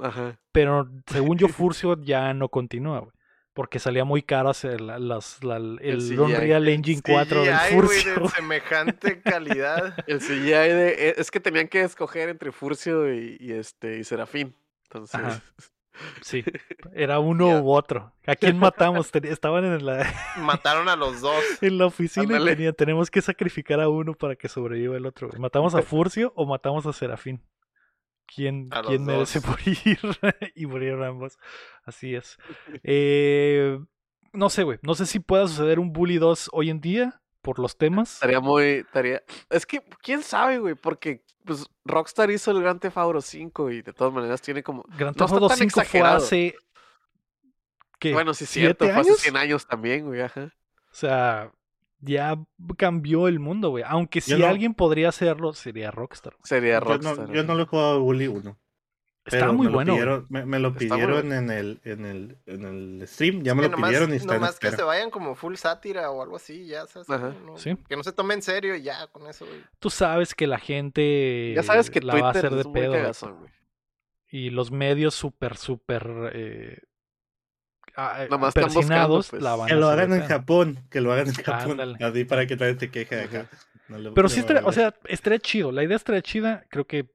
[0.00, 0.38] Ajá.
[0.52, 3.12] Pero según yo, Furcio ya no continúa, güey.
[3.54, 6.16] Porque salía muy caro hacer la- las, la- el, CGI.
[6.16, 8.14] Unreal Engine 4 del CGI, Furcio.
[8.14, 9.94] de semejante calidad.
[10.06, 14.04] El CGI de, e- es que tenían que escoger entre Furcio y, y este y
[14.04, 14.54] Serafín.
[14.84, 15.42] Entonces, Ajá.
[16.22, 16.42] Sí,
[16.94, 18.12] era uno u otro.
[18.26, 19.10] ¿A quién matamos?
[19.14, 20.06] Estaban en la,
[20.38, 21.42] Mataron a los dos.
[21.60, 22.56] en la oficina y Ándale.
[22.56, 25.28] tenía- tenemos que sacrificar a uno para que sobreviva el otro.
[25.38, 27.42] ¿Matamos a Furcio o matamos a Serafín?
[28.34, 29.98] ¿Quién, quién merece morir?
[30.54, 31.38] y murieron ambos.
[31.84, 32.38] Así es.
[32.82, 33.78] Eh,
[34.32, 34.78] no sé, güey.
[34.82, 38.14] No sé si pueda suceder un Bully 2 hoy en día por los temas.
[38.14, 38.64] estaría muy.
[38.86, 39.22] Estaría...
[39.50, 43.82] Es que, quién sabe, güey, porque pues, Rockstar hizo el Gran Theft Auto 5 y
[43.82, 44.84] de todas maneras tiene como.
[44.96, 46.54] Gran no Theft Auto tan 5 fue hace.
[47.98, 48.12] ¿Qué?
[48.12, 49.20] Bueno, sí, es ¿Siete cierto, fue hace años?
[49.20, 50.52] 100 años también, güey, ajá.
[50.90, 51.52] O sea,
[52.00, 52.36] ya
[52.76, 53.84] cambió el mundo, güey.
[53.86, 56.32] Aunque si no- alguien podría hacerlo, sería Rockstar.
[56.34, 56.42] güey.
[56.44, 57.28] Sería Yo Rockstar.
[57.28, 58.58] no, yo no lo he jugado a Bully 1.
[59.24, 59.94] Está muy me bueno.
[59.94, 63.42] pidieron- me, me lo pidieron en, el, en, el, en el stream.
[63.44, 66.10] Ya me Que lo nomás, pidieron y está nomás que se vayan como full sátira
[66.10, 67.08] o algo así, ya sabes.
[67.08, 67.32] Ajá.
[67.46, 67.76] no- Sí.
[67.88, 69.60] Que no se tome en serio y ya con eso, güey.
[69.78, 73.36] Tú sabes que la gente Ya sabes que la va a Twitter hacer de pedo.
[73.38, 73.50] güey.
[74.30, 76.78] Y los medios súper, súper eh,
[77.96, 80.18] ah, eh, Nomás están buscando, persinados pues, la van Que a lo de hagan en
[80.20, 80.28] pedo.
[80.28, 80.78] Japón.
[80.90, 81.70] Que lo hagan en Japón.
[81.72, 81.98] Ándale.
[82.04, 83.46] Así para que nadie se queje de acá.
[83.88, 85.70] No le- Pero no sí, estaría, o sea, estaría chido.
[85.70, 86.64] La idea estaría chida.
[86.70, 87.06] Creo que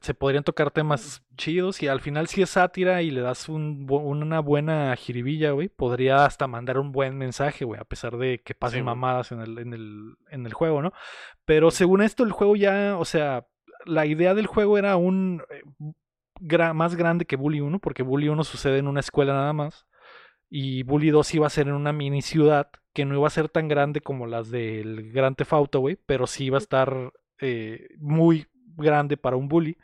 [0.00, 3.86] se podrían tocar temas chidos y al final si es sátira y le das un,
[3.90, 8.54] una buena jiribilla, güey, podría hasta mandar un buen mensaje, güey, a pesar de que
[8.54, 10.92] pasen Sí, mamadas en el, en, el, en el juego, ¿no?
[11.44, 13.46] Pero según esto, el juego ya, o sea,
[13.84, 15.62] la idea del juego era un eh,
[16.40, 19.86] gra- más grande que Bully 1, porque Bully 1 sucede en una escuela nada más.
[20.50, 23.48] Y Bully 2 iba a ser en una mini ciudad que no iba a ser
[23.48, 27.88] tan grande como las del Gran Theft Auto, güey, pero sí iba a estar eh,
[27.98, 28.46] muy
[28.76, 29.76] grande para un Bully,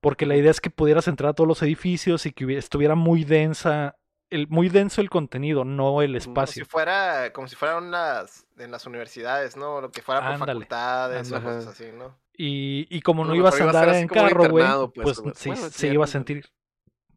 [0.00, 2.94] porque la idea es que pudieras entrar a todos los edificios y que hubiera- estuviera
[2.94, 3.96] muy densa,
[4.30, 6.64] el, muy denso el contenido, no el si Como espacio.
[6.64, 9.80] si fuera, como si fueran las, en las universidades, ¿no?
[9.80, 12.16] Lo que fuera por Ándale, facultades o cosas así, ¿no?
[12.36, 14.64] Y, y como no A ibas a a andar en carro, güey,
[14.94, 16.46] pues, pues se, bueno, se sí, iba a sentir,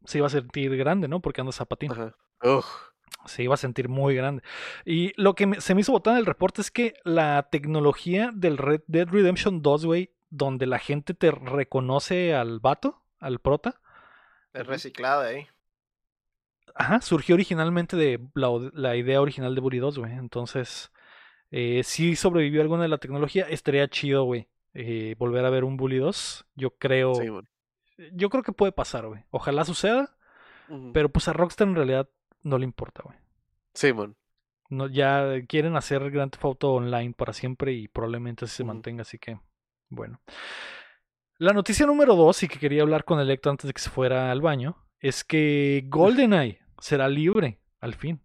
[0.06, 1.22] se iba a sentir grande, ¿no?
[1.22, 1.92] Porque andas zapatín.
[1.92, 2.16] Ajá.
[2.44, 2.66] Ugh.
[3.26, 4.44] se iba a sentir muy grande.
[4.84, 8.32] Y lo que me- se me hizo botar en el reporte es que la tecnología
[8.34, 13.80] del Red Dead Redemption 2, güey, donde la gente te reconoce al vato, al prota,
[14.54, 15.48] Es reciclado ahí.
[16.76, 20.14] ajá, surgió originalmente de la, la idea original de Bully 2, güey.
[20.14, 20.92] Entonces,
[21.52, 24.50] eh, si sobrevivió alguna de la tecnología, estaría chido, güey.
[24.76, 26.46] eh, volver a ver un Bully 2.
[26.56, 27.16] Yo creo.
[27.16, 27.48] Sí, man.
[28.14, 29.24] Yo creo que puede pasar, güey.
[29.32, 30.18] Ojalá suceda.
[30.94, 32.10] Pero pues a Rockstar en realidad
[32.44, 33.18] no le importa, güey.
[33.74, 34.16] Sí, man.
[34.70, 39.04] No, ya quieren hacer Grand Theft Auto Online para siempre y probablemente así se mantenga,
[39.04, 39.40] así que
[39.96, 40.22] bueno.
[41.38, 44.32] La noticia número dos, y que quería hablar con Electo antes de que se fuera
[44.32, 48.22] al baño, es que GoldenEye será libre, al fin.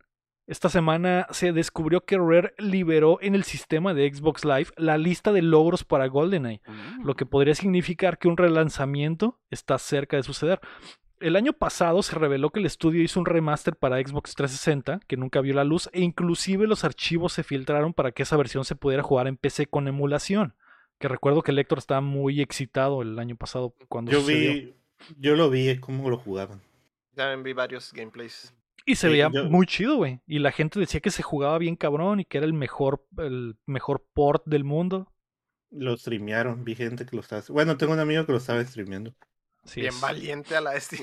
[0.47, 5.31] Esta semana se descubrió que Rare liberó en el sistema de Xbox Live la lista
[5.31, 6.63] de logros para GoldenEye,
[7.05, 10.61] lo que podría significar que un relanzamiento está cerca de suceder.
[11.21, 15.17] El año pasado se reveló que el estudio hizo un remaster para Xbox 360 que
[15.17, 18.77] nunca vio la luz e inclusive los archivos se filtraron para que esa versión se
[18.77, 20.55] pudiera jugar en PC con emulación.
[20.99, 24.53] Que recuerdo que el Héctor estaba muy excitado el año pasado cuando Yo sucedió.
[24.53, 24.75] vi,
[25.19, 26.61] yo lo vi cómo lo jugaban.
[27.15, 28.53] Ya vi varios gameplays.
[28.85, 30.21] Y se Sí, veía yo- muy chido, güey.
[30.27, 33.57] Y la gente decía que se jugaba bien cabrón y que era el mejor, el
[33.67, 35.13] mejor port del mundo.
[35.71, 37.43] Lo streamearon, vi gente que lo estaba.
[37.51, 39.15] Bueno, tengo un amigo que lo estaba streameando.
[39.63, 40.01] Así Bien es.
[40.01, 40.97] valiente a la este.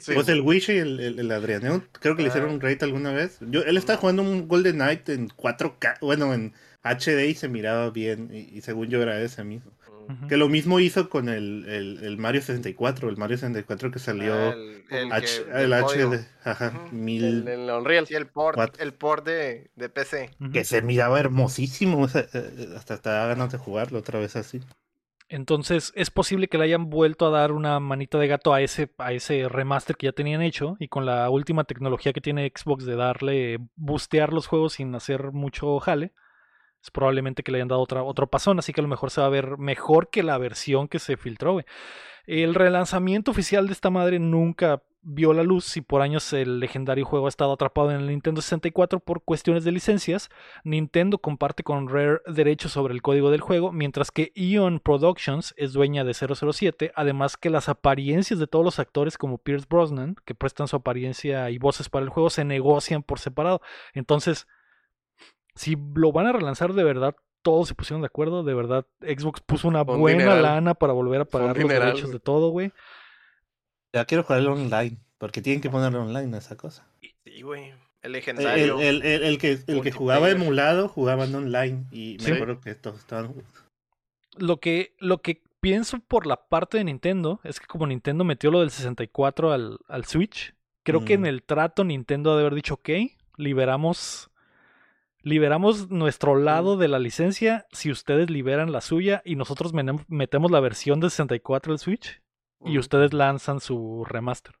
[0.00, 2.54] Sí, Pues el Wish y el, el, el Adrianeo, creo que le hicieron Ah.
[2.54, 3.38] un raid alguna vez.
[3.40, 7.90] Yo, él estaba jugando un Golden Knight en 4K, bueno, en HD y se miraba
[7.90, 8.30] bien.
[8.32, 9.72] Y, y según yo era ese mismo.
[10.28, 14.34] Que lo mismo hizo con el, el, el Mario 64, el Mario 64 que salió
[14.34, 16.04] Ah, el, el H- que-.
[16.04, 18.06] HD, ajá, mil, El, el Unreal.
[18.06, 20.28] Sí, el port, el port de, de PC.
[20.52, 22.02] Que se miraba hermosísimo.
[22.02, 24.60] o sea, eh, hasta da ganas de jugarlo otra vez así.
[25.28, 28.90] Entonces es posible que le hayan vuelto a dar una manita de gato a ese,
[28.98, 32.84] a ese remaster que ya tenían hecho y con la última tecnología que tiene Xbox
[32.84, 36.12] de darle, bustear los juegos sin hacer mucho jale.
[36.82, 39.22] Es probablemente que le hayan dado otra, otro pasón, así que a lo mejor se
[39.22, 41.58] va a ver mejor que la versión que se filtró.
[42.26, 47.04] El relanzamiento oficial de esta madre nunca vio la luz y por años el legendario
[47.04, 50.30] juego ha estado atrapado en el Nintendo 64 por cuestiones de licencias.
[50.64, 55.72] Nintendo comparte con Rare derechos sobre el código del juego, mientras que Eon Productions es
[55.72, 60.34] dueña de 007, además que las apariencias de todos los actores como Pierce Brosnan, que
[60.34, 63.60] prestan su apariencia y voces para el juego, se negocian por separado.
[63.92, 64.46] Entonces,
[65.54, 69.40] si lo van a relanzar de verdad, todos se pusieron de acuerdo, de verdad, Xbox
[69.42, 70.42] puso una Un buena dineral.
[70.42, 72.72] lana para volver a pagar los derechos de todo, güey.
[73.94, 76.84] Ya quiero jugarlo online, porque tienen que ponerlo online a esa cosa.
[77.24, 77.72] Sí, güey.
[78.02, 78.80] El legendario.
[78.80, 82.32] el- el- el que, el que jugaba emulado jugaban online y me Sí.
[82.32, 83.32] acuerdo que todos estaban
[84.36, 88.50] lo que, lo que pienso por la parte de Nintendo es que como Nintendo metió
[88.50, 92.54] lo del 64 al, al Switch, creo que en el trato Nintendo ha de haber
[92.56, 92.90] dicho, ok,
[93.36, 94.30] liberamos,
[95.22, 100.60] liberamos nuestro lado de la licencia si ustedes liberan la suya y nosotros metemos la
[100.60, 102.20] versión de 64 al Switch
[102.60, 104.54] y ustedes lanzan su remaster.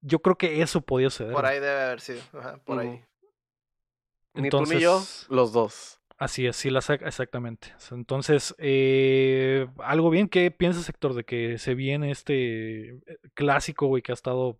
[0.00, 1.32] Yo creo que eso podía suceder.
[1.32, 2.20] Por ahí debe haber sido.
[2.38, 2.88] Ajá, por ahí.
[2.88, 4.42] Ujú.
[4.42, 6.00] Ni tú ni yo, Entonces- los dos.
[6.16, 7.74] Así es, sí, la saca, exactamente.
[7.90, 13.00] Entonces, eh, algo bien, ¿qué piensas, Héctor, de que se viene este eh,
[13.34, 14.58] clásico, güey, que ha estado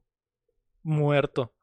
[0.82, 1.55] muerto?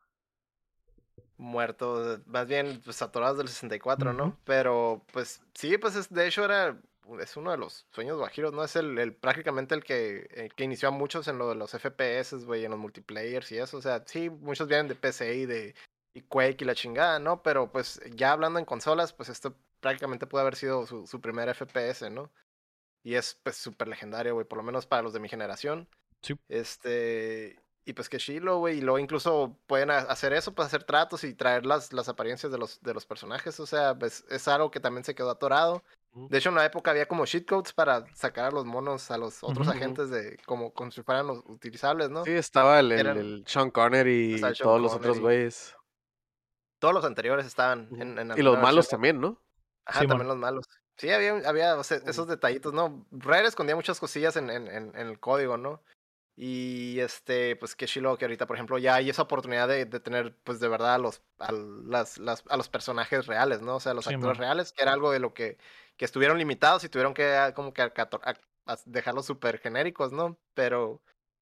[1.37, 2.21] Muerto.
[2.25, 4.17] Más bien, pues atorados del 64, Ujú.
[4.17, 4.37] ¿no?
[4.45, 6.79] Pero, pues, sí, pues es, de hecho era.
[7.19, 8.63] Es uno de los sueños guajiros, ¿no?
[8.63, 11.73] Es el, el prácticamente el que, el que inició a muchos en lo de los
[11.73, 13.77] FPS, güey, en los multiplayers y eso.
[13.77, 15.75] O sea, sí, muchos vienen de PC y de
[16.13, 17.41] y Quake y la chingada, ¿no?
[17.41, 21.49] Pero pues ya hablando en consolas, pues esto prácticamente puede haber sido su, su primer
[21.49, 22.31] FPS, ¿no?
[23.03, 25.87] Y es pues súper legendario, güey, por lo menos para los de mi generación.
[26.21, 26.35] Sí.
[26.49, 30.83] Este, y pues que chilo, güey, y luego incluso pueden ha- hacer eso, pues hacer
[30.83, 34.47] tratos y traer las, las apariencias de los, de los personajes, o sea, pues, es
[34.47, 35.83] algo que también se quedó atorado.
[36.29, 39.43] De hecho, en la época había como shitcodes para sacar a los monos, a los
[39.43, 42.23] otros agentes de como, como si fueran los utilizables, ¿no?
[42.23, 45.75] Sí, estaba el, el, Eran- el Sean Connery y Sean todos los otros güeyes.
[46.79, 49.41] Todos los anteriores estaban en, en Y los malos también, ¿no?
[49.85, 50.65] Ajá, Sí, también los malos.
[50.97, 53.07] Sí, había, había o sea, esos detallitos, ¿no?
[53.11, 55.83] Rare escondía muchas cosillas en, en, en, en el código, ¿no?
[56.35, 59.99] Y este, pues qué chilo que ahorita, por ejemplo, ya hay esa oportunidad de, de
[59.99, 63.77] tener, pues de verdad, a los, a, las, las- a los personajes reales, ¿no?
[63.77, 65.57] O sea, los Sí, actores reales, que era algo de lo que,
[65.97, 67.91] que estuvieron limitados y tuvieron que ah, como que a-
[68.65, 70.37] a- dejarlos súper genéricos, ¿no?
[70.53, 71.01] Pero,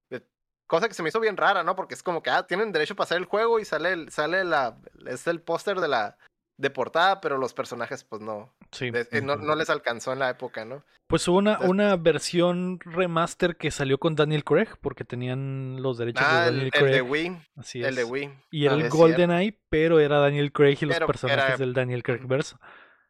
[0.10, 0.22] eh,
[0.68, 1.76] cosa que se me hizo bien rara, ¿no?
[1.76, 4.44] Porque es como que, ah, tienen derecho a pasar el juego y sale, el- sale
[4.44, 6.18] la, es el póster de la,
[6.58, 8.92] de portada, pero los personajes, pues no, Sí.
[8.92, 10.84] de- eh, no, no les alcanzó en la época, ¿no?
[11.08, 15.98] Pues hubo una, Entonces- una versión remaster que salió con Daniel Craig, porque tenían los
[15.98, 16.94] derechos Ah, de el, Daniel el Craig.
[16.96, 18.10] de Wii, Así el de es.
[18.10, 18.30] Wii.
[18.52, 18.90] Y era Ah, el es.
[18.94, 22.60] GoldenEye, pero era Daniel Craig y los Pero personajes era- del Daniel Craig verso.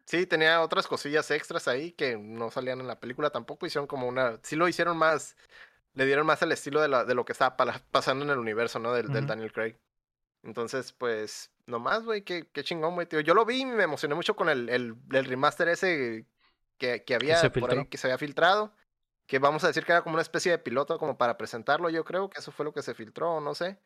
[0.09, 3.67] Sí, tenía otras cosillas extras ahí que no salían en la película tampoco.
[3.67, 4.39] Hicieron como una.
[4.41, 5.35] Sí lo hicieron más.
[5.93, 7.55] Le dieron más el estilo de, la, de lo que estaba
[7.91, 8.91] pasando en el universo, ¿no?
[8.91, 9.07] Del.
[9.27, 9.75] Daniel Craig.
[10.41, 13.19] Entonces, pues, nomás, güey, qué, qué chingón, güey, tío.
[13.19, 16.25] Yo lo vi y me emocioné mucho con el, el, el remaster ese
[16.79, 18.73] que, que había se por ahí, que se había filtrado.
[19.27, 22.03] Que vamos a decir que era como una especie de piloto, como para presentarlo, yo
[22.03, 23.77] creo que eso fue lo que se filtró, no sé.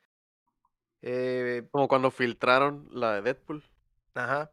[1.02, 3.62] Eh, Como cuando filtraron la de Deadpool.
[4.14, 4.50] ajá.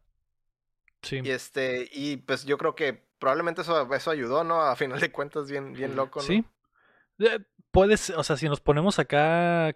[1.01, 1.19] Sí.
[1.23, 4.61] Y este, y pues yo creo que probablemente eso, eso ayudó, ¿no?
[4.61, 6.25] A final de cuentas, bien, bien loco, ¿no?
[6.25, 6.43] Sí.
[7.19, 7.39] Eh,
[7.71, 9.75] Puedes, o sea, si nos ponemos acá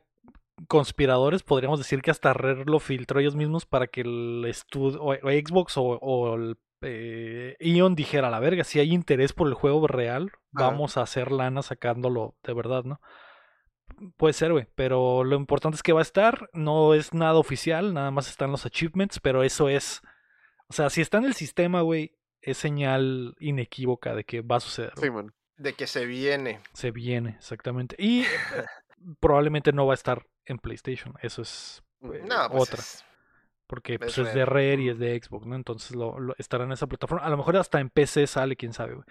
[0.67, 5.13] conspiradores, podríamos decir que hasta Rare lo filtró ellos mismos para que el estudio, o,
[5.13, 9.53] o Xbox o, o el eh, Ion dijera, la verga, si hay interés por el
[9.53, 10.67] juego real, Ajá.
[10.67, 12.99] vamos a hacer lana sacándolo de verdad, ¿no?
[14.17, 17.93] Puede ser, güey, pero lo importante es que va a estar, no es nada oficial,
[17.93, 20.01] nada más están los achievements, pero eso es,
[20.67, 24.59] o sea, si está en el sistema, güey, es señal inequívoca de que va a
[24.59, 24.93] suceder.
[24.97, 25.33] Sí, man.
[25.57, 26.59] De que se viene.
[26.73, 27.95] Se viene, exactamente.
[27.99, 28.25] Y
[29.19, 31.13] probablemente no va a estar en PlayStation.
[31.21, 32.79] Eso es eh, No, pues otra.
[32.79, 33.05] es-
[33.67, 34.71] Porque pues, es es de Rare.
[34.71, 35.55] Rare y es de Xbox, ¿no?
[35.55, 37.25] Entonces lo, lo- estará en esa plataforma.
[37.25, 39.05] A lo mejor hasta en PC sale, quién sabe, güey.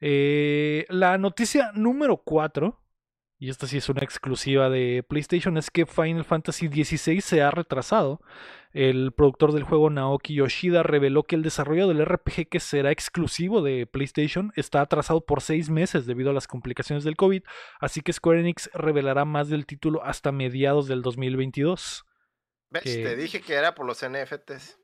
[0.00, 2.80] Eh, la noticia número 4,
[3.42, 7.50] y esta sí es una exclusiva de PlayStation, es que Final Fantasy XVI se ha
[7.50, 8.20] retrasado.
[8.72, 13.62] El productor del juego Naoki Yoshida reveló que el desarrollo del RPG que será exclusivo
[13.62, 17.42] de PlayStation está atrasado por seis meses debido a las complicaciones del COVID,
[17.80, 22.04] así que Square Enix revelará más del título hasta mediados del 2022.
[22.70, 22.82] ¿Ves?
[22.84, 24.78] que- Te dije que era por los NFTs.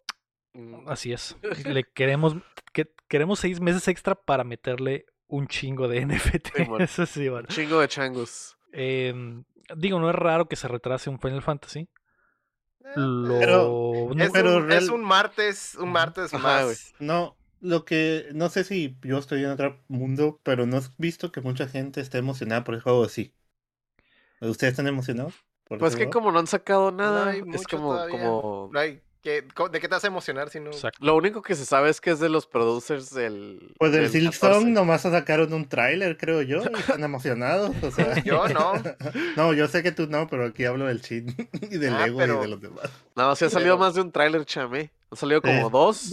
[0.55, 1.37] Mm, Así es.
[1.67, 2.35] Le queremos,
[2.73, 6.49] que, queremos seis meses extra para meterle un chingo de NFT.
[6.57, 7.49] Sí, Un bueno.
[7.49, 8.56] chingo de changos.
[8.77, 9.45] Em,
[9.77, 11.89] digo, no es raro que se retrase un Final Fantasy.
[12.85, 13.39] Eh, Lo...
[13.39, 16.95] Pero- no- es, pero un, real- es un martes, un martes Ajá, más.
[17.01, 21.33] No, lo que no sé si yo estoy en otro mundo, pero no has visto
[21.33, 23.35] que mucha gente está emocionada por el juego así.
[24.41, 25.35] ¿Ustedes están emocionados?
[25.65, 28.19] por Pues que como no han sacado No nada, es como, todavía.
[28.19, 28.71] como...
[28.73, 30.71] No hay- ¿qué- co- ¿De qué te vas a emocionar si no?
[30.71, 30.99] Exacto.
[31.05, 33.73] Lo único que se sabe es que es de los producers del...
[33.79, 34.61] Pues del del Silk 14.
[34.61, 37.71] Song nomás sacaron un tráiler, creo yo, y están emocionados.
[37.83, 38.73] O sea, Yo no.
[39.37, 41.35] no, yo sé que tú no, pero aquí hablo del Chin
[41.71, 42.91] y del Ah, Ego pero- y de los demás.
[43.17, 44.91] No, sí ha salido Pero- más de un tráiler, chamé.
[45.11, 46.13] Han salido Eh, como dos.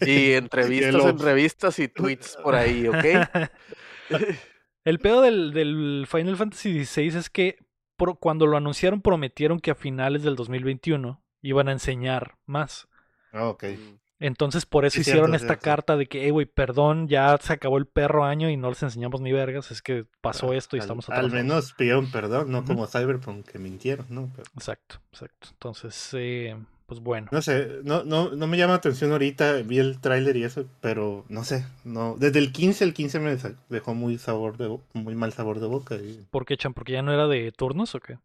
[0.00, 3.48] Y entrevistas en revistas y tweets por ahí, ¿ok?
[4.84, 7.58] El pedo del, del Final Fantasy XVI es que
[8.18, 12.88] cuando lo anunciaron prometieron que a finales del 2021 iban a enseñar más.
[13.32, 13.64] Ah, ok.
[13.64, 13.96] Mm.
[14.20, 15.64] Entonces por eso Sí, hicieron cierto, esta cierto.
[15.64, 18.80] carta de que, eh, güey, perdón, ya se acabó el perro año y no les
[18.84, 21.32] enseñamos ni vergas, es que pasó Ah, esto y al- estamos Al atrasados.
[21.44, 24.30] menos pidieron perdón, no como Cyberpunk que mintieron, ¿no?
[24.36, 25.48] Pero- Exacto, exacto.
[25.50, 26.56] Entonces, eh,
[26.86, 27.26] pues bueno.
[27.32, 31.24] no sé, no, no, no me llama atención ahorita, vi el tráiler y eso, pero
[31.28, 32.14] no sé, no.
[32.16, 33.36] Desde el 15, el 15 me
[33.70, 35.96] dejó muy sabor de muy mal sabor de boca.
[35.96, 36.74] y- ¿Por qué, Chan?
[36.74, 38.18] ¿Porque ya no era de turnos o qué?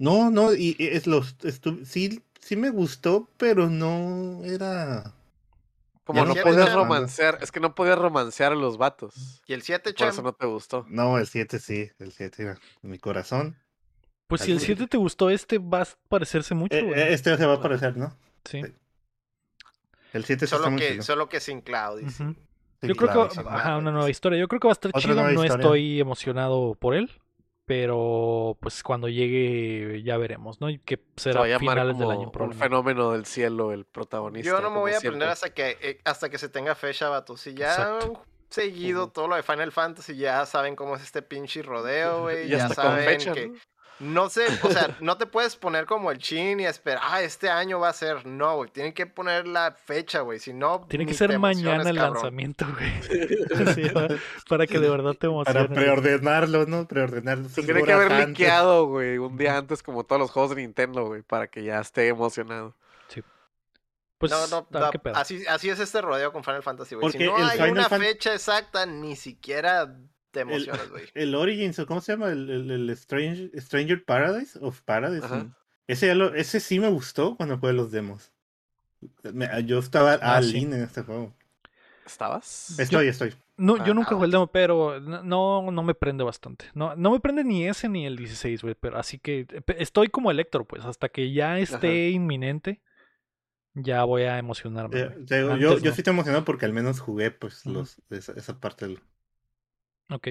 [0.00, 5.12] No, no, y y es los estu- sí, sí me gustó, pero no era.
[6.04, 9.42] Como Ya no no podías romancear, es que no podías romancear a los vatos.
[9.46, 10.86] ¿Y el 7, Por eso no te gustó.
[10.88, 13.56] No, el 7 sí, el 7 era en mi corazón.
[14.26, 14.66] Pues si el Así.
[14.66, 17.12] 7 te gustó, este va a parecerse mucho, Eh, güey.
[17.12, 18.14] este se va a parecer, ¿no?
[18.44, 18.62] sí.
[18.62, 18.72] sí.
[20.14, 21.02] El 7 sí está Solo que, chulo.
[21.02, 22.02] solo que sin Cloud.
[22.02, 22.34] Ujú.
[22.80, 24.38] Sí, Yo creo que, ajá, una nueva historia.
[24.38, 25.14] Yo creo que va a estar chido.
[25.14, 25.54] No historia.
[25.56, 27.10] estoy emocionado por él,
[27.68, 30.70] pero pues cuando llegue ya veremos, ¿no?
[30.70, 34.50] Y que Se será a finales como del año un fenómeno del cielo el protagonista.
[34.50, 35.08] Yo no me voy a siempre.
[35.08, 37.36] aprender hasta que, eh, hasta que se tenga fecha, vato.
[37.36, 38.06] Si ya Exacto.
[38.06, 42.48] han seguido todo lo de Final Fantasy, ya saben cómo es este pinche rodeo, güey.
[42.48, 43.48] Ya saben fecha, que...
[43.48, 43.54] ¿no?
[44.00, 47.50] No sé, o sea, no te puedes poner como el chin y esperar, ah, este
[47.50, 48.24] año va a ser.
[48.26, 50.38] No, güey, tienen que poner la fecha, güey.
[50.38, 52.14] Si no, Tiene que ser mañana el cabrón.
[52.14, 52.92] lanzamiento, güey.
[53.74, 53.82] Sí,
[54.48, 55.68] para que de verdad te Para emociones.
[55.68, 55.80] güey.
[55.80, 56.86] preordenarlo, ¿no?
[56.86, 57.48] Preordenarlo.
[57.48, 58.28] Se tiene que haber antes.
[58.28, 61.80] liqueado, güey, un día antes como todos los juegos de Nintendo, güey, para que ya
[61.80, 62.74] esté emocionado.
[64.18, 65.14] Pues, no, no, no, qué pedo.
[65.14, 67.12] así, así es este rodeo con Final Fantasy, güey.
[67.12, 69.94] Si no hay Final una Fan- fecha exacta, ni siquiera
[70.44, 71.04] te emocionas, güey.
[71.14, 72.28] El Origins, o ¿cómo se llama?
[72.30, 75.26] El, el, el Strange- Stranger Paradise of Paradise.
[75.86, 78.32] Ese, ya lo- ese sí me gustó cuando jugué los demos.
[79.32, 80.58] Me- yo estaba Ah, al sí.
[80.58, 81.34] in en este juego.
[82.06, 82.78] ¿Estabas?
[82.78, 83.34] Estoy, estoy.
[83.56, 86.66] No, yo nunca Ah, jugué el demo, pero no- no, me prende bastante.
[86.74, 88.74] No, no me prende ni ese ni el 16, güey.
[88.74, 89.46] Pero así que
[89.78, 90.84] estoy como Electro, pues.
[90.84, 92.80] Hasta que ya esté inminente,
[93.74, 95.00] ya voy a emocionarme.
[95.00, 95.92] Eh, yo, yo no.
[95.94, 99.00] sí te emocionado porque al menos jugué pues los, esa, esa parte del...
[100.10, 100.28] Ok.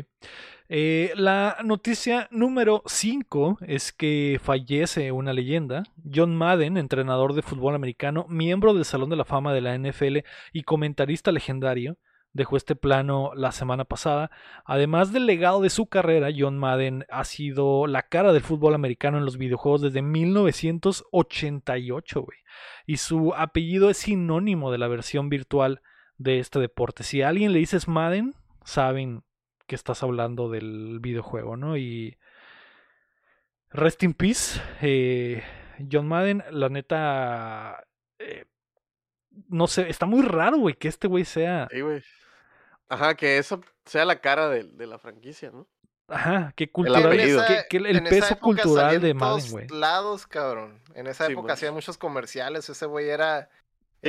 [0.69, 5.83] Eh, la noticia número 5 es que fallece una leyenda.
[6.11, 10.17] John Madden, entrenador de fútbol americano, miembro del Salón de la Fama de la NFL
[10.51, 11.99] y comentarista legendario,
[12.33, 14.31] dejó este plano la semana pasada.
[14.65, 19.19] Además del legado de su carrera, John Madden ha sido la cara del fútbol americano
[19.19, 22.39] en los videojuegos desde 1988, güey.
[22.87, 25.83] Y su apellido es sinónimo de la versión virtual
[26.17, 27.03] de este deporte.
[27.03, 28.33] Si a alguien le dices Madden,
[28.63, 29.21] saben
[29.67, 31.77] que estás hablando del videojuego, ¿no?
[31.77, 32.17] Y
[33.69, 35.43] rest in peace, eh,
[35.91, 37.85] John Madden, la neta,
[38.19, 38.45] eh,
[39.49, 42.01] no sé, está muy raro, güey, que este güey sea, Sí, güey.
[42.89, 45.67] Ajá, que eso sea la cara de, de la franquicia, ¿no?
[46.07, 47.43] ajá, que El cultural, apellido.
[47.45, 49.67] que, que el esa peso cultural de Madden, todos güey.
[49.67, 50.81] lados, cabrón.
[50.95, 51.53] En esa Sí, época man.
[51.55, 52.69] hacían muchos comerciales.
[52.69, 53.49] Ese güey era,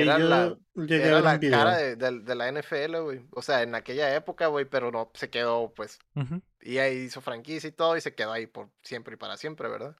[0.01, 1.51] era yo la, llegué a era ver la video.
[1.59, 3.25] cara de, de- de la NFL, güey.
[3.31, 5.99] O sea, en aquella época, güey, pero no se quedó, pues.
[6.61, 9.69] Y ahí hizo franquicia y todo, y se quedó ahí por siempre y para siempre,
[9.69, 9.95] ¿verdad?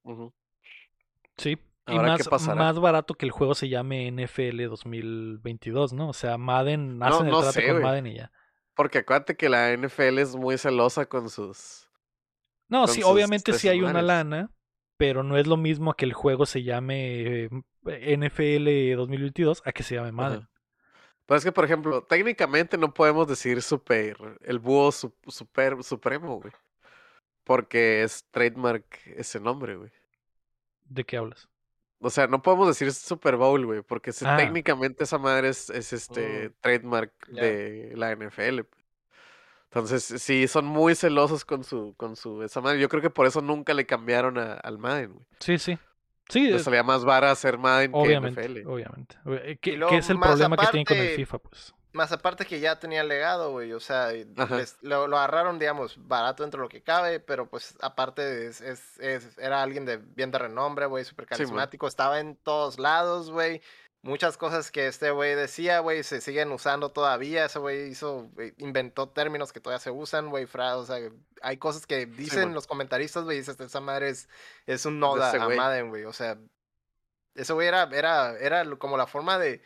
[1.38, 1.58] Sí.
[1.88, 2.56] Y Ahora, ¿qué más, pasará?
[2.56, 6.10] más barato que el juego se llame NFL 2022, ¿no?
[6.10, 7.84] O sea, Madden, No, hacen el no trato sé, con güey.
[7.84, 8.32] Madden y ya.
[8.76, 11.90] Porque acuérdate que la NFL es muy celosa con sus...
[12.68, 14.52] No, con sí, sus obviamente sí hay una lana,
[15.00, 19.82] pero no es lo mismo que el juego se llame eh, NFL 2022 a que
[19.82, 20.46] se llame Madden.
[21.26, 26.42] Pero es que, por ejemplo, técnicamente no podemos decir super, el búho su- super, supremo,
[26.42, 26.52] güey.
[27.46, 29.92] Porque es trademark ese nombre, güey.
[30.84, 31.48] ¿De qué hablas?
[32.02, 34.36] O sea, no podemos decir Super Bowl, güey, porque Ah.
[34.36, 38.66] técnicamente esa madre es, es este Mm, trademark de la NFL.
[39.72, 42.80] Entonces, sí, son muy celosos con su, con su, esa madre.
[42.80, 45.26] Yo creo que por eso nunca le cambiaron a- al Madden, güey.
[45.40, 45.78] Sí, sí.
[46.28, 48.68] Sí, Le es- salía más vara hacer Madden obviamente, que NFL.
[48.68, 49.16] obviamente.
[49.26, 51.74] Eh, ¿Qué, luego, qué es el más problema que tienen con el aparte, FIFA, pues?
[51.92, 53.74] Más aparte que ya tenía legado, güey.
[53.74, 57.76] O sea, les- lo, lo agarraron, digamos, barato dentro de lo que cabe, pero pues
[57.82, 61.88] aparte es, es- es- era alguien de bien de renombre, güey, súper Sí, carismático.
[61.88, 63.62] Estaba en todos lados, güey.
[64.02, 67.46] Muchas cosas que este güey decía, güey, se siguen usando todavía.
[67.46, 70.98] Ese güey hizo, inventó términos que todavía se usan, güey, o sea,
[71.42, 74.30] hay cosas que dicen los comentaristas, güey, dices, esa madre es,
[74.66, 75.50] es un noda ese a.
[75.50, 76.38] Madden, güey, o sea,
[77.36, 79.62] ese güey era, era, era como la forma de,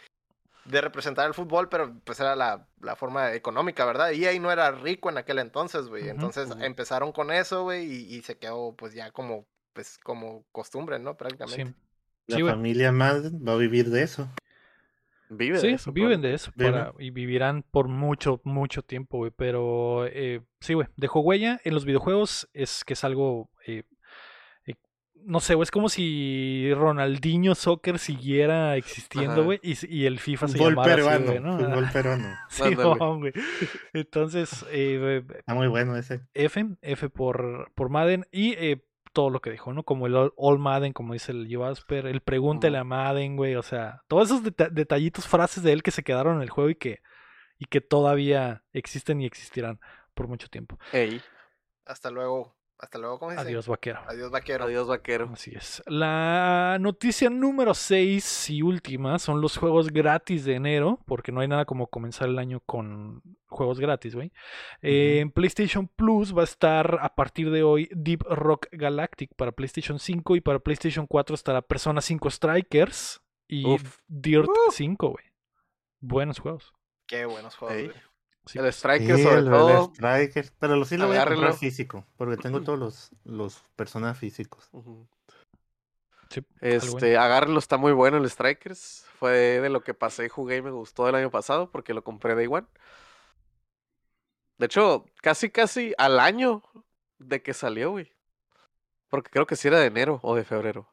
[0.65, 4.11] de representar el fútbol, pero pues era la, la forma económica, ¿verdad?
[4.11, 8.15] Y ahí no era rico en aquel entonces, güey, entonces empezaron con eso, güey, y,
[8.15, 11.15] y se quedó pues ya como, pues como costumbre, ¿no?
[11.17, 11.65] Prácticamente.
[11.65, 11.75] Sí.
[12.27, 14.29] La Sí, familia Madden va a vivir de eso.
[15.29, 15.91] Vive Sí, de eso.
[15.91, 16.27] viven probablemente.
[16.27, 19.31] de eso para- y vivirán por mucho, mucho tiempo, güey.
[19.35, 23.83] Pero eh, sí, güey, dejó huella en los videojuegos, es que es algo, eh,
[24.67, 24.75] eh,
[25.25, 30.47] no sé, güey, es como si Ronaldinho Soccer siguiera existiendo, güey, y, y el FIFA
[30.49, 31.25] se Fútbol llamara así, peruano.
[31.25, 31.57] güey, ¿no?
[31.57, 32.35] Fútbol peruano.
[32.49, 33.33] Sí, güey.
[33.93, 36.21] Entonces, eh, Está muy bueno ese.
[36.35, 39.83] F, F por, por Madden y eh, todo lo que dijo, ¿no?
[39.83, 42.81] Como el All, All Madden, como dice el Jasper, el pregúntale Ujú.
[42.81, 46.37] a Madden, güey, o sea, todos esos deta- detallitos, frases de él que se quedaron
[46.37, 47.01] en el juego y que,
[47.57, 49.79] y que todavía existen y existirán
[50.15, 50.77] por mucho tiempo.
[50.91, 51.21] Ey,
[51.85, 53.47] Hasta luego, hasta luego, ¿cómo se dice?
[53.47, 53.99] Adiós, vaquero.
[54.07, 54.65] Adiós, vaquero.
[54.65, 55.29] adiós vaquero.
[55.31, 55.81] Así es.
[55.85, 61.47] La noticia número 6 y última son los juegos gratis de enero, porque no hay
[61.47, 64.33] nada como comenzar el año con juegos gratis, güey.
[64.81, 69.51] Eh, En PlayStation Plus va a estar a partir de hoy Deep Rock Galactic para
[69.53, 73.99] PlayStation 5 y para PlayStation 4 estará Persona 5 Strikers y Uf.
[74.07, 74.71] Dirt Uh.
[74.71, 75.25] 5, güey.
[76.01, 76.73] Buenos juegos.
[77.07, 77.85] Qué buenos juegos, Ey.
[77.87, 77.97] güey.
[78.45, 78.67] Sí, El.
[78.67, 79.91] Striker, Sí, sobre el- el todo.
[79.93, 82.05] Striker, Pero lo sí lo voy a comprar físico.
[82.17, 84.67] Porque tengo todos los, los personas físicos.
[84.71, 85.07] Ujú.
[86.29, 86.97] Sí, algo bueno.
[86.97, 89.05] Este, agárrenlo, está muy bueno el Strikers.
[89.19, 92.35] Fue de lo que pasé jugué y me gustó el año pasado porque lo compré
[92.35, 92.67] de igual.
[94.57, 96.63] De hecho, casi, casi al año
[97.19, 98.11] de que salió, güey.
[99.09, 100.89] Porque creo que sí era de enero o de febrero.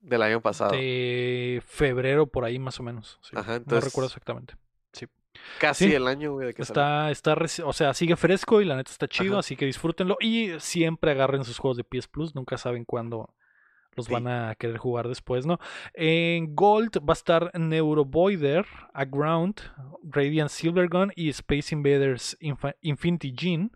[0.00, 0.72] Del año pasado.
[0.72, 3.18] De febrero por ahí más o menos.
[3.22, 3.36] sí.
[3.36, 4.54] Ajá, no recuerdo exactamente.
[5.60, 5.94] Casi sí.
[5.94, 6.82] el año, güey, de que salió.
[6.82, 9.40] Está, está, reci- o sea, sigue fresco y la neta está chido, Ajá.
[9.40, 10.16] así que disfrútenlo.
[10.20, 13.34] Y siempre agarren sus juegos de PS Plus, nunca saben cuándo
[13.96, 14.12] los Sí.
[14.12, 15.58] van a querer jugar después, ¿no?
[15.94, 19.60] En Gold va a estar Neurovoider, Aground,
[20.04, 22.36] Radiant Silvergun y Space Invaders
[22.82, 23.70] Infinity Gene.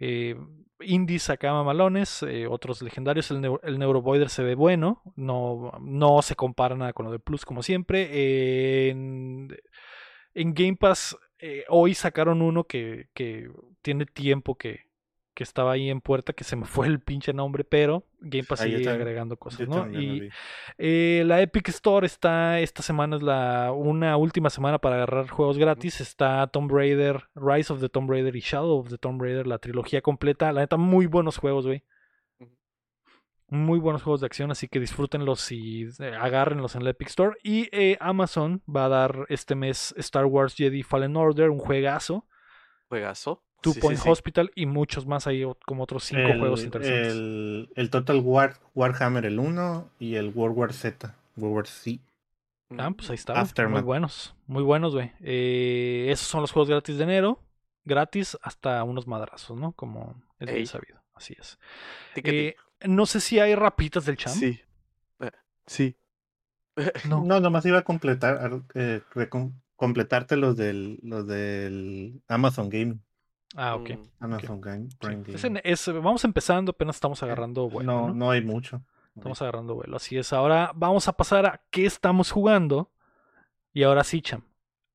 [0.00, 0.34] Eh,
[0.80, 3.30] indies acá mamalones, eh, otros legendarios.
[3.30, 7.20] El, Neu- el Neurovoider se ve bueno, no, no se compara nada con lo de
[7.20, 8.88] Plus como siempre.
[8.90, 9.56] en,
[10.34, 13.50] en Game Pass eh, hoy sacaron uno que, que
[13.82, 14.86] tiene tiempo que,
[15.34, 18.60] que estaba ahí en puerta, que se me fue el pinche nombre, pero Game Pass
[18.60, 19.90] Ah, sigue también- agregando cosas, ¿no?
[19.90, 20.28] Y
[20.78, 25.58] eh, la Epic Store está, esta semana es la una última semana para agarrar juegos
[25.58, 26.00] gratis.
[26.00, 29.58] Está Tomb Raider, Rise of the Tomb Raider y Shadow of the Tomb Raider, la
[29.58, 30.52] trilogía completa.
[30.52, 31.82] La neta, muy buenos juegos, güey.
[33.52, 37.36] Muy buenos juegos de acción, así que disfrútenlos y eh, agárrenlos en la Epic Store.
[37.42, 42.26] Y eh, Amazon va a dar este mes Star Wars Jedi Fallen Order, un juegazo.
[42.88, 43.42] Juegazo.
[43.60, 44.08] Two Sí, Point sí.
[44.08, 47.12] Hospital y muchos más ahí, como otros cinco el, juegos interesantes.
[47.12, 51.14] El, el Total War, Warhammer el 1 y el World War Z.
[51.36, 52.00] World War Z.
[52.78, 53.44] Ah, pues ahí está.
[53.68, 55.12] Muy buenos, muy buenos, güey.
[55.20, 57.38] Eh, esos son los juegos gratis de enero.
[57.84, 59.72] Gratis hasta unos madrazos, ¿no?
[59.72, 61.02] Como es bien sabido.
[61.14, 61.58] Así es.
[62.16, 62.56] Eh,
[62.86, 64.36] no sé si hay rapitas del champ.
[64.36, 64.60] Sí.
[65.20, 65.30] Eh,
[65.66, 65.96] sí.
[67.08, 67.22] No.
[67.24, 72.98] No, nomás iba a completar, ar- eh, recom- completarte los del, los del Amazon Game.
[73.54, 73.90] Ah, ok.
[73.90, 74.88] Mm, Amazon Game.
[74.98, 75.60] Prime Es Game.
[75.62, 77.92] en- es- vamos empezando, apenas estamos agarrando vuelo.
[77.92, 78.14] no, ¿no?
[78.14, 78.82] no hay mucho.
[79.14, 79.96] Estamos agarrando vuelo.
[79.98, 80.32] Así es.
[80.32, 82.90] Ahora vamos a pasar a qué estamos jugando.
[83.74, 84.42] Y ahora sí, Cham.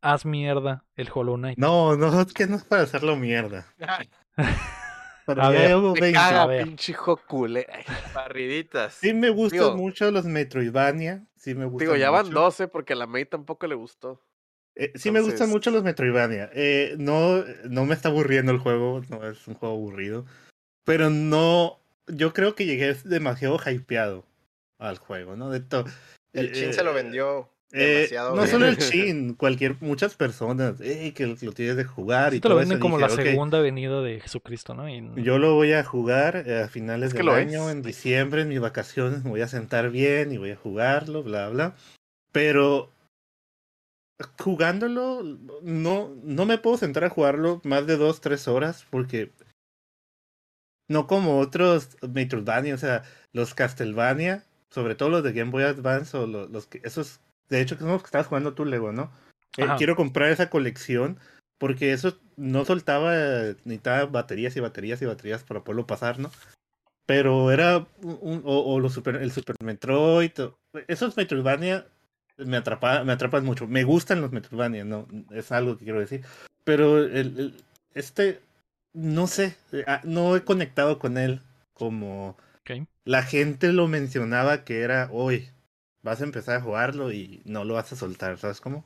[0.02, 1.60] Haz mierda el Hollow Knight.
[1.60, 3.68] No, no, es que no es para hacerlo mierda.
[5.28, 6.14] Pero A ya ver, llevo Me 20.
[6.18, 6.64] caga, a ver.
[6.64, 7.68] pinche hijo culé.
[7.72, 7.84] Ay,
[8.16, 8.94] Barriditas.
[8.94, 11.28] Sí me gustan Digo- mucho los Metroidvania.
[11.36, 12.40] Sí me gustan Digo, ya van mucho.
[12.40, 14.22] 12 porque a la May tampoco le gustó.
[14.76, 16.50] Eh, sí me gustan mucho los Metroidvania.
[16.54, 20.26] Eh, no, no me está aburriendo el juego, no es un juego aburrido.
[20.86, 24.24] Pero no, yo creo que llegué demasiado hypeado
[24.80, 25.50] al juego, ¿no?
[25.50, 25.84] De to-
[26.32, 28.48] El eh, chin se lo vendió eh, no bien.
[28.48, 32.48] solo el chin, cualquier, muchas personas, eh, que lo tienes de jugar Sí y te
[32.48, 34.88] lo todo venden eso, como dije, la "Ok, segunda venida de Jesucristo, ¿no?
[34.90, 37.76] Y- Yo lo voy a jugar eh, a finales Es que del año, es.
[37.76, 41.50] en diciembre, en mis vacaciones, me voy a sentar bien y voy a jugarlo, bla,
[41.50, 41.76] bla.
[42.32, 42.92] Pero
[44.40, 45.22] jugándolo,
[45.62, 49.32] no, no me puedo sentar a jugarlo más de dos, tres horas porque
[50.90, 53.04] no como otros Metroidvania, o sea,
[53.34, 57.20] los Castlevania, sobre todo los de Game Boy Advance o los, los que, esos,
[57.50, 59.12] de hecho, que que estabas jugando tú, Lego, ¿no?
[59.58, 61.20] Eh, quiero comprar esa colección
[61.58, 63.14] porque eso no soltaba,
[63.66, 66.30] necesitaba baterías y baterías y baterías para poderlo pasar, ¿no?
[67.06, 70.32] Pero era un, un- o, o los super, el Super Metroid,
[70.88, 71.88] esos Metroidvania
[72.38, 73.66] me atrapa, me atrapan mucho.
[73.66, 76.24] Me gustan los Metroidvania, no, es algo que quiero decir.
[76.64, 77.64] Pero el, el-
[77.96, 78.42] este,
[78.94, 81.42] no sé, eh, ah, no he conectado con él
[81.74, 82.38] como
[83.06, 85.50] la gente lo mencionaba que era hoy.
[86.08, 88.86] Vas a empezar a jugarlo y no lo vas a soltar, ¿sabes cómo?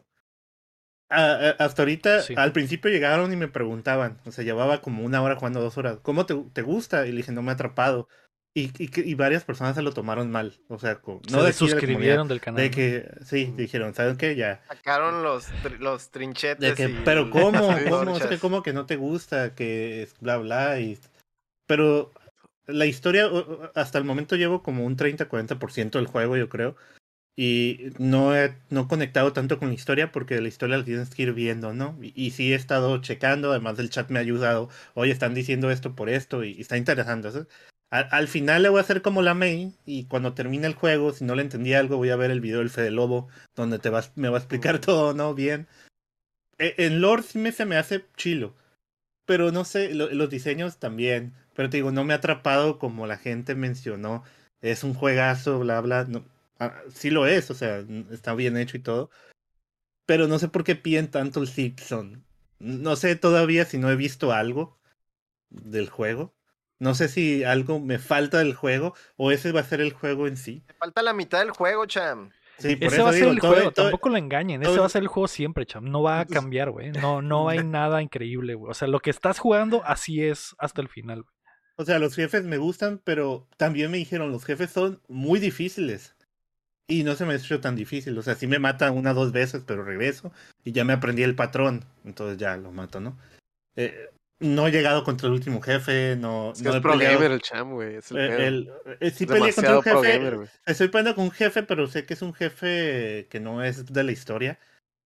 [1.10, 2.34] Ah, ah, hasta ahorita, Sí.
[2.38, 6.00] al principio llegaron y me preguntaban, o sea, llevaba como una hora jugando dos horas,
[6.02, 7.06] ¿cómo te, te gusta?
[7.06, 8.08] Y le dije, no me ha atrapado.
[8.54, 11.54] Y, y, y varias personas se lo tomaron mal, o sea, co- Se no de
[11.54, 12.62] suscribieron del canal.
[12.62, 12.76] de ¿no?
[12.76, 14.36] que, sí, dijeron, ¿saben qué?
[14.36, 14.62] Ya.
[14.68, 15.48] Sacaron los,
[15.80, 16.60] los trinchetes.
[16.60, 17.68] De que, y pero ¿cómo?
[17.90, 18.18] ¿Cómo?
[18.18, 18.40] Es que.
[18.40, 19.54] ¿cómo que no te gusta?
[19.56, 20.80] Que es bla, bla.
[20.80, 20.98] Y...
[21.66, 22.12] Pero
[22.68, 23.30] la historia,
[23.76, 26.76] hasta el momento llevo como un 30-40% del juego, yo creo.
[27.36, 31.10] Y no he no he conectado tanto con la historia porque la historia la tienes
[31.10, 31.98] que ir viendo, ¿no?
[32.02, 34.70] Y, y sí he estado checando, además del chat me ha ayudado.
[34.96, 37.32] Oye, están diciendo esto por esto y, y está interesante.
[37.32, 37.48] ¿sabes?
[37.90, 41.14] Al, al final le voy a hacer como la May y cuando termine el juego,
[41.14, 43.90] si no le entendí algo, voy a ver el video del Fede Lobo donde te
[43.90, 45.34] vas, me va a explicar todo, ¿no?
[45.34, 45.68] Bien.
[46.58, 48.56] E- En lore sí me, se me hace chilo.
[49.26, 51.34] Pero no sé, lo- los diseños también.
[51.56, 54.24] Pero te digo, no me ha atrapado como la gente mencionó.
[54.62, 56.06] Es un juegazo, bla, bla.
[56.06, 56.26] No,
[56.62, 59.10] ah, sí lo es, o sea, está bien hecho y todo.
[60.06, 62.24] Pero no sé por qué piden tanto el Simpson.
[62.60, 64.78] No sé todavía si no he visto algo
[65.50, 66.34] del juego.
[66.80, 70.28] No sé si algo me falta del juego o ese va a ser el juego
[70.28, 70.64] en sí.
[70.66, 72.32] Te falta la mitad del juego, cham.
[72.58, 74.62] Sí, por Ese eso va a ser digo, el todo- juego, todo- tampoco lo engañen.
[74.62, 75.86] Ese va a ser el juego siempre, cham.
[75.86, 76.92] No va a cambiar, güey.
[76.92, 78.70] No, no hay nada increíble, güey.
[78.72, 81.36] O sea, lo que estás jugando, así es hasta el final, güey.
[81.78, 86.16] O sea, los jefes me gustan, pero también me dijeron, los jefes son muy difíciles.
[86.92, 88.18] Y no se me ha hecho tan difícil.
[88.18, 90.32] O sea, sí me mata una o dos veces, pero regreso.
[90.66, 91.86] Y ya me aprendí el patrón.
[92.04, 93.18] Entonces ya lo mato, ¿no?
[93.78, 94.10] Eh,
[94.40, 96.16] no he llegado contra el último jefe.
[96.18, 97.96] No, Es que no es pro peleado- gamer el cham, güey.
[97.96, 100.18] Es el eh, el- eh, sí peleé contra un jefe.
[100.18, 100.50] gamer.
[100.66, 104.04] Estoy peleando con un jefe, pero sé que es un jefe que no es de
[104.04, 104.60] la historia.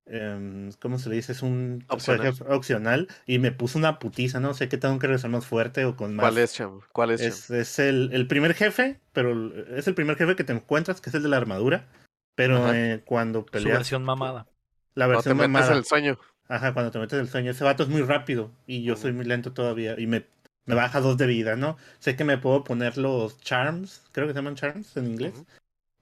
[0.07, 1.32] Em, ¿Cómo se le dice?
[1.32, 2.27] Es un Opcional.
[2.27, 3.07] jefe opcional.
[3.26, 4.53] Y me puso una putiza, ¿no?
[4.53, 6.23] Sé que tengo que regresar más fuerte o con más.
[6.26, 6.80] ¿Cuál es, cham?
[6.91, 7.22] ¿Cuál es?
[7.22, 11.10] Es, es el, el primer jefe, pero es el primer jefe que te encuentras, que
[11.10, 11.88] es el de la armadura.
[12.36, 14.45] Pero eh, cuando Su peleas versión mamada.
[14.94, 16.19] la Cuando te metes mamada, en el sueño.
[16.48, 19.14] ajá, cuando te metes en el sueño, ese vato es muy rápido y yo soy
[19.14, 20.26] muy lento todavía y me,
[20.65, 21.77] me baja dos de vida, ¿no?
[21.99, 25.45] Sé que me puedo poner los charms, creo que se llaman charms en inglés.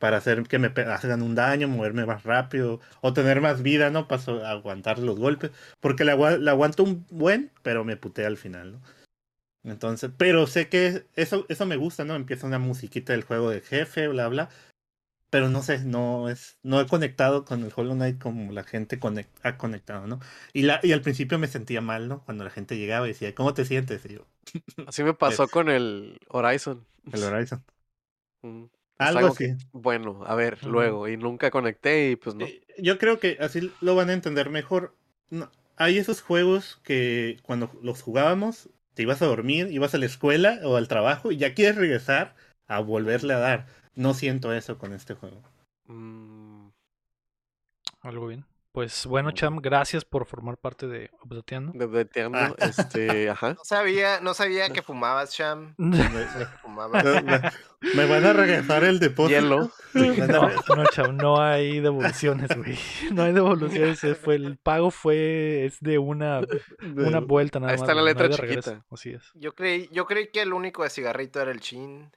[0.04, 4.10] Para hacer que me hagan un daño, moverme más rápido o tener más vida, ¿no?
[4.10, 4.22] Para
[4.52, 8.82] aguantar los golpes, porque la, la aguanto un buen, pero me putea al final, ¿no?
[9.64, 12.16] Entonces, pero sé que eso, eso me gusta, ¿no?
[12.16, 14.50] Empieza una musiquita del juego de jefe, bla, bla.
[15.30, 19.00] Pero no sé, no es, no he conectado con el Hollow Knight como la gente
[19.00, 20.20] conec- ha conectado, ¿no?
[20.52, 22.26] Y la, y al principio me sentía mal, ¿no?
[22.26, 24.06] Cuando la gente llegaba y decía, ¿cómo te sientes?
[24.06, 24.26] Y yo,
[24.86, 26.86] Así me pasó Es- con el Horizon.
[27.14, 27.64] el Horizon.
[28.42, 28.66] Mm.
[28.98, 29.56] Algo así.
[29.72, 31.07] Bueno, a ver, luego.
[31.07, 32.45] Y nunca conecté y pues no.
[32.45, 34.95] Eh, Yo creo que así lo van a entender mejor.
[35.30, 40.06] No, hay esos juegos que cuando los jugábamos, te ibas a dormir, ibas a la
[40.06, 42.36] escuela o al trabajo y ya quieres regresar
[42.68, 43.68] a volverle a dar.
[43.95, 45.41] No siento eso con este juego.
[45.88, 46.70] Mm,
[48.02, 48.45] Algo bien.
[48.74, 51.74] Pues bueno, Cham, gracias por formar parte de Updateando.
[51.74, 52.56] de Ah.
[52.58, 53.54] este, ajá.
[53.54, 55.76] No sabía, no sabía que fumabas, cham.
[55.78, 56.26] Me, me-
[56.64, 57.04] Fumabas.
[57.24, 57.52] me-
[57.95, 59.40] me van a regresar el depósito.
[59.40, 59.70] Hielo.
[59.94, 62.76] No, no, Cham, no hay devoluciones, güey.
[63.14, 64.02] No hay devoluciones.
[64.24, 66.41] Fue, el pago fue es de una,
[66.95, 67.84] una vuelta nada Ahí más.
[67.88, 68.84] está la no letra chiquita.
[68.90, 69.22] Así es.
[69.36, 72.10] Yo creí, yo creí que el único de cigarrito era el chin.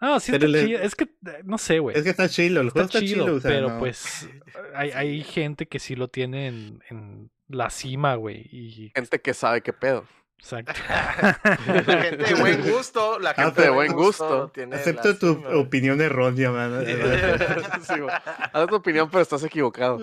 [0.00, 0.80] No, sí está le- chido.
[0.80, 1.96] Es que, eh, no sé, güey.
[1.96, 3.36] Es que está chilo, el juego Está está, chido, chilo.
[3.36, 4.28] o sea, pero no- pues
[4.74, 8.46] hay, hay gente que sí lo tiene en, en la cima, güey.
[8.50, 10.06] Y Gente que sabe qué pedo.
[10.40, 10.72] Exacto.
[11.86, 14.50] La gente de buen gusto, la gente de buen gusto.
[14.54, 16.84] tiene en Acepto tu cima, opinión errónea, man.
[16.86, 17.92] Sí.
[18.52, 20.00] Haz tu opinión, pero estás equivocado.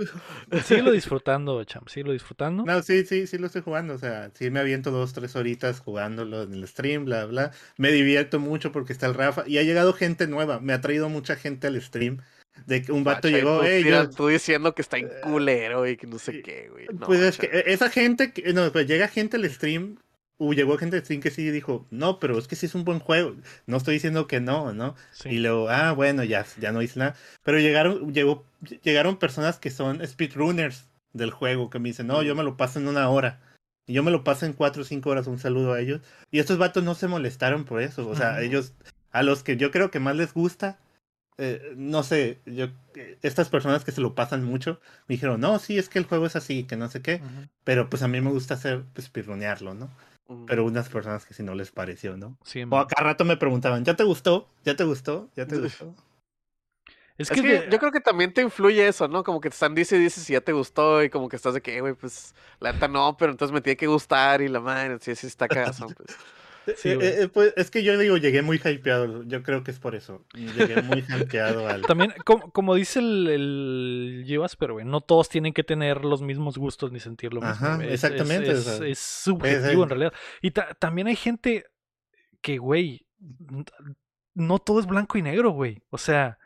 [0.64, 1.84] Síguelo disfrutando, Cham.
[1.88, 2.64] Síguelo disfrutando.
[2.65, 3.95] No, sí, sí, sí lo estoy jugando.
[3.95, 7.51] O sea, sí me aviento dos, tres horitas jugándolo en el stream, bla, bla.
[7.77, 9.43] Me divierto mucho porque está el Rafa.
[9.47, 10.59] Y ha llegado gente nueva.
[10.59, 12.22] Me ha traído mucha gente al stream.
[12.65, 14.09] De que un vato Macha, y llegó, tú, "Ey, tira- yo-".
[14.09, 16.88] tú diciendo que está en culero y que no sé qué, güey.
[16.91, 17.51] No, Pues es macha.
[17.51, 19.97] que esa gente, no, pues llega gente al stream.
[20.39, 22.84] Uh, llegó gente al stream que sí dijo, no, pero es que sí es un
[22.84, 23.35] buen juego.
[23.65, 24.95] No estoy diciendo que no, ¿no?
[25.11, 25.30] Sí.
[25.30, 27.15] Y luego, ah, bueno, ya, ya no hice nada.
[27.43, 28.45] Pero llegaron, llegó,
[28.84, 32.80] llegaron personas que son speedrunners del juego, que me dicen, no, yo me lo paso
[32.80, 33.39] en una hora.
[33.88, 36.01] Y yo me lo paso en cuatro o cinco horas, un saludo a ellos.
[36.30, 38.07] Y estos vatos no se molestaron por eso.
[38.07, 38.73] O sea, ellos,
[39.11, 40.77] a los que yo creo que más les gusta,
[41.38, 42.65] eh, no sé, yo,
[42.95, 46.05] eh, estas personas que se lo pasan mucho, me dijeron, no, sí, es que el
[46.05, 47.22] juego es así, que no sé qué.
[47.64, 49.89] Pero pues a mí me gusta hacer, pues, speedrunearlo, ¿no?
[50.45, 52.37] Pero unas personas que sí no les pareció, ¿no?
[52.43, 54.47] Sí, O a cada rato me preguntaban, ¿ya te gustó?
[54.63, 55.29] ¿Ya te gustó?
[55.35, 55.95] ¿Ya te gustó?
[57.17, 59.23] Es Es que, de- yo creo que también te influye eso, ¿no?
[59.23, 61.53] Como que te están dice y dice si ya te gustó y como que estás
[61.55, 64.47] de que, "Eh, güey, pues la neta no, pero entonces me tiene que gustar y
[64.49, 66.15] la madre, sí, sí está cagazón, pues.
[66.76, 67.07] Sí, Eh, güey.
[67.07, 69.23] eh, pues, es que yo digo, llegué muy hypeado.
[69.23, 70.26] Yo creo que es por eso.
[70.34, 71.81] Llegué muy hypeado al.
[71.88, 76.22] También, como, como dice el, el Givas, pero güey, no todos tienen que tener los
[76.22, 77.53] mismos gustos ni sentir lo mismo.
[77.53, 77.88] Ajá, güey.
[77.94, 80.14] Es- exactamente, Es, subjetivo es- en realidad.
[80.41, 81.65] Y ta- también hay gente
[82.41, 83.06] que, güey,
[84.34, 85.81] no todo es blanco y negro, güey.
[85.89, 86.38] O sea,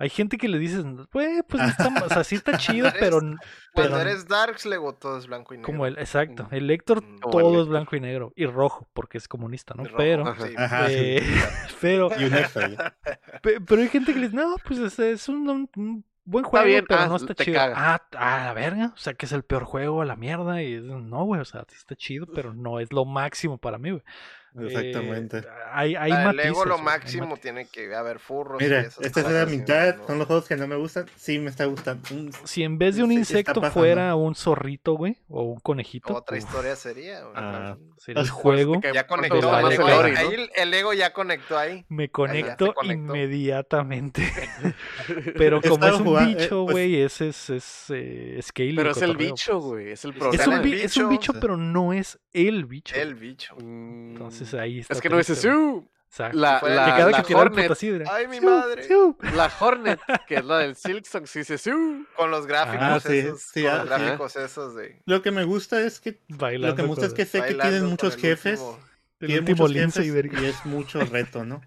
[0.00, 3.18] hay gente que le dices, güey, pues está, o sea, sí está chido, Eres- pero,
[3.20, 3.38] Cuando
[3.74, 5.66] pero eres Darks, luego todo es blanco y negro.
[5.66, 6.54] como el, exacto, Mm.
[6.54, 7.18] el Héctor Mm.
[7.20, 7.68] Como el todo es Héctor.
[7.68, 9.84] blanco y negro y rojo porque es comunista, ¿no?
[9.84, 10.46] Rojo, Pero, Ajá.
[10.48, 10.54] sí.
[10.56, 10.94] Ajá, sí.
[10.96, 11.22] eh,
[11.80, 12.32] pero, Y un
[13.66, 16.66] Pero hay gente que le dice, no, pues es, es un, un- un buen juego,
[16.66, 17.56] bien, pero ah, no está chido.
[17.56, 17.74] caga.
[17.76, 20.62] Ah, ah, la verga, o sea, que es el peor juego a la mierda.
[20.62, 23.78] Y es- no, güey, o sea, sí está chido, pero no es lo máximo para
[23.78, 24.02] mí, güey.
[24.58, 25.38] Exactamente.
[25.38, 28.60] Eh, hay hay Para el matices, Lego lo máximo tiene que haber furros.
[28.60, 29.96] y Mira, esas esta es la mitad.
[29.96, 31.06] no- Son los juegos que no me gustan.
[31.16, 32.02] Sí, me está gustando.
[32.10, 36.14] Mm, Si en vez de un Sí, insecto fuera un zorrito, güey, o un conejito,
[36.14, 37.20] Otra uf, historia sería.
[37.22, 37.32] güey.
[37.36, 37.76] Ah.
[37.98, 38.80] sería el Por eso juego.
[38.94, 39.36] Ya conectó.
[39.36, 40.18] el El el ¿no?
[40.18, 41.84] ahí el- el ego ya conectó ahí.
[41.88, 44.22] Me conecto inmediatamente.
[45.36, 48.76] Pero como Estaba es un jugando- eh, bicho, pues- güey, ese es, es eh, scaling,
[48.76, 49.64] Pero es el bicho, pues.
[49.64, 50.42] güey, es el problema.
[50.42, 51.08] el es un bicho.
[51.08, 52.94] bicho, pero no es el bicho.
[52.96, 53.54] El bicho.
[53.60, 54.94] Mm, Entonces ahí está.
[54.94, 55.60] Es que no dice triste, güey.
[55.82, 55.88] su.
[56.10, 56.38] Exacto.
[56.38, 58.82] La, la, que cada la que tiraba el Hornet, Ay, mi "Siu, madre".
[58.82, 59.16] siu".
[59.36, 62.04] la Hornet, que es la del Silksong, sí dice su.
[62.16, 63.42] Con los gráficos Ah, sí, esos.
[63.42, 63.88] sí, con ah, los sí.
[64.02, 65.02] gráficos esos de.
[65.06, 66.18] Lo que me gusta es que.
[66.28, 68.60] Bailando Lo que me gusta es que sé que tienen muchos jefes.
[69.20, 71.60] tienen muchos y es mucho reto, ¿no?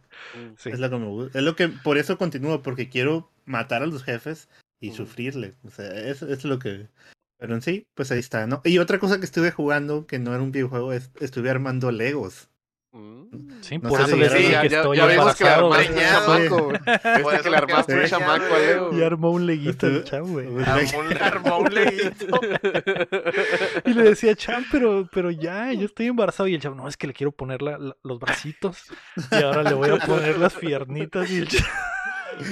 [0.58, 0.72] Sí.
[0.72, 1.38] Es lo que me gusta.
[1.40, 4.50] Es lo que por eso continúo, porque quiero matar a los jefes
[4.82, 5.54] y sufrirle.
[5.64, 6.90] O sea, eso es lo que.
[7.38, 8.62] Pero en sí, pues ahí está, ¿no?
[8.66, 12.50] Y otra cosa que estuve jugando, que no era un videojuego, es estuve armando Legos.
[12.96, 13.24] Mm.
[13.62, 15.74] Sí, No por eso ya- dije ya, que ya, estoy ya vimos que le embarazado.
[15.74, 17.24] armaste un chamaco.
[17.24, 18.96] Por que le armaste un chamaco a.
[18.96, 20.48] Y armó un leguito el chavo, güey.
[20.66, 22.40] Armó un, armó un leguito.
[23.86, 26.48] Y le decía, Cham, pero, pero ya, yo estoy embarazado.
[26.48, 28.84] Y el chavo, no, es que le quiero poner la- la- los bracitos.
[29.32, 31.30] Y ahora le voy a poner las piernitas.
[31.32, 31.68] Y el chavo,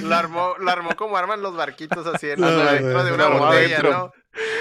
[0.02, 3.38] Lo armó, lo armó como arman los barquitos así en, No, adentro de una no,
[3.38, 3.90] botella, adentro.
[3.92, 4.12] ¿no?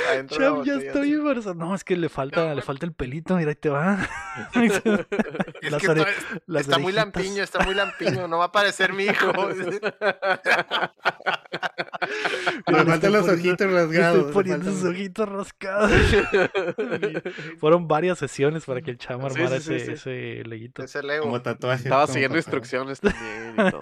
[0.10, 1.14] Adentro ya estoy así.
[1.14, 1.56] embarazado.
[1.56, 3.38] No, es que le falta, le falta el pelito.
[3.38, 3.98] Mira, ahí te va.
[4.54, 8.28] Es Las que está muy lampiño, está muy lampiño.
[8.28, 9.32] No va a aparecer mi hijo.
[12.68, 14.18] Me Le faltan los poniendo- ojitos rasgados.
[14.18, 15.92] estoy poniendo sus ojitos rascados.
[17.60, 20.10] Fueron varias sesiones para que el chamo Sí, armara sí, sí, ese, sí.
[20.10, 20.84] ese leguito.
[21.22, 21.84] Como tatuaje.
[21.84, 22.58] Estaba como siguiendo tatuaje.
[22.60, 23.82] instrucciones también y todo.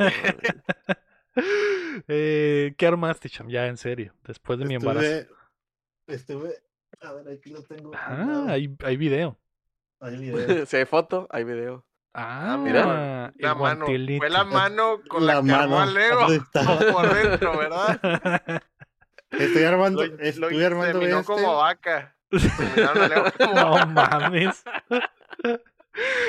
[2.08, 3.50] Eh, ¿Qué armaste, cham?
[3.50, 4.14] Ya, en serio.
[4.24, 5.28] Después de mi embarazo.
[6.08, 6.56] Estuve.
[7.02, 7.92] A ver, aquí lo tengo.
[7.96, 9.38] Ah, hay, hay video.
[10.00, 10.66] Hay video.
[10.66, 11.86] si hay foto, hay video.
[12.14, 13.34] Ah, mira.
[13.38, 13.86] el La mano.
[13.86, 16.32] Fue la mano con la, La que armó mano.
[16.32, 16.92] está.
[16.92, 18.00] Por dentro, ¿verdad?
[19.32, 20.16] Estoy armando, Lo-
[20.50, 21.32] lo armando terminó este.
[21.34, 22.16] como vaca.
[23.38, 24.20] Como No vaca.
[24.20, 24.64] mames.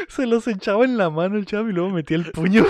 [0.09, 2.65] Se los echaba en la mano el chavo y luego metía el puño.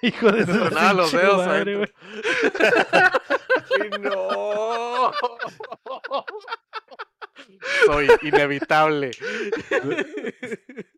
[0.02, 0.52] Hijo de su
[0.94, 1.88] los dedos madre, güey.
[3.82, 5.12] Ay, no.
[7.86, 9.10] Soy inevitable.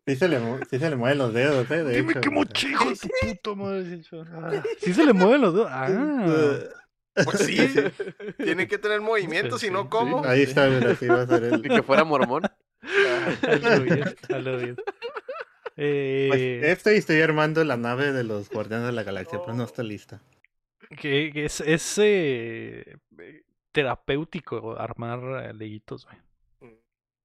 [0.05, 1.83] Sí se, le, mu- sí se le mueven los dedos, ¿eh?
[1.83, 4.01] De Dime hecho, qué mochijo de tu puta madre.
[4.33, 5.69] Ah, Sí se le mueven los dedos.
[5.71, 6.59] Ah.
[7.25, 7.57] Pues sí.
[8.43, 9.87] Tiene que tener movimiento, si no, sí.
[9.91, 10.25] ¿cómo?
[10.25, 11.61] Ahí está, mira, sí va a ser Y el.
[11.61, 12.41] que fuera mormón.
[12.43, 14.75] A lo bien, a lo bien.
[15.77, 19.53] Eh, Pues, este y estoy armando la nave de los Guardianes de la Galaxia, pero
[19.53, 20.21] no está lista.
[20.99, 22.97] que, que es, es eh,
[23.71, 26.17] terapéutico armar eh, leguitos, güey.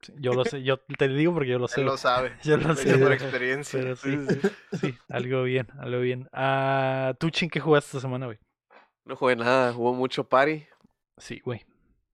[0.00, 1.80] Sí, Yo lo sé, yo te digo porque yo lo sé.
[1.80, 2.36] Él lo sabe.
[2.44, 2.96] Yo lo Lo sé.
[2.98, 3.80] por experiencia.
[3.80, 4.16] Pero sí,
[4.70, 6.28] sí, algo bien, algo bien.
[6.32, 8.38] Ah, ¿Tú, Chin, qué jugaste esta semana, güey?
[9.04, 10.64] No jugué nada, hubo mucho party.
[11.18, 11.64] Sí, güey.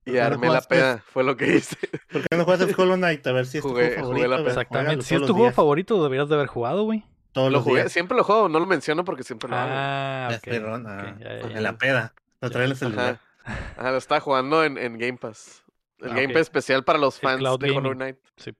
[0.06, 0.74] Y ¿Por qué no armé la jugaste?
[0.74, 1.76] peda, fue lo que hice.
[2.12, 3.26] ¿Por qué no juegas el Hollow Knight?
[3.26, 4.28] A ver si es tu Jugué- juego jugué favorito.
[4.28, 5.04] la a ver, Exactamente.
[5.04, 7.04] Si es tu juego días, favorito, deberías de haber jugado, güey.
[7.32, 7.92] Todos Lo los jugué, días.
[7.92, 9.70] siempre lo juego, no lo menciono porque siempre lo hago.
[9.74, 10.44] Ah, Es ok.
[10.44, 11.56] perrón, ok, ah, ya, ya, ya.
[11.56, 12.14] En la peda.
[12.40, 13.20] Lo traen en el celular.
[13.44, 13.74] Ajá.
[13.78, 15.64] Ajá, lo estaba jugando en, en Game Pass.
[16.00, 16.32] El Ah, Game ok.
[16.34, 17.92] Pass especial para los fans de Hollow.
[17.94, 18.16] Knight.
[18.36, 18.52] Sí.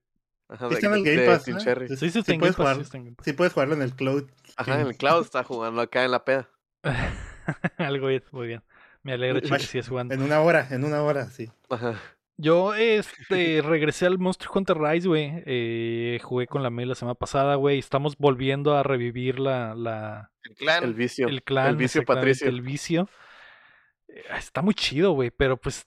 [0.48, 1.44] Ajá, Sí de, está en el Game de Pass.
[1.44, 2.76] Sí, sí, Sí está en puedes Pass, jugar.
[2.76, 2.98] sí está.
[3.22, 4.24] Sí puedes jugarlo en el cloud.
[4.56, 6.48] Ajá, en el cloud estaba jugando acá en la peda.
[7.78, 8.62] Algo bien, muy bien.
[9.04, 10.12] Me alegra, Chin, que sigas jugando.
[10.14, 11.50] En una hora, en una hora, sí.
[11.70, 12.00] Ajá.
[12.36, 15.42] Yo este, regresé al Monster Hunter Rise, güey.
[15.46, 17.78] Eh, jugué con la May la semana pasada, güey.
[17.78, 20.82] Estamos volviendo a revivir la, la, El clan.
[20.84, 21.28] El vicio.
[21.28, 21.68] el clan.
[21.68, 22.48] El vicio Patricio.
[22.48, 23.08] El vicio.
[24.08, 25.30] Eh, Está muy chido, güey.
[25.30, 25.86] Pero pues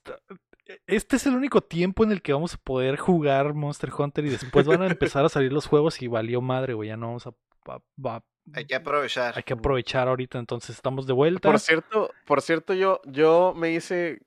[0.86, 4.30] este es el único tiempo en el que vamos a poder jugar Monster Hunter y
[4.30, 6.90] después van a empezar a salir los juegos y valió madre, güey.
[6.90, 7.32] Ya no vamos a
[7.70, 8.24] va- va-
[8.54, 9.34] Hay que aprovechar.
[9.36, 11.50] hay que aprovechar ahorita, entonces estamos de vuelta.
[11.50, 14.20] Por cierto, por cierto, yo, yo me hice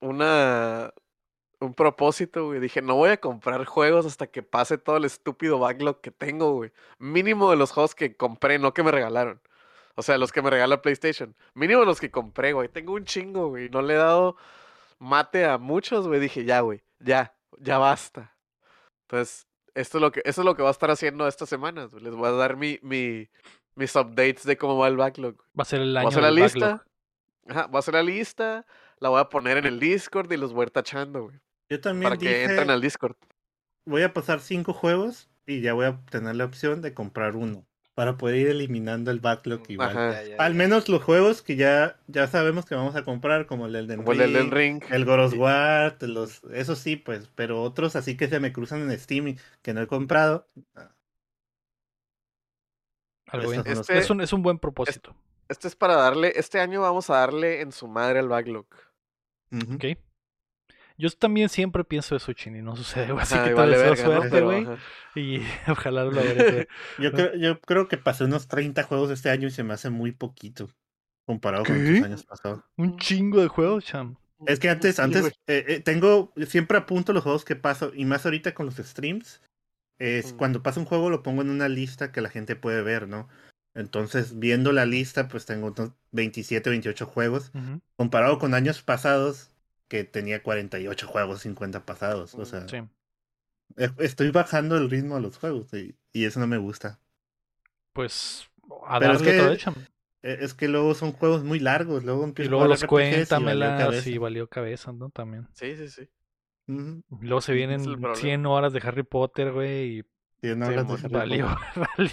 [0.00, 0.92] una
[1.60, 2.60] un propósito, güey.
[2.60, 6.54] Dije, no voy a comprar juegos hasta que pase todo el estúpido backlog que tengo,
[6.54, 6.72] güey.
[6.98, 9.40] Mínimo de los juegos que compré, no que me regalaron.
[9.94, 11.36] O sea, los que me regala PlayStation.
[11.54, 12.68] Mínimo los que compré, güey.
[12.68, 13.68] Tengo un chingo, güey.
[13.68, 14.36] No le he dado
[14.98, 16.20] mate a muchos, güey.
[16.20, 16.82] Dije, ya, güey.
[16.98, 18.34] Ya, ya basta.
[19.02, 21.92] Entonces, esto es lo que, esto es lo que va a estar haciendo estas semanas.
[21.94, 23.28] Les voy a dar mi, mi,
[23.74, 25.36] mis updates de cómo va el backlog.
[25.58, 26.70] Va a ser el a año hacer la del backlog.
[26.72, 26.86] lista.
[27.48, 28.66] Ajá, voy a hacer la lista.
[28.98, 31.40] La voy a poner en el Discord y los voy a ir tachando, güey.
[31.68, 33.16] Yo también Para que dije, entren al Discord.
[33.84, 37.66] voy a pasar cinco juegos y ya voy a tener la opción de comprar uno
[38.00, 39.90] para poder ir eliminando el backlog igual.
[39.90, 40.22] Ajá.
[40.22, 43.66] Ya, ya, Al menos los juegos que ya, ya sabemos que vamos a comprar, como
[43.66, 44.90] el Elden Como el Elden Ring, Ring.
[44.90, 48.90] el God of War, los, eso sí, pues, pero otros así que se me cruzan
[48.90, 50.48] en Steam y que no he comprado.
[50.76, 50.94] ah,
[53.26, 53.62] Algo bien.
[53.66, 55.14] Este- Es, un, es un buen propósito.
[55.50, 56.32] Este es para darle.
[56.36, 58.64] Este año vamos a darle en su madre al backlog.
[59.52, 59.74] ujú.
[59.74, 59.84] ¿Ok?
[61.00, 62.62] Yo también siempre pienso eso, Chini.
[62.62, 63.22] No sucede, güey.
[63.22, 64.66] Así Ajá, que vale deseo verga, suerte, güey.
[65.14, 66.68] Y ojalá lo logres.
[66.98, 69.90] Yo, creo, yo creo que pasé unos 30 juegos este año y se me hace
[69.90, 70.70] muy poquito
[71.26, 72.62] comparado con los años pasados.
[72.76, 74.16] Un chingo de juegos, cham.
[74.46, 78.04] Es que antes, Sí, antes eh, eh, tengo, siempre apunto los juegos que paso, y
[78.04, 79.42] más ahorita con los streams,
[79.98, 80.36] es Mm.
[80.36, 83.28] cuando paso un juego lo pongo en una lista que la gente puede ver, ¿no?
[83.74, 87.52] Entonces, viendo la lista, pues tengo unos 27, 28 juegos,
[87.96, 89.49] comparado con años pasados,
[89.90, 92.34] que tenía 48 juegos, 50 pasados.
[92.36, 92.76] O sea, Sí.
[93.76, 97.00] e- estoy bajando el ritmo de los juegos, y, y eso no me gusta.
[97.92, 98.48] Pues
[98.86, 99.74] a Pero es que- vez, cham.
[100.22, 102.82] Eh, Es que luego son juegos muy largos, luego Y empiezo a luego jugar los
[102.82, 105.10] RPGs y valió cuéntamelas y valió cabeza, ¿no?
[105.10, 105.48] También.
[105.54, 106.08] Sí, sí, sí.
[107.20, 108.14] Luego se vienen es el problema.
[108.14, 110.02] 100 horas de Harry Potter, güey, y
[110.42, 111.10] Sí, no Sí, valió, Potter.
[111.10, 111.48] valió.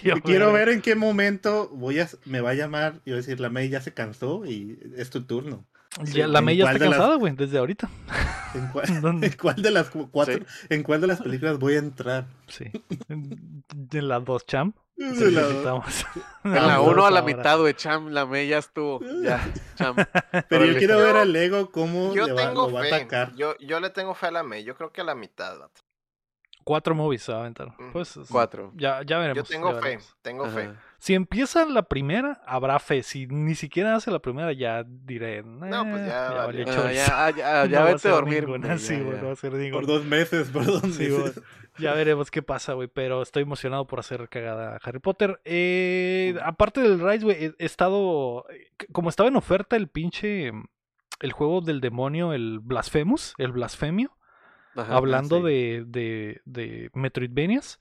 [0.03, 3.17] Yo quiero ver en qué momento voy a, me va a llamar y voy a
[3.17, 5.65] decir, la May ya se cansó y es tu turno.
[5.99, 7.89] Ya, Sí, la ¿en May ya está cansada, güey, desde ahorita.
[8.53, 8.85] ¿En cuál,
[9.57, 10.43] en de las cu- cuatro, Sí.
[10.69, 12.25] en cuál de las películas voy a entrar?
[12.47, 12.65] Sí.
[13.75, 14.73] De las dos, cham.
[14.95, 16.05] De la- Necesitamos.
[16.43, 17.73] En la Vamos 1 a la mitad, güey.
[17.73, 18.99] Cham, la me ya estuvo.
[19.23, 19.39] Ya,
[19.75, 19.95] cham.
[20.49, 22.95] Pero yo quiero ver al Lego cómo Yo le va, tengo lo va a fe.
[22.95, 23.35] atacar.
[23.35, 24.63] Yo, yo le tengo fe a la May.
[24.63, 25.81] Yo creo que a la mitad, vato.
[26.67, 27.73] Cuatro movies se va a aventar.
[27.93, 28.73] Pues es- Cuatro.
[28.75, 29.47] Ya, ya veremos.
[29.47, 29.81] Yo tengo ya fe.
[29.83, 30.15] veremos.
[30.21, 30.61] Tengo fe.
[30.63, 30.81] Ajá.
[30.99, 33.03] Si empieza la primera, habrá fe.
[33.03, 35.43] Si ni siquiera hace la primera, ya diré.
[35.43, 36.65] No, pues "Eh, ya valió".
[36.65, 36.93] valió Ah, chorizo".
[37.07, 38.43] ya, ya, ya No vete a dormir.
[38.45, 39.21] ninguna, sí, ya, güey, ya.
[39.21, 41.41] no va a ser Por dos meses, por dos Sí, meses.
[41.79, 42.89] Ya veremos qué pasa, güey.
[42.89, 45.39] Pero estoy emocionado por hacer cagada a Harry Potter.
[45.45, 48.45] Eh, aparte del Rise, güey, he he estado.
[48.49, 50.51] eh, Como estaba en oferta el pinche.
[51.21, 54.16] El juego del demonio, el Blasphemous, el Blasfemio.
[54.77, 54.95] Ajá.
[54.95, 55.43] hablando sí.
[55.43, 57.79] de, de, de Metroidvanias.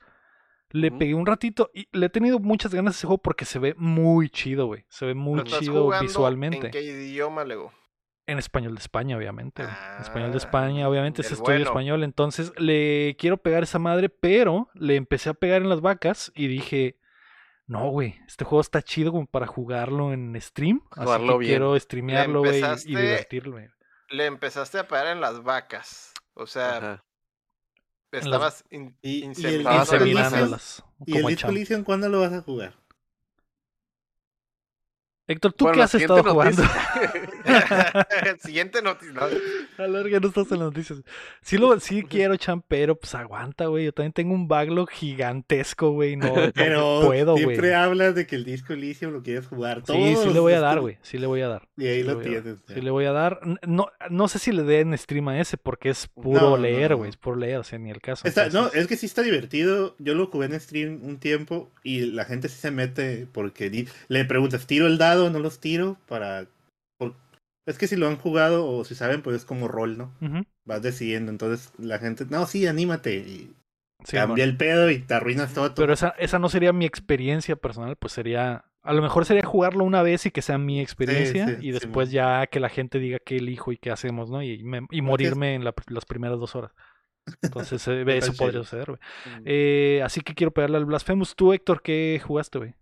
[0.71, 3.59] Le pegué un ratito y le he tenido muchas ganas de ese juego porque se
[3.61, 4.85] ve muy chido, güey.
[4.89, 6.67] Se ve muy ¿Lo estás chido visualmente.
[6.67, 7.73] ¿En qué idioma, Lego?
[8.27, 9.63] En español de España, obviamente.
[9.63, 9.69] En
[10.01, 11.71] español de Ah, España, obviamente se estudia bueno.
[11.71, 12.03] español.
[12.03, 16.49] Entonces le quiero pegar esa madre, pero le empecé a pegar en las vacas y
[16.49, 16.99] dije,
[17.67, 20.83] no, güey, este juego está chido como para jugarlo en stream.
[20.91, 21.51] Así Jugarlo que bien.
[21.53, 23.71] quiero streamearlo, güey, y divertirme.
[24.09, 26.13] Le empezaste a pegar en las vacas.
[26.39, 27.05] O sea, Ajá.
[28.13, 30.33] estabas in- Y- y el inseminando disco las Elysium- vacas.
[30.33, 30.85] Inseminándolas.
[31.07, 31.51] ¿Y el como Disco champ.
[31.57, 32.75] Elysium cuándo lo vas a jugar?
[35.29, 36.63] Héctor, ¿tú Bueno, qué has estado jugando?
[36.63, 38.07] noticia.
[38.43, 39.13] Siguiente noticia.
[39.15, 39.85] ¿no?
[39.85, 41.01] A la verga, no estás en las noticias.
[41.43, 43.87] Sí, lo, sí quiero, champ, pero pues aguanta, güey.
[43.87, 46.17] Yo también tengo un backlog gigantesco, güey.
[46.17, 47.45] No, no Pero puedo, güey.
[47.45, 49.83] siempre hablas de que el Disco Elysium lo quieres jugar.
[49.87, 50.99] Sí, sí Todos le voy a dar, güey.
[51.03, 51.69] Sí le voy a dar.
[51.77, 52.59] Y ahí Sí lo tienes.
[52.73, 53.41] Sí le voy a dar.
[53.67, 56.93] No, no sé si le dé en stream a ese porque es puro No, leer,
[56.93, 56.99] no.
[56.99, 57.11] güey.
[57.11, 58.27] Es puro leer, o sea, ni el caso.
[58.29, 59.97] Está- no, es que sí está divertido.
[59.99, 64.25] Yo lo jugué en stream un tiempo y la gente sí se mete porque le
[64.25, 65.97] preguntas, ¿tiro el dado no los tiro?
[66.07, 66.47] Para...
[66.99, 67.15] por-
[67.67, 70.13] Es que si lo han jugado o si saben, pues es como rol, ¿no?
[70.65, 71.31] Vas decidiendo.
[71.33, 73.17] Entonces la gente, no, sí, anímate.
[73.17, 73.55] Y
[74.05, 75.75] Sí, cambia el pedo y te arruinas todo.
[75.75, 78.65] Pero esa, esa no sería mi experiencia personal, pues sería.
[78.83, 82.13] A lo mejor sería jugarlo una vez y que sea mi experiencia sí, y después
[82.13, 84.43] ya que la gente diga qué elijo y qué hacemos, ¿no?
[84.45, 86.71] Y, me- y morirme en la- las primeras dos horas.
[87.43, 89.01] Entonces, eh, eso podría suceder, güey.
[89.25, 89.43] Mm.
[89.45, 91.35] Eh, así que quiero pegarle al Blasphemous.
[91.35, 92.75] Tú, Héctor, ¿qué jugaste, güey?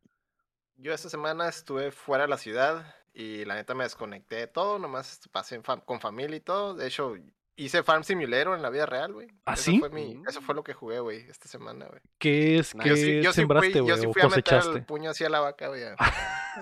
[0.77, 4.79] Yo esta semana estuve fuera de la ciudad y la neta me desconecté de todo,
[4.79, 6.75] nomás pasé fam- con familia y todo.
[6.75, 7.15] De hecho,
[7.57, 9.29] hice Farm Simulator en la vida real, güey.
[9.45, 9.79] ¿Ah, Eso sí?
[9.79, 12.01] Fue mi, eso fue lo que jugué, güey, esta semana, güey.
[12.19, 14.01] ¿Qué es Yo que Yo sí, yo sí sembraste, fui, yo güey?
[14.01, 15.83] sí ¿O fui a meter el puño hacia la vaca, güey.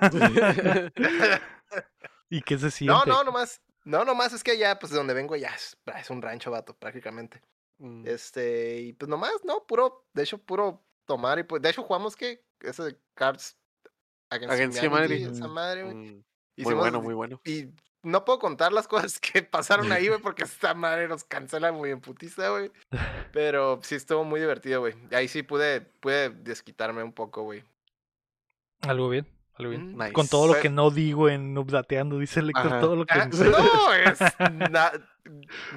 [2.29, 2.95] ¿Y qué se siente?
[2.95, 6.11] No, no, nomás, no, nomás es que ya, pues de donde vengo ya es, es
[6.11, 7.43] un rancho, vato, prácticamente.
[7.79, 8.07] Mm.
[8.07, 12.15] Este, y pues nomás, no, puro, de hecho, puro tomar y pues, de hecho jugamos
[12.17, 13.57] que ese de Cards
[14.37, 15.23] Humanity, Humanity.
[15.25, 17.41] esa madre, Muy bueno, muy bueno.
[17.45, 17.69] Y
[18.03, 21.91] no puedo contar las cosas que pasaron ahí, güey, porque esta madre nos cancela muy
[21.91, 22.71] en putiza, güey.
[23.33, 24.95] Pero sí estuvo muy divertido, güey.
[25.13, 27.65] Ahí sí pude, pude desquitarme un poco, güey.
[28.83, 29.93] Algo bien, algo bien.
[29.95, 30.13] Mm, Nice.
[30.13, 32.81] Con todo lo que no digo en Updateando, dice el lector, Ajá.
[32.81, 33.15] todo lo que...
[33.15, 34.19] Ah, no, es.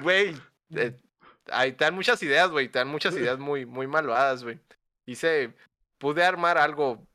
[0.02, 0.36] Güey.
[0.74, 0.98] eh,
[1.52, 2.68] ahí te dan muchas ideas, güey.
[2.68, 4.58] Te dan muchas ideas muy, muy malvadas, güey.
[5.06, 5.54] Hice.
[5.98, 7.06] Pude armar algo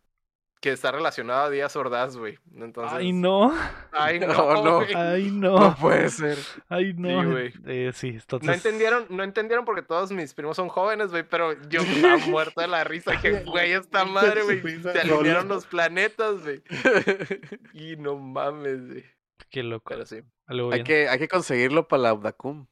[0.61, 2.37] que está relacionado a Díaz Ordaz, güey.
[2.55, 2.93] Entonces.
[2.95, 3.51] Ay, no,
[3.91, 4.27] Ay, no.
[4.63, 6.37] No, ay, No no, puede ser.
[6.69, 7.29] ay, no.
[7.31, 7.51] güey.
[7.65, 8.47] Eh, sí, entonces...
[8.47, 12.61] No entendieron, no entendieron porque todos mis primos son jóvenes, güey, pero yo estaba muerto
[12.61, 16.61] de la risa que, güey, esta madre, güey, se alinearon los planetas, güey.
[17.73, 19.05] Y no mames, güey.
[19.49, 20.21] Qué loco, Pero sí.
[20.45, 22.67] algo hay, que, hay que conseguirlo para la Abdacum.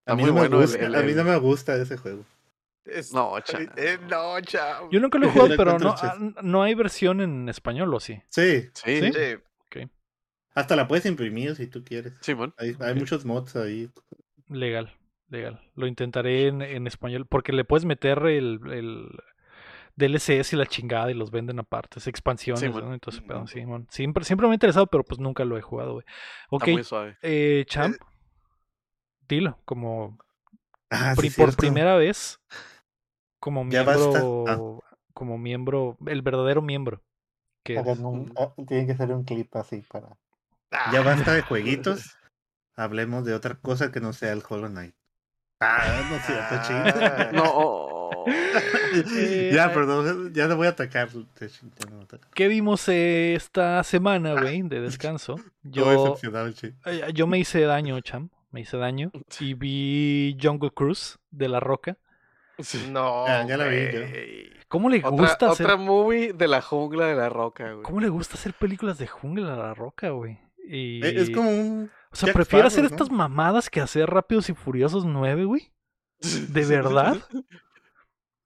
[0.00, 1.76] Está A mí, muy no me bueno el- gusta, el- a mí no me gusta
[1.76, 2.24] ese juego.
[2.86, 4.88] Es- No, cha- eh, no, chao.
[4.90, 8.20] Yo nunca lo he jugado, pero no, ah, no hay versión en español, ¿o sí?
[8.28, 9.12] Sí, Sí, ¿Sí?
[9.12, 9.88] Sí.
[10.54, 12.14] hasta la puedes imprimir si tú quieres.
[12.22, 12.54] Simón.
[12.58, 13.90] Hay, hay muchos mods ahí.
[14.48, 14.92] Legal,
[15.28, 15.60] legal.
[15.74, 19.08] Lo intentaré en, en español, porque le puedes meter el, el
[19.96, 22.94] DLCs y la chingada y los venden aparte, es expansiones, Sí, ¿no?
[22.94, 23.86] Entonces, pero, sí, man.
[23.90, 26.06] Siempre, siempre me ha interesado, pero pues nunca lo he jugado, güey.
[26.50, 27.16] Ok, Está muy suave.
[27.22, 27.96] eh, Champ,
[29.28, 30.18] dilo, como
[30.90, 31.56] Ah, sí, por cierto.
[31.56, 32.38] primera vez,
[33.46, 34.08] como basta.
[34.18, 34.82] miembro,
[35.14, 37.00] como miembro, el verdadero miembro.
[37.62, 38.04] Que Hagan eres.
[38.04, 40.08] un- oh, tiene que ser un clip así para.
[40.72, 41.42] Ah, Ya basta de
[42.02, 42.16] jueguitos.
[42.74, 44.94] Hablemos de otra cosa que no sea el Hollow Knight.
[45.60, 47.30] Ah, no cierto, Ah.
[47.30, 47.36] ching.
[47.36, 48.24] No.
[49.14, 49.74] Eh, ya, ay.
[49.74, 51.08] perdón, ya no voy a atacar.
[51.34, 52.30] te- ya no voy a atacar.
[52.34, 55.36] ¿Qué vimos eh, esta semana, güey, de descanso?
[55.62, 56.16] Yo,
[56.86, 61.60] eh, yo me hice daño, Champ, me hice daño y vi Jungle Cruise de La
[61.60, 61.98] Roca.
[62.58, 62.88] Sí.
[62.90, 64.00] No, Ya- ya la vi, yo.
[64.68, 67.82] ¿Cómo le Otra, gusta hacer, otra movie de la jungla de la roca, güey.
[67.82, 70.38] cómo le gusta hacer películas de jungla a La Roca, güey?
[70.68, 71.90] Y, Eh, Es como un.
[72.10, 75.72] o sea, Jack prefiere hacer estas mamadas que hacer Rápidos y Furiosos 9, güey.
[76.48, 77.16] ¿De verdad?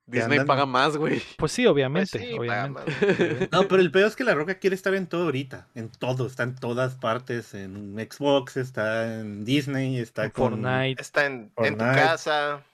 [0.06, 1.22] Disney andan- paga más, güey.
[1.38, 2.48] Pues sí, Pues obviamente, sí, obviamente.
[2.48, 2.84] paga más,
[3.28, 3.48] güey.
[3.52, 5.68] No, pero el peor es que la Roca quiere estar en todo ahorita.
[5.76, 6.26] En todo.
[6.26, 7.54] Está en todas partes.
[7.54, 10.60] En Xbox, está en Disney, está En con.
[10.62, 11.00] Fortnite.
[11.00, 12.64] Está en, en tu casa.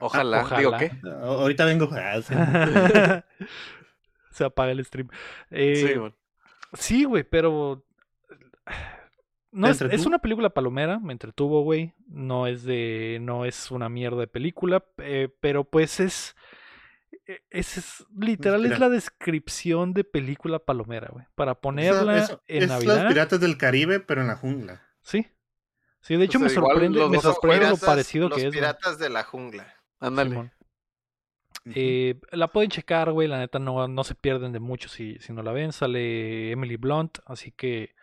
[0.00, 0.42] Ojalá.
[0.42, 0.58] ojalá.
[0.58, 0.92] Digo, ¿qué?
[1.04, 1.88] Ah, Ahorita vengo.
[1.92, 2.34] Ah, sí.
[4.30, 5.08] Se apaga el stream.
[5.50, 6.14] Eh, Sí, güey.
[6.74, 7.84] Sí, güey, pero.
[9.50, 11.92] No ¿Te es, una película palomera, me entretuvo, güey.
[12.06, 13.18] No es de.
[13.20, 14.82] No es una mierda de película.
[14.98, 16.34] eh, pero pues es.
[17.26, 21.26] eh, Es, es- literal, es la descripción de película palomera, güey.
[21.34, 23.08] Para ponerla eso- en es los Navidad.
[23.08, 24.80] piratas del Caribe, pero en la jungla.
[25.02, 25.26] Sí.
[26.00, 28.50] Sí, de hecho sea, me sorprende, los me sorprende lo parecido los que es.
[28.50, 28.58] güey.
[28.58, 29.72] piratas de la jungla.
[30.02, 30.52] Ándale.
[31.74, 33.28] Eh, la pueden checar, güey.
[33.28, 35.72] La neta no, no se pierden de mucho si, si no la ven.
[35.72, 37.94] Sale Emily Blunt, así que.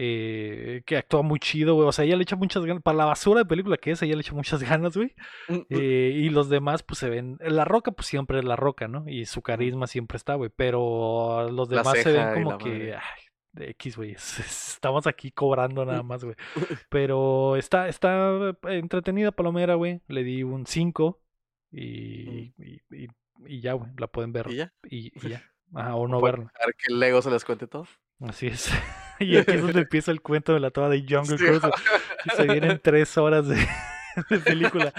[0.00, 1.88] eh, que actúa muy chido, güey.
[1.88, 2.82] O sea, ella le echa muchas ganas.
[2.82, 5.14] Para la basura de película que es, ella le echa muchas ganas, güey.
[5.48, 7.36] Mm, Eh, y los demás, pues se ven.
[7.40, 9.04] La roca, pues siempre es la roca, ¿no?
[9.08, 10.50] Y su carisma siempre está, güey.
[10.54, 12.94] Pero los demás se ven como que.
[12.94, 14.12] ay, de X, güey.
[14.12, 16.36] es- es- Estamos aquí cobrando nada más, güey.
[16.90, 20.00] Pero está, está entretenida, Palomera, güey.
[20.08, 21.20] Le di un 5.
[21.70, 23.08] Y, y, y-
[23.46, 23.90] y ya, güey.
[23.96, 24.46] La pueden ver.
[24.50, 24.72] ¿Y ya?
[24.88, 25.42] Y, y ya.
[25.74, 26.50] Ajá, o no verla.
[26.54, 27.86] dejar que el Lego se les cuente todo.
[28.20, 28.70] Así es.
[29.20, 31.44] y aquí es donde empieza el cuento de la toma de Jungle Sí.
[31.44, 31.62] Cruise.
[32.24, 33.56] Y se vienen tres horas de,
[34.30, 34.92] de película.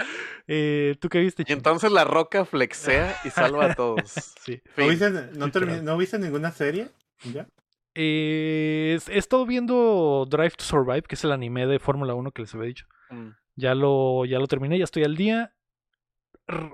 [0.46, 4.10] Eh, ¿Tú qué viste, Y entonces la roca flexea y salva a todos.
[4.40, 4.62] Sí.
[4.76, 6.88] ¿No viste, no, ¿No viste ninguna serie?
[7.32, 7.46] ¿Ya?
[7.94, 12.42] Eh, he estado viendo Drive to Survive, que es el anime de Fórmula 1 que
[12.42, 12.86] les había dicho.
[13.10, 13.30] Mm.
[13.56, 15.52] Ya lo, ya lo terminé, ya estoy al día.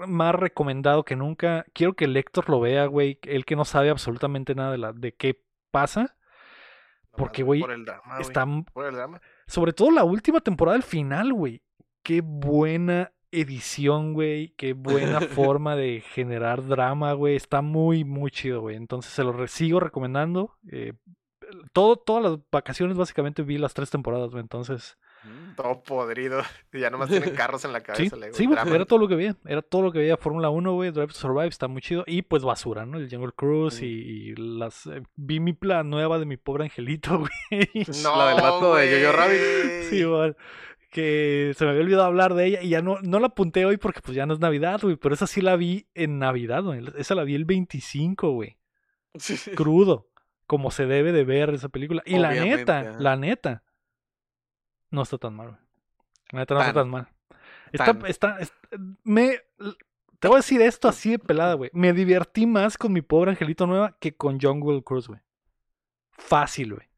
[0.07, 1.65] Más recomendado que nunca.
[1.73, 3.19] Quiero que el Héctor lo vea, güey.
[3.23, 6.17] Él que no sabe absolutamente nada de, la, de qué pasa.
[7.13, 7.87] Porque, güey, Por el.
[8.21, 9.21] Está, Por el drama.
[9.47, 11.63] sobre todo la última temporada, el final, güey.
[12.03, 14.55] Qué buena edición, güey.
[14.57, 17.37] Qué buena forma de generar drama, güey.
[17.37, 18.77] Está muy, muy chido, güey.
[18.77, 20.57] Entonces se lo re- sigo recomendando.
[20.71, 20.93] Eh,
[21.73, 24.43] todo, todas las vacaciones básicamente vi las tres temporadas, güey.
[24.43, 25.57] Entonces, Mm.
[25.57, 26.41] Todo podrido.
[26.73, 28.17] Y ya nomás tienen carros en la sí, cabeza.
[28.17, 29.37] le sí, era todo lo que veía.
[29.47, 30.17] Era todo lo que veía.
[30.17, 30.91] Fórmula 1, güey.
[30.91, 32.05] Drive to Survive está muy chido.
[32.07, 32.99] Y pues basura, ¿no?
[32.99, 33.85] El Jungle Cruise Mm.
[33.85, 34.87] y, y las...
[34.87, 37.19] eh, vi mi plan nueva de mi pobre angelito,
[37.51, 37.87] güey.
[38.03, 39.41] No, La del vato de Jojo Rabbit.
[39.91, 40.35] Sí, güey.
[40.91, 43.77] Que se me había olvidado hablar de ella y ya no, no la apunté hoy
[43.77, 44.97] porque pues ya no es Navidad, güey.
[44.97, 46.83] Pero esa sí la vi en Navidad, güey.
[46.97, 48.57] Esa la vi el 25, güey.
[49.55, 50.09] Crudo.
[50.47, 52.03] Como se debe de ver esa película.
[52.07, 53.63] Y la neta, la neta.
[54.91, 55.61] No está tan mal, güey.
[56.33, 56.89] La neta no está Tan.
[56.91, 57.09] mal.
[57.73, 58.53] Está, está, es-
[59.05, 59.41] me
[60.19, 61.71] te voy a decir esto así de pelada, güey.
[61.75, 65.21] Me divertí más con mi pobre angelito nueva que con Jungle Cruise, güey.
[66.11, 66.89] Fácil, güey.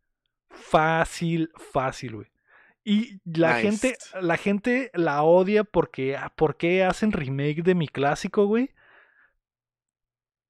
[0.51, 2.29] Fácil, fácil, güey.
[2.85, 3.63] Y la Nice.
[3.63, 8.71] gente, la gente la odia porque, ah, ¿por qué hacen remake de mi clásico, güey?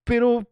[0.05, 0.47] Pero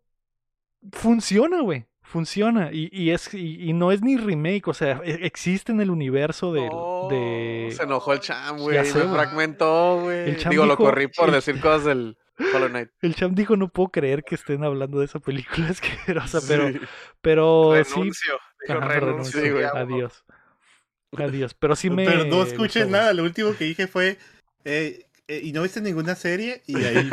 [0.93, 1.87] funciona, güey.
[2.09, 2.71] Funciona.
[2.73, 5.91] Y, y es, y, y no es ni remake, o sea, e- existe en el
[5.91, 7.73] universo del, No, de...
[7.77, 8.85] Se enojó el Cham, güey.
[8.87, 10.31] sé, Me fragmentó, güey.
[10.31, 12.17] El Cham Digo, lo dijo- corrí por el- decir cosas del
[12.55, 12.91] Hollow Knight.
[13.03, 16.81] El champ dijo, no puedo creer que estén hablando de esa película asquerosa, pero, Sí.
[17.21, 18.39] pero sí, renuncio.
[18.69, 19.11] Dijo, Ajá, renuncio.
[19.11, 19.65] renuncio, Sí, güey.
[19.65, 20.25] adiós.
[21.17, 21.55] Adiós.
[21.55, 22.05] Pero sí me.
[22.05, 22.93] Pero no escuches güey.
[22.93, 24.19] nada, lo último que dije fue,
[24.65, 26.63] eh, eh, ¿y no viste ninguna serie?
[26.67, 27.09] Y ahí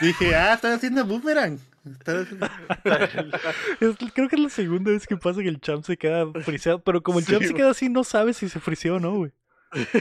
[0.00, 1.58] dije, ah, están haciendo boomerang.
[4.14, 6.82] Creo que es la segunda vez que pasa que el champ se queda friseado.
[6.82, 9.14] Pero como el Sí, champ se queda así, no sabe si se friseó o no,
[9.16, 9.32] güey.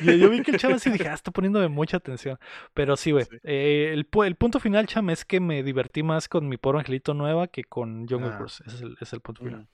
[0.03, 2.37] Y yo vi que el champ así dije, ah, está poniéndome mucha atención.
[2.73, 3.25] Pero sí, güey.
[3.25, 3.37] Sí.
[3.43, 6.79] eh, el, pu- el punto final, cham, es que me divertí más con mi pobre
[6.79, 8.45] angelito nueva que con Jungle Ah.
[8.45, 9.67] Ese es el, es el punto final.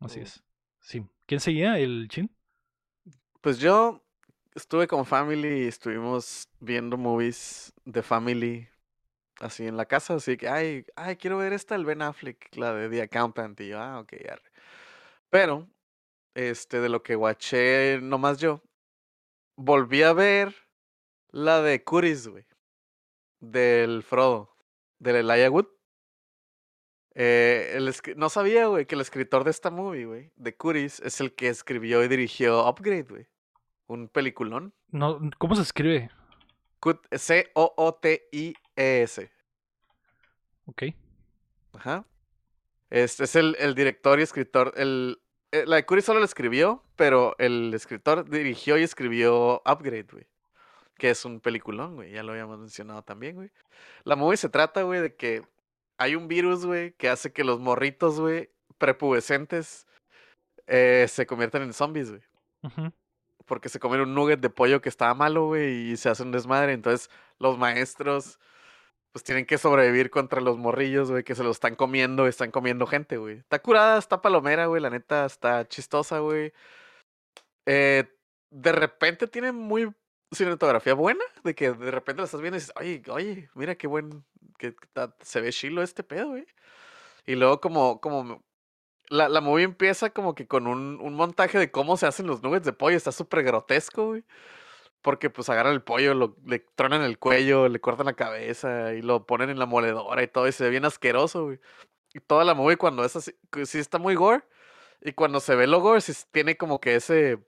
[0.00, 0.04] Mm.
[0.04, 0.22] Así Mm.
[0.22, 0.42] es.
[0.80, 1.06] Sí.
[1.26, 1.78] ¿Quién seguía?
[1.78, 2.30] ¿El chin?
[3.40, 4.04] Pues yo
[4.54, 8.68] estuve con family y estuvimos viendo movies de family
[9.40, 12.74] así en la casa, así que, ay, ay, quiero ver esta, el Ben Affleck, la
[12.74, 14.50] de The Accountant, y yo, ah, ok, arre".
[15.30, 15.68] Pero,
[16.34, 18.62] este, de lo que watché nomás yo,
[19.56, 20.54] volví a ver
[21.30, 22.46] la de Curis, güey,
[23.40, 24.56] del Frodo,
[24.98, 25.66] del Elijah Wood.
[27.14, 31.20] Eh, el no sabía, güey, que el escritor de esta movie, güey, de Curis, es
[31.20, 33.26] el que escribió y dirigió Upgrade, güey.
[33.86, 34.74] Un peliculón.
[34.88, 36.10] No, ¿Cómo se escribe?
[36.80, 37.06] Cut-
[38.76, 39.30] C-O-O-T-I-E-S.
[40.66, 40.82] Ok.
[41.74, 42.04] Ajá.
[42.90, 44.72] Este es el, el director y escritor.
[44.76, 45.20] El,
[45.52, 50.26] eh, la de Curis solo la escribió, pero el escritor dirigió y escribió Upgrade, güey.
[50.96, 52.12] Que es un peliculón, güey.
[52.12, 53.50] Ya lo habíamos mencionado también, güey.
[54.04, 55.42] La movie se trata, güey, de que
[55.98, 59.86] hay un virus, güey, que hace que los morritos, güey, prepubescentes,
[60.66, 62.22] eh, se conviertan en zombies, güey.
[62.62, 62.92] Ujú.
[63.44, 66.32] porque se comen un nugget de pollo que estaba malo, güey, y se hace un
[66.32, 66.72] desmadre.
[66.72, 68.40] Entonces, los maestros,
[69.16, 72.86] pues tienen que sobrevivir contra los morrillos, güey, que se los están comiendo, están comiendo
[72.86, 73.38] gente, güey.
[73.38, 76.52] Está curada, está palomera, güey, la neta, está chistosa, güey.
[77.64, 78.04] Eh,
[78.50, 79.90] de repente tiene muy
[80.32, 83.86] cinematografía buena, de que de repente la estás viendo y dices, oye, oye, mira qué
[83.86, 84.22] buen,
[84.58, 84.76] que
[85.22, 86.46] se ve chilo este pedo, güey.
[87.24, 88.44] Y luego como, como
[89.08, 92.42] la, la movie empieza como que con un, un montaje de cómo se hacen los
[92.42, 92.98] nuggets de pollo.
[92.98, 94.24] Está súper grotesco, güey.
[95.06, 99.02] Porque pues agarran el pollo, lo, le tronan el cuello, le cortan la cabeza y
[99.02, 100.48] lo ponen en la moledora y todo.
[100.48, 101.60] Y se ve bien asqueroso, güey.
[102.12, 103.32] Y toda la movie cuando es así,
[103.66, 104.42] sí está muy gore.
[105.00, 107.38] Y cuando se ve lo gore, sí tiene como que ese...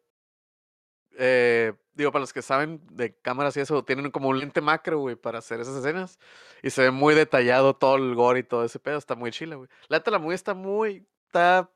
[1.19, 5.01] eh, digo, para los que saben de cámaras y eso, tienen como un lente macro,
[5.01, 6.21] güey, para hacer esas escenas.
[6.63, 8.99] Y se ve muy detallado todo el gore y todo ese pedo.
[8.99, 9.69] Está muy chila, güey.
[9.89, 11.09] La neta, la movie está muy.
[11.27, 11.69] Está.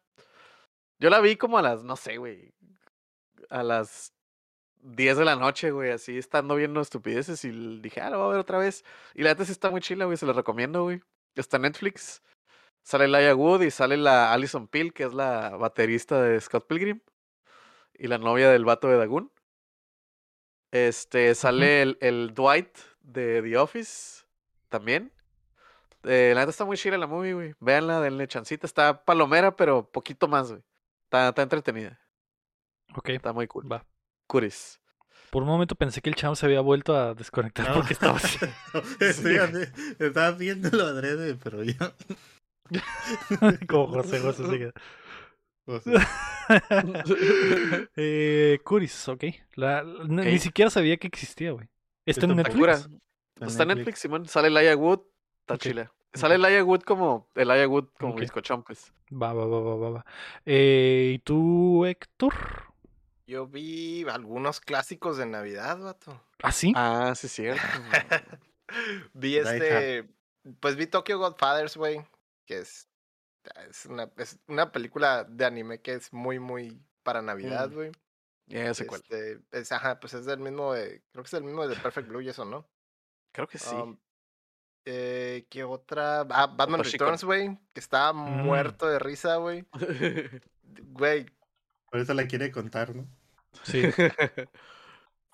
[1.01, 2.55] Yo la vi como a las, no sé, güey.
[3.51, 4.15] A las
[4.83, 7.45] 10 de la noche, güey, así estando viendo estupideces.
[7.45, 8.85] Y dije, ah, la voy a ver otra vez.
[9.15, 10.17] Y la neta sí está muy chila, güey.
[10.17, 11.01] Se la recomiendo, güey.
[11.35, 12.23] Está en Netflix.
[12.83, 17.01] Sale Laia Wood y sale la Alison Peel, que es la baterista de Scott Pilgrim.
[17.95, 19.31] Y la novia del vato de Dagoon.
[20.73, 24.25] Este, sale el, el Dwight de The Office
[24.69, 25.13] también.
[26.05, 27.55] Eh, la neta está muy chida la movie, güey.
[27.61, 28.67] Véanla, denle chancita.
[28.67, 30.63] Está palomera, pero poquito más, güey.
[31.05, 32.01] Está, está entretenida.
[32.97, 33.11] Ok.
[33.11, 33.71] Está muy cool.
[33.71, 33.87] Va.
[34.33, 34.81] Curis.
[35.31, 37.75] Por un momento pensé que el champ se había vuelto a desconectar No.
[37.75, 38.39] porque estaba así.
[39.01, 41.75] Estoy haci- estaba viéndolo adrede, pero yo.
[43.69, 44.73] como José José se queda.
[45.67, 46.09] o sea,
[47.97, 49.25] eh, Curis, ok.
[49.57, 51.69] La- la- ni- siquiera sabía que existía, güey.
[52.07, 52.43] ¿Está en Está.
[52.49, 52.89] Netflix?
[53.41, 54.27] Está en Netflix, Simón.
[54.27, 55.01] Sale Laia Wood.
[55.41, 55.61] Está Ok.
[55.61, 55.93] chila.
[56.15, 57.29] Sale Laia Wood como.
[57.35, 58.21] El Wood como Ok.
[58.21, 58.93] bizcochón, pues.
[59.13, 60.05] Va, va, va, va, va, va.
[60.47, 62.33] Eh, ¿Y tú, Héctor?
[63.27, 66.20] Yo vi algunos clásicos de Navidad, vato.
[66.43, 66.73] ¿Ah, sí?
[66.77, 67.62] Ah, sí, es cierto.
[69.15, 69.49] Vi Hard.
[69.55, 70.09] este.
[70.61, 72.05] Pues vi Tokyo Godfathers, güey.
[72.47, 72.89] Que es.
[73.69, 77.74] Es una, es una película de anime que es muy, muy para Navidad, Mm.
[77.74, 77.93] güey.
[78.47, 79.01] Ya ya sé cuál.
[79.03, 81.03] Este, es, ajá, pues es del mismo de.
[81.12, 82.66] Creo que es del mismo de Perfect Blue y eso, ¿no?
[83.32, 83.74] Creo que sí.
[83.74, 83.99] Um,
[84.85, 86.20] eh, ¿Qué otra?
[86.31, 87.59] Ah, Batman Satoshi Returns, güey.
[87.73, 88.44] Que estaba Mm.
[88.44, 89.65] muerto de risa, güey.
[90.94, 91.27] Güey,
[91.93, 93.06] Por eso la quiere contar, ¿no?
[93.64, 93.82] Sí.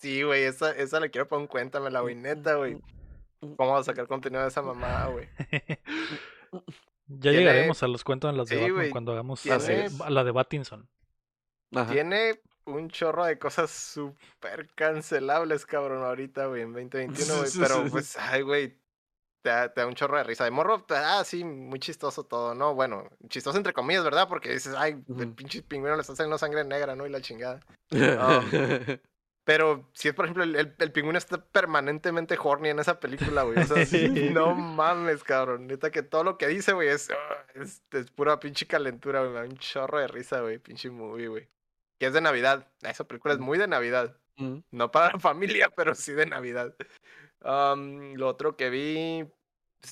[0.01, 2.76] sí, güey, esa, esa la quiero poner en cuenta, me la güey, neta, güey.
[3.40, 5.28] Vamos a sacar contenido de esa mamá, güey.
[7.06, 9.59] ya Tiene- llegaremos a los cuentos en las de Sí, Batman güey, cuando hagamos tiene-
[9.59, 10.72] la de, la de.
[11.76, 11.93] Ajá.
[11.93, 17.51] Tiene un chorro de cosas súper cancelables, cabrón, ahorita, güey, en 2021, güey.
[17.56, 18.76] Pero, pues, ay, güey.
[19.49, 20.45] Te da, te da un chorro de risa.
[20.45, 22.75] De morro, te- ah, sí, muy chistoso todo, ¿no?
[22.75, 24.29] Bueno, chistoso entre comillas, ¿verdad?
[24.29, 27.07] Porque dices, ay, el pinche pingüino le está saliendo sangre negra, ¿no?
[27.07, 27.61] Y la chingada.
[29.45, 33.45] Pero si es, por ejemplo, el, el, el pingüino está permanentemente horny en esa película,
[33.45, 33.59] güey.
[33.59, 35.66] O sea, sí, no mames, cabrón.
[35.66, 39.33] Neta que todo lo que dice, güey, es, ah, es, es pura pinche calentura, güey.
[39.33, 40.59] Me da un chorro de risa, güey.
[40.59, 41.49] Pinche movie, güey.
[41.99, 42.69] Que es de Navidad.
[42.83, 44.15] Esa película es muy de Navidad.
[44.37, 44.59] Mm.
[44.73, 46.75] No para la familia, pero sí de Navidad.
[47.41, 49.38] Lo otro que vi, pues,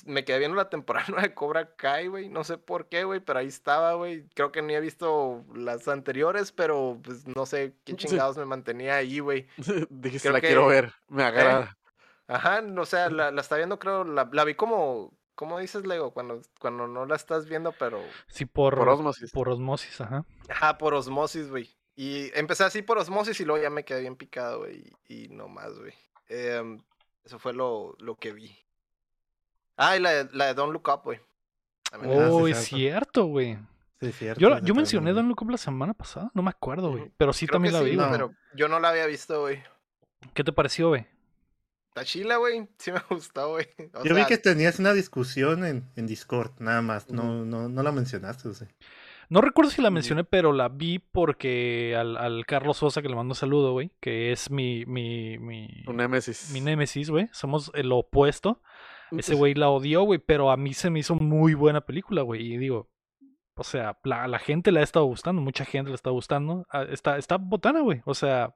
[0.05, 2.29] me quedé viendo la temporada de Cobra Kai, güey.
[2.29, 4.27] No sé por qué, güey, pero ahí estaba, güey.
[4.35, 8.07] Creo que ni he visto las anteriores, pero pues no sé qué Sí.
[8.07, 9.47] chingados me mantenía ahí, güey.
[9.89, 11.77] Dijiste, la que- quiero ver, me agrada.
[12.27, 16.11] Ajá, o sea, la, la está viendo, creo, la, la vi como, ¿cómo dices, Lego?
[16.11, 19.31] Cuando, cuando no la estás viendo, pero, Sí, por, Por osmosis.
[19.31, 20.25] Por osmosis, ajá.
[20.49, 21.73] ajá, por osmosis, güey.
[21.95, 25.27] Y empecé así por osmosis y luego ya me quedé bien picado, güey, y, y
[25.29, 25.93] no más, güey.
[26.27, 26.81] Em,
[27.23, 28.53] eso fue lo, lo que vi.
[29.77, 31.19] Ah, y la de, la de Don't Look Up, güey.
[31.91, 33.25] Ah, sí, Oh, es cierto.
[33.25, 33.57] güey.
[34.01, 34.39] Sí, cierto.
[34.41, 35.15] Yo, yo mencioné también.
[35.15, 37.11] Don Look Up la semana pasada, no me acuerdo, güey.
[37.17, 38.19] Pero sí Creo también que la sí, vi, güey, güey.
[38.19, 39.63] pero yo no la había visto, güey.
[40.33, 41.05] ¿Qué te pareció, güey?
[41.89, 42.67] Está chila, güey.
[42.77, 43.67] Sí me gustó, güey.
[44.03, 47.09] Yo vi que tenías una discusión en, en Discord, nada más.
[47.09, 48.67] No, no, no la mencionaste, o sea.
[49.29, 53.15] No recuerdo si la mencioné, pero la vi porque al, al Carlos Sosa, que le
[53.15, 56.51] mando un saludo, güey, que es mi, mi, mi, Tu némesis.
[56.53, 57.27] mi némesis, güey.
[57.33, 58.61] Somos el opuesto.
[59.11, 62.53] Ese güey la odió, güey, pero a mí se me hizo muy buena película, güey.
[62.53, 62.89] Y digo,
[63.55, 66.65] o sea, la, a la gente le ha estado gustando, mucha gente le está gustando.
[66.69, 68.01] Ah, Está, está botana, güey.
[68.05, 68.55] O sea,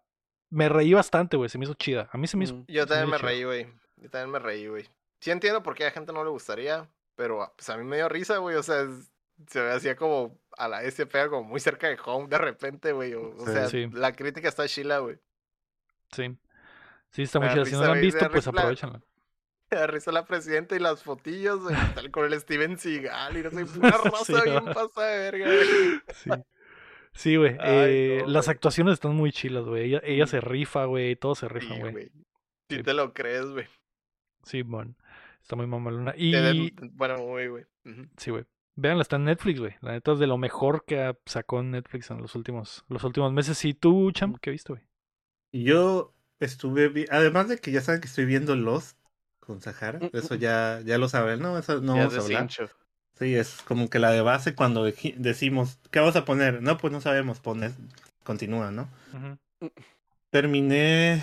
[0.49, 1.49] me reí bastante, güey.
[1.49, 2.09] Se me hizo chida.
[2.11, 2.55] A mí se me hizo.
[2.55, 2.65] Mm.
[2.67, 3.67] Yo también me reí, güey.
[3.97, 4.85] Yo también me reí, güey.
[5.19, 7.83] Sí entiendo por qué a la gente no le gustaría, pero ah, pues a mí
[7.83, 8.55] me dio risa, güey.
[8.55, 9.11] O sea, es-
[9.47, 13.13] se así como a la pega como muy cerca de home de repente, güey.
[13.13, 13.51] O, o Sí.
[13.51, 13.87] sea, Sí.
[13.91, 15.17] la crítica está chila, güey.
[16.11, 16.37] Sí.
[17.11, 17.65] Sí, está muy chida.
[17.65, 19.01] Si no la han visto, pues risa
[19.79, 23.51] la- risa la presidenta y las fotillos, güey, tal con el Steven Seagal y no
[23.51, 24.73] sé, pura raza Sí, bien va.
[24.73, 26.01] pasa de verga, güey.
[26.13, 26.29] Sí.
[27.13, 27.57] Sí, güey.
[27.59, 28.55] Ay, eh, no, las güey.
[28.55, 29.85] actuaciones están muy chilas, güey.
[29.85, 31.15] Ella, ella se rifa, güey.
[31.15, 31.91] Todo se rifa, Sí, güey.
[31.91, 32.11] güey.
[32.69, 32.83] Si Sí.
[32.83, 33.65] te lo crees, güey.
[34.43, 34.95] Sí, mon.
[35.41, 36.13] Está muy mamalona.
[36.13, 36.73] Den- Y.
[36.93, 37.65] Bueno, muy, güey.
[37.85, 38.03] Ujú.
[38.17, 38.45] Sí, güey.
[38.77, 39.75] Veanla, está en Netflix, güey.
[39.81, 43.03] La neta es de lo mejor que ha- sacó en Netflix en los últimos, los
[43.03, 43.63] últimos meses.
[43.65, 44.83] ¿Y tú, Cham, qué viste, güey?
[45.51, 48.97] Y Yo estuve, vi- además de que ya saben que estoy viendo Lost
[49.41, 51.57] con Sahara, eso ya, ya lo saben, ¿no?
[51.57, 52.41] Eso no Ya vamos a hablar.
[52.41, 52.69] cincho.
[53.19, 56.61] Sí, es como que la de base cuando decimos, ¿qué vamos a poner?
[56.61, 57.71] No, pues no sabemos, poner,
[58.23, 58.87] continúa, ¿no?
[60.31, 61.21] Terminé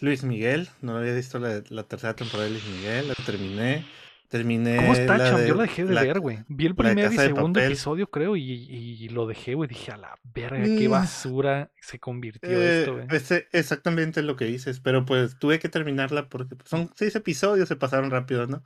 [0.00, 3.84] Luis Miguel, no había visto la, la tercera temporada de Luis Miguel, la terminé.
[4.30, 4.76] Terminé.
[4.76, 6.38] ¿Cómo está, la de- Yo la dejé de la- ver, güey.
[6.48, 9.68] Vi el primer y segundo episodio, creo, y, y lo dejé, güey.
[9.68, 10.92] Dije, a la verga, qué Mm.
[10.92, 13.06] basura se convirtió Eh, esto, güey.
[13.10, 17.66] ese- exactamente lo que dices, pero pues tuve que terminarla porque pues, son seis episodios,
[17.68, 18.62] se pasaron rápido, ¿no?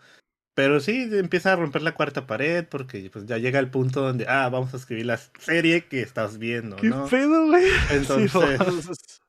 [0.54, 4.26] Pero sí, empieza a romper la cuarta pared porque pues ya llega el punto donde,
[4.28, 7.06] ah, vamos a escribir la serie que estás viendo, ¿Qué ¿no?
[7.06, 7.64] pedo, güey?
[8.30, 8.52] Entonces, va.
[8.52, 9.20] entonces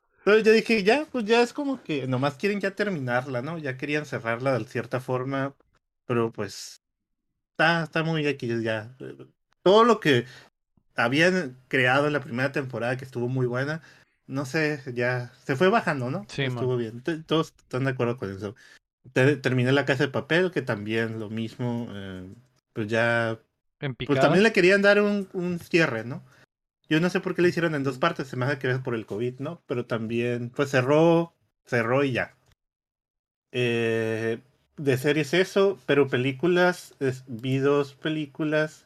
[0.44, 3.58] yo dije, ya, pues ya es como que nomás quieren ya terminarla, ¿no?
[3.58, 5.56] Ya querían cerrarla de cierta forma,
[6.06, 6.82] pero pues
[7.52, 8.96] está, está muy aquí ya.
[9.64, 10.26] Todo lo que
[10.96, 13.82] habían creado en la primera temporada, que estuvo muy buena,
[14.28, 16.26] no sé, ya se fue bajando, ¿no?
[16.30, 16.52] Sí, man.
[16.52, 17.04] estuvo bien.
[17.26, 18.56] Todos están de acuerdo con eso.
[19.14, 22.28] Te- terminé la casa de papel, que también lo mismo, eh,
[22.74, 23.40] pues ya
[23.80, 26.24] En pues también le querían dar un, un cierre, ¿no?
[26.88, 28.80] Yo no sé por qué le hicieron en dos partes, se me hace que es
[28.80, 29.62] por el COVID, ¿no?
[29.68, 31.34] Pero también, pues cerró,
[31.66, 32.36] cerró y ya.
[33.52, 34.40] Eh,
[34.78, 38.86] de series eso, pero películas, es- vi dos películas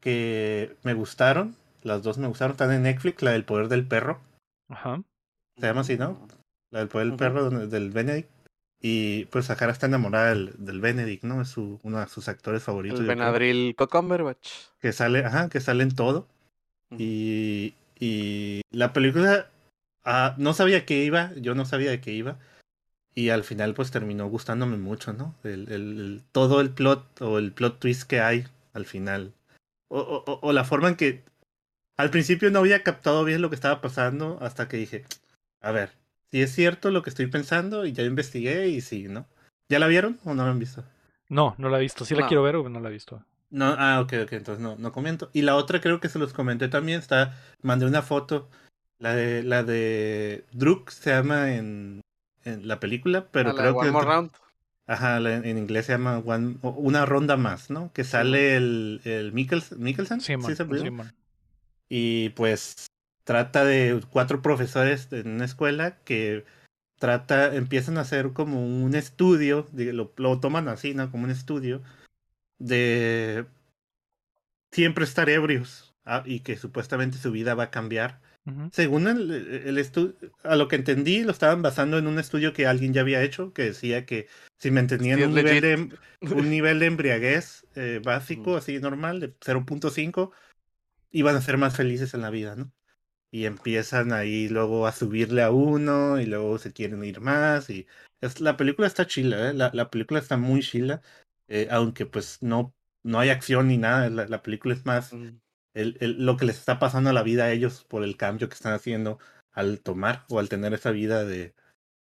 [0.00, 4.20] que me gustaron, las dos me gustaron, están en Netflix, la del poder del perro,
[4.68, 5.02] Ajá.
[5.58, 6.26] se llama así, ¿no?
[6.70, 8.28] La del poder del perro, del Benedict.
[8.80, 11.40] Y pues Sahara está enamorada del, del Benedict, ¿no?
[11.40, 13.00] Es su, uno de sus actores favoritos.
[13.00, 13.06] El.
[13.06, 14.48] Benadryl Cumberbatch.
[14.78, 16.26] que sale, ajá, que sale en todo.
[16.98, 19.48] Y, y la película
[20.04, 22.38] ah, no sabía que iba, yo no sabía de qué iba.
[23.14, 25.34] Y al final pues terminó gustándome mucho, ¿no?
[25.44, 29.32] El, el- el- todo el plot o el plot twist que hay al final.
[29.88, 31.22] O, o- o- o la forma en que
[31.96, 35.04] al principio no había captado bien lo que estaba pasando hasta que dije,
[35.60, 35.90] a ver,
[36.32, 39.26] si es cierto lo que estoy pensando y ya investigué y sí, ¿no?
[39.68, 40.82] ¿Ya la vieron o no la han visto?
[41.28, 42.04] No, no la he visto.
[42.04, 42.28] Sí la No.
[42.28, 43.24] quiero ver, pero no la he visto.
[43.50, 45.30] No, ah, ok, ok, entonces no, no comento.
[45.32, 48.48] Y la otra creo que se los comenté también, está, mandé una foto,
[48.98, 52.00] la de, la de Druk se llama en,
[52.44, 54.30] en la película, pero A la de creo One que, More Round.
[54.86, 57.92] ajá, en inglés se llama One- una ronda más, ¿no?
[57.92, 60.56] Que sale el, el Mikkels- Mikkelsen, Sí, man.
[60.56, 61.12] ¿sí man.
[61.88, 62.86] y pues
[63.24, 66.44] trata de cuatro profesores en una escuela que
[66.98, 71.10] trata, empiezan a hacer como un estudio, lo, lo toman así, ¿no?
[71.10, 71.82] Como un estudio
[72.58, 73.46] de
[74.70, 78.20] siempre estar ebrios ah, y que supuestamente su vida va a cambiar.
[78.72, 82.66] Según el, el estudio, a lo que entendí, lo estaban basando en un estudio que
[82.66, 85.90] alguien ya había hecho, que decía que si mantenían Sí, un, nivel de, em-
[86.20, 90.32] un nivel de embriaguez eh, básico, así normal, de 0.5,
[91.10, 92.72] iban a ser más felices en la vida, ¿no?
[93.30, 97.86] Y empiezan ahí luego a subirle a uno y luego se quieren ir más y
[98.20, 99.54] es, la película está chila, ¿eh?
[99.54, 101.02] La, la película está muy chila,
[101.48, 105.40] eh, aunque pues no, no hay acción ni nada, la, la película es más Mm.
[105.74, 108.48] El, el- lo que les está pasando a la vida a ellos por el cambio
[108.48, 109.18] que están haciendo
[109.52, 111.54] al tomar o al tener esa vida de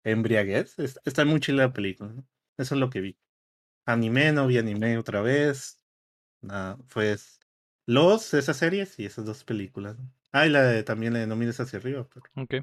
[0.05, 0.79] embriaguez.
[0.79, 2.11] Es- Está muy chila la película.
[2.13, 2.25] ¿no?
[2.59, 3.19] Eso es lo que vi.
[3.87, 5.79] Anime, no vi anime otra vez.
[6.43, 7.41] Nada, pues
[7.87, 9.99] Los, esas series y esas dos películas.
[9.99, 10.11] ¿no?
[10.33, 12.09] Ah, y la de, también la de No mires hacia arriba.
[12.13, 12.55] pero- Ok.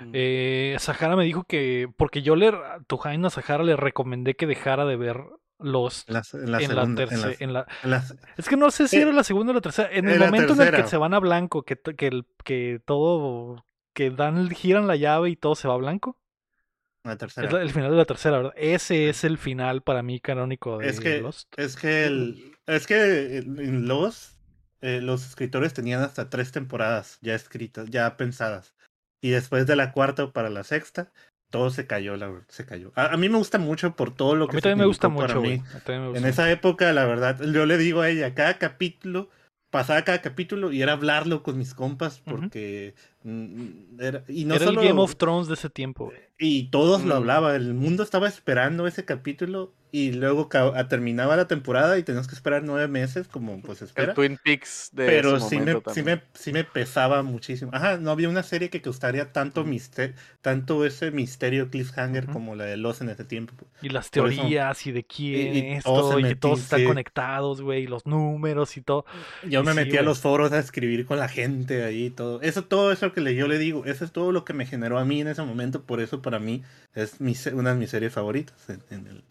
[0.00, 0.10] Mm.
[0.14, 1.88] Eh, Sahara me dijo que.
[1.96, 2.48] Porque yo le.
[2.48, 5.18] A Tujain a Sahara le recomendé que dejara de ver
[5.62, 6.04] los.
[6.08, 6.76] En la, en la en, segunda.
[6.76, 8.06] la en tercera.
[8.36, 9.88] Es que no sé si Eh, era la segunda o la tercera.
[9.92, 12.80] En el en momento en el que se van a blanco, que, que, el- que
[12.84, 13.64] todo.
[13.94, 16.18] Que dan, giran la llave y todo se va a blanco.
[17.04, 17.46] la tercera.
[17.48, 18.52] Es la- el final de la tercera, ¿verdad?
[18.56, 21.52] Ese es el final para mí canónico de Es que, Lost.
[21.58, 24.36] es que, el, es que en en los,
[24.80, 28.74] eh, los escritores tenían hasta tres temporadas ya escritas, ya pensadas.
[29.20, 31.12] Y después de la cuarta para la sexta,
[31.52, 32.90] todo se cayó, la verdad, se cayó.
[32.96, 35.08] A, a mí me gusta mucho por todo lo A que mí también me gusta
[35.08, 35.62] mucho, mí.
[35.86, 39.28] A me En gusta esa época, la verdad, yo le digo a ella, cada capítulo,
[39.70, 42.94] pasaba cada capítulo y era hablarlo con mis compas porque
[43.98, 47.14] era, y no Era solo el Game of Thrones de ese tiempo, y todos lo
[47.14, 47.18] Mm.
[47.18, 52.02] hablaban, el mundo estaba esperando ese capítulo y luego ca- a- terminaba la temporada y
[52.02, 54.14] tenías que esperar nueve meses, como pues El espera.
[54.14, 57.70] Twin Peaks de Pero sí me, sí, me, sí me pesaba muchísimo.
[57.74, 59.70] Ajá, no había una serie que gustaría tanto, Ujú.
[59.70, 63.52] mister- tanto ese misterio cliffhanger como la de Los en ese tiempo.
[63.82, 66.86] Y las eso- teorías y de quién y esto, y que todos están sí.
[66.86, 69.04] conectados, güey, y los números y todo.
[69.46, 72.10] Yo Y me sí, metí a los foros a escribir con la gente ahí y
[72.10, 72.40] todo.
[72.40, 74.98] Eso, todo eso que le, yo le digo, eso es todo lo que me generó
[74.98, 75.84] a mí en ese momento.
[75.84, 76.62] Por eso para mí
[76.94, 78.68] es mi, una de mis series favoritas.
[78.70, 79.24] en- en el-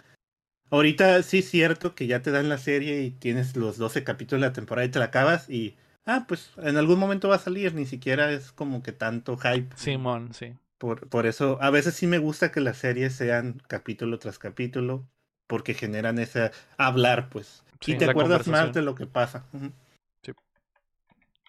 [0.69, 4.41] Ahorita sí es cierto que ya te dan la serie y tienes los 12 capítulos
[4.41, 5.75] de la temporada y te la acabas y...
[6.05, 9.75] Ah, pues en algún momento va a salir, ni siquiera es como que tanto hype.
[9.75, 10.55] Simón, sí.
[10.79, 15.05] Por, por eso, a veces sí me gusta que las series sean capítulo tras capítulo,
[15.45, 17.63] porque generan ese hablar, pues.
[17.81, 19.45] Sí, y te acuerdas más de lo que pasa.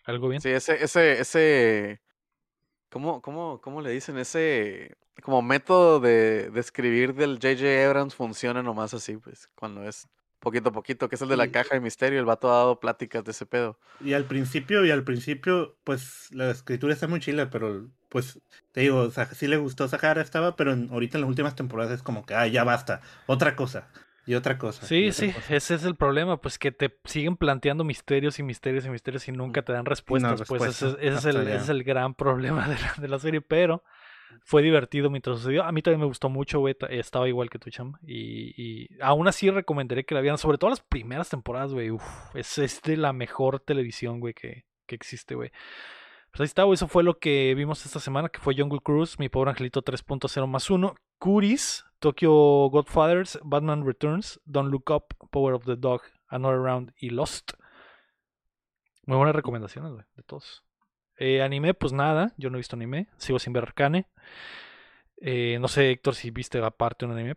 [0.05, 0.43] ¿Algo bien?
[0.43, 2.01] Sí, ese, ese, ese.
[2.93, 4.19] ¿Cómo, cómo, cómo le dicen?
[4.19, 7.87] Ese como método de, de escribir del J.J.
[7.87, 10.07] Abrams funciona nomás así, pues, cuando es
[10.41, 12.81] poquito a poquito, que es el de la caja de misterio, el vato ha dado
[12.81, 13.79] pláticas de ese pedo.
[14.01, 18.41] Y al principio, y al principio, pues la escritura está muy chila, pero pues
[18.73, 21.93] te digo, Sa- sí le gustó Sahara, estaba, pero en- ahorita en las últimas temporadas
[21.93, 23.89] es como que, ah, ya basta, otra cosa,
[24.27, 24.87] y otra cosa.
[24.87, 25.55] Sí, otra sí, cosa.
[25.57, 29.33] ese es el problema, pues que te siguen planteando misterios y misterios y misterios y
[29.33, 32.15] nunca te dan respuestas, pues ese, es- respuesta, ese es el, ese es el gran
[32.15, 33.83] problema de la, de la serie, pero
[34.45, 35.63] fue divertido mientras sucedió.
[35.65, 38.89] A mí también me gustó mucho, güey, ta- estaba igual que tu cham, y, y
[39.01, 42.03] aún así recomendaré que la vieran, sobre todo las primeras temporadas, güey, uf,
[42.35, 45.51] es, es de la mejor televisión, güey, que, que existe, güey.
[46.31, 49.19] Pues ahí está, güey, eso fue lo que vimos esta semana, que fue Jungle Cruise,
[49.19, 55.55] Mi Pobre Angelito 3.0 más 1, Curis, Tokyo Godfathers, Batman Returns, Don't Look Up, Power
[55.55, 57.53] of the Dog, Another Round y Lost.
[59.07, 60.65] Muy buenas recomendaciones, güey, de todos.
[61.17, 64.09] Eh, anime, pues nada, yo no he visto anime, sigo sin ver Arcane.
[65.19, 67.37] Eh, no sé, Héctor, si viste aparte un anime.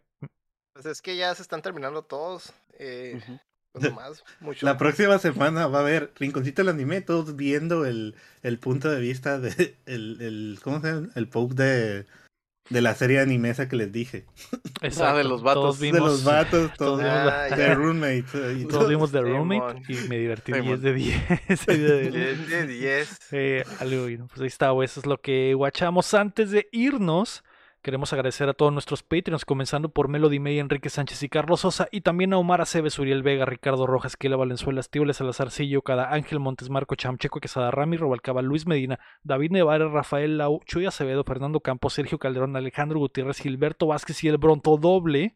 [0.74, 2.52] Pues es que ya se están terminando todos.
[2.80, 3.40] Eh, Ujú.
[3.72, 4.66] pues nomás, mucho.
[4.66, 9.00] La próxima semana va a haber Rinconcito del Anime, todos viendo el, el punto de
[9.00, 11.10] vista de el, el ¿cómo se llama?
[11.14, 12.08] El poke de,
[12.70, 14.26] de la serie anime esa que les dije.
[14.82, 15.80] Exacto, los Todos vatos.
[15.80, 17.74] vimos, de los vatos, todos todos vimos Ah, de ya.
[17.76, 18.36] roommates.
[18.36, 18.88] eh, y todos todo.
[18.90, 19.22] vimos The.
[19.22, 20.68] Roommate y me divertí Simón.
[20.68, 21.28] 10 de 10.
[21.68, 23.20] de- 10 de 10.
[23.32, 24.28] Eh, algo.
[24.28, 24.86] Pues ahí está, güey.
[24.86, 26.14] Eso es lo que guachamos.
[26.14, 27.44] Antes de irnos,
[27.86, 31.88] queremos agradecer a todos nuestros Patreons, comenzando por Melody May, Enrique Sánchez y Carlos Sosa,
[31.92, 36.40] y también a Omar Aceves, Uriel Vega, Ricardo Rojas, Kela Valenzuela, Estíbal Salazarcillo, Cada Ángel
[36.40, 41.60] Montes, Marco Chamcheco, Quesada Rami, Robalcaba, Luis Medina, David Nevares, Rafael Lau, Chuy Acevedo, Fernando
[41.60, 45.36] Campos, Sergio Calderón, Alejandro Gutiérrez, Gilberto Vázquez y el Bronto Doble.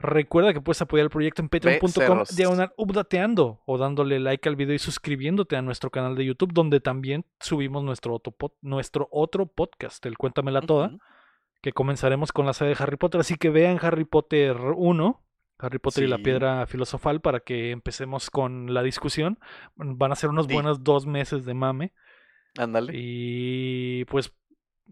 [0.00, 4.74] Recuerda que puedes apoyar el proyecto en patreon.com diagonal updateando o dándole like al video
[4.74, 9.46] y suscribiéndote a nuestro canal de YouTube donde también subimos nuestro otro, pod- nuestro otro
[9.46, 10.92] podcast, el Cuéntamela Toda,
[11.60, 13.20] que comenzaremos con la saga de Harry Potter.
[13.20, 15.22] Así que vean Harry Potter 1,
[15.58, 16.18] Harry Potter y la.
[16.18, 19.38] Piedra Filosofal para que empecemos con la discusión.
[19.74, 20.52] Van a ser unos Sí.
[20.54, 21.92] buenos dos meses de mame.
[22.56, 22.92] Ándale.
[22.94, 24.32] Y pues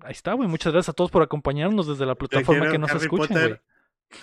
[0.03, 0.49] ahí está, güey.
[0.49, 3.61] Muchas gracias a todos por acompañarnos desde la plataforma que nos Harry escuchen.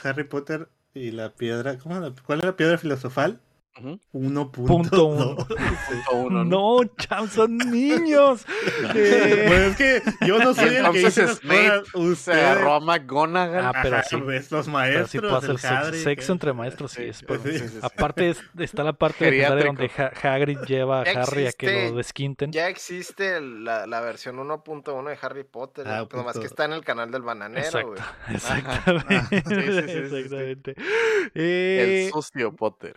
[0.03, 1.77] Harry Potter y la piedra.
[1.77, 3.39] ¿cómo la- ¿Cuál es la piedra filosofal?
[3.75, 3.99] Ujú.
[4.13, 4.51] 1.2.
[4.67, 5.35] Punto uno.
[5.89, 5.95] Sí.
[6.11, 6.79] O uno, ¿no?
[6.83, 8.45] No, cham, son niños.
[8.95, 11.87] Eh, Pues es que yo no soy el que dice las Snape cosas.
[11.91, 12.37] Se Ustedes.
[12.43, 13.65] agarró a McGonagall.
[13.65, 14.15] Ah, pero sí.
[14.21, 15.09] ves, los pero maestros.
[15.09, 17.03] sí puede hacer el sexo, sexo entre maestros, sí.
[17.03, 17.79] es por- Sí, sí, sí.
[17.81, 19.91] Aparte es- está la parte legendaria donde.
[19.97, 22.51] Ha- Hagrid lleva a Harry a que existe- lo desquinten.
[22.51, 25.87] Ya existe la, la versión 1.1 de Harry Potter.
[25.87, 28.01] Ah, nomás que está en el canal del bananero, Exacto, güey.
[28.35, 29.43] exactamente.
[29.47, 30.15] Sí, sí, sí, sí, sí.
[30.17, 30.75] exactamente.
[30.77, 32.95] El Eh, sucio Potter.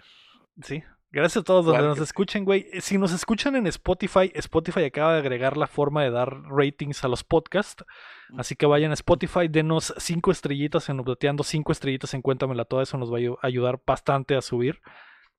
[0.62, 0.82] Sí.
[1.12, 2.66] Gracias a todos donde Claro nos escuchen, güey.
[2.72, 7.04] Eh, Si nos escuchan en Spotify, Spotify acaba de agregar la forma de dar ratings
[7.04, 7.84] a los podcasts.
[8.30, 8.40] Mm.
[8.40, 12.82] Así que vayan a Spotify, denos cinco estrellitas en Updateando, cinco estrellitas en Cuéntamela Todo.
[12.82, 14.80] Eso nos va a ayu- ayudar bastante a subir.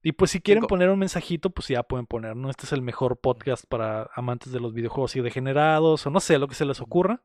[0.02, 2.50] Y pues si quieren poner un mensajito, pues ya pueden poner, ¿no?
[2.50, 6.38] Este es el mejor podcast para amantes de los videojuegos y degenerados, o no sé,
[6.40, 7.24] lo que se les ocurra.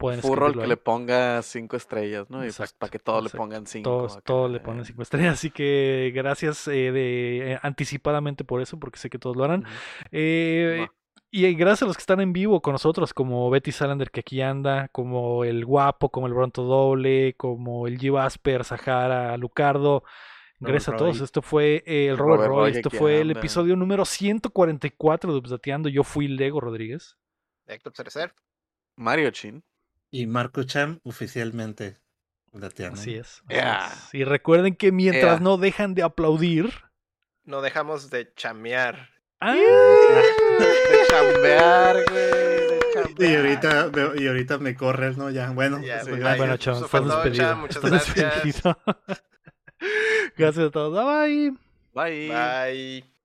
[0.00, 0.68] Pueden Furro el escribirlo que ahí.
[0.70, 2.38] le ponga cinco estrellas, ¿no?
[2.38, 3.36] Y pues Exacto, para que todos exacto.
[3.36, 3.90] le pongan cinco.
[3.90, 4.22] Todos, acá.
[4.24, 8.98] todos le ponen cinco estrellas, así que gracias eh, de, eh, anticipadamente por eso, porque
[8.98, 9.66] sé que todos lo harán.
[10.10, 10.88] Eh,
[11.30, 14.40] y gracias a los que están en vivo con nosotros, como Betty Salander que aquí
[14.40, 18.18] anda, como el Guapo, como el Bronto Doble, como el G.
[18.18, 20.02] Asper, Sahara, Lucardo.
[20.60, 21.18] Gracias a todos.
[21.18, 21.24] Roy.
[21.24, 22.70] Esto fue eh, el Robert, Robert Roy.
[22.70, 25.90] Roy Esto fue el episodio número 144 de Updateando.
[25.90, 27.18] Yo fui Lego Rodríguez.
[27.66, 28.34] Héctor Cerecer.
[28.96, 29.62] Mario Chin.
[30.10, 31.98] Y Marco Cham oficialmente
[32.52, 33.00] dateando.
[33.00, 33.42] Así es.
[33.46, 33.86] así Yeah.
[33.92, 34.14] es.
[34.14, 35.40] Y recuerden que mientras Yeah.
[35.40, 36.72] no dejan de aplaudir.
[37.44, 39.10] No dejamos de chamear.
[39.40, 39.54] ¡Ah!
[39.54, 43.14] De chambear, güey.
[43.14, 43.30] De.
[43.30, 45.30] Y ahorita, me- y ahorita me corres, ¿no?
[45.30, 45.78] Ya, bueno.
[45.78, 46.38] Sí, pues, gracias.
[46.38, 47.44] Bueno, Eso chavos, fue estás todo, despedido.
[47.48, 48.44] Cham, muchas Estás gracias.
[48.44, 48.78] despedido.
[50.36, 51.04] gracias a todos.
[51.24, 51.52] Bye.
[51.94, 52.28] Bye.
[52.28, 53.19] Bye.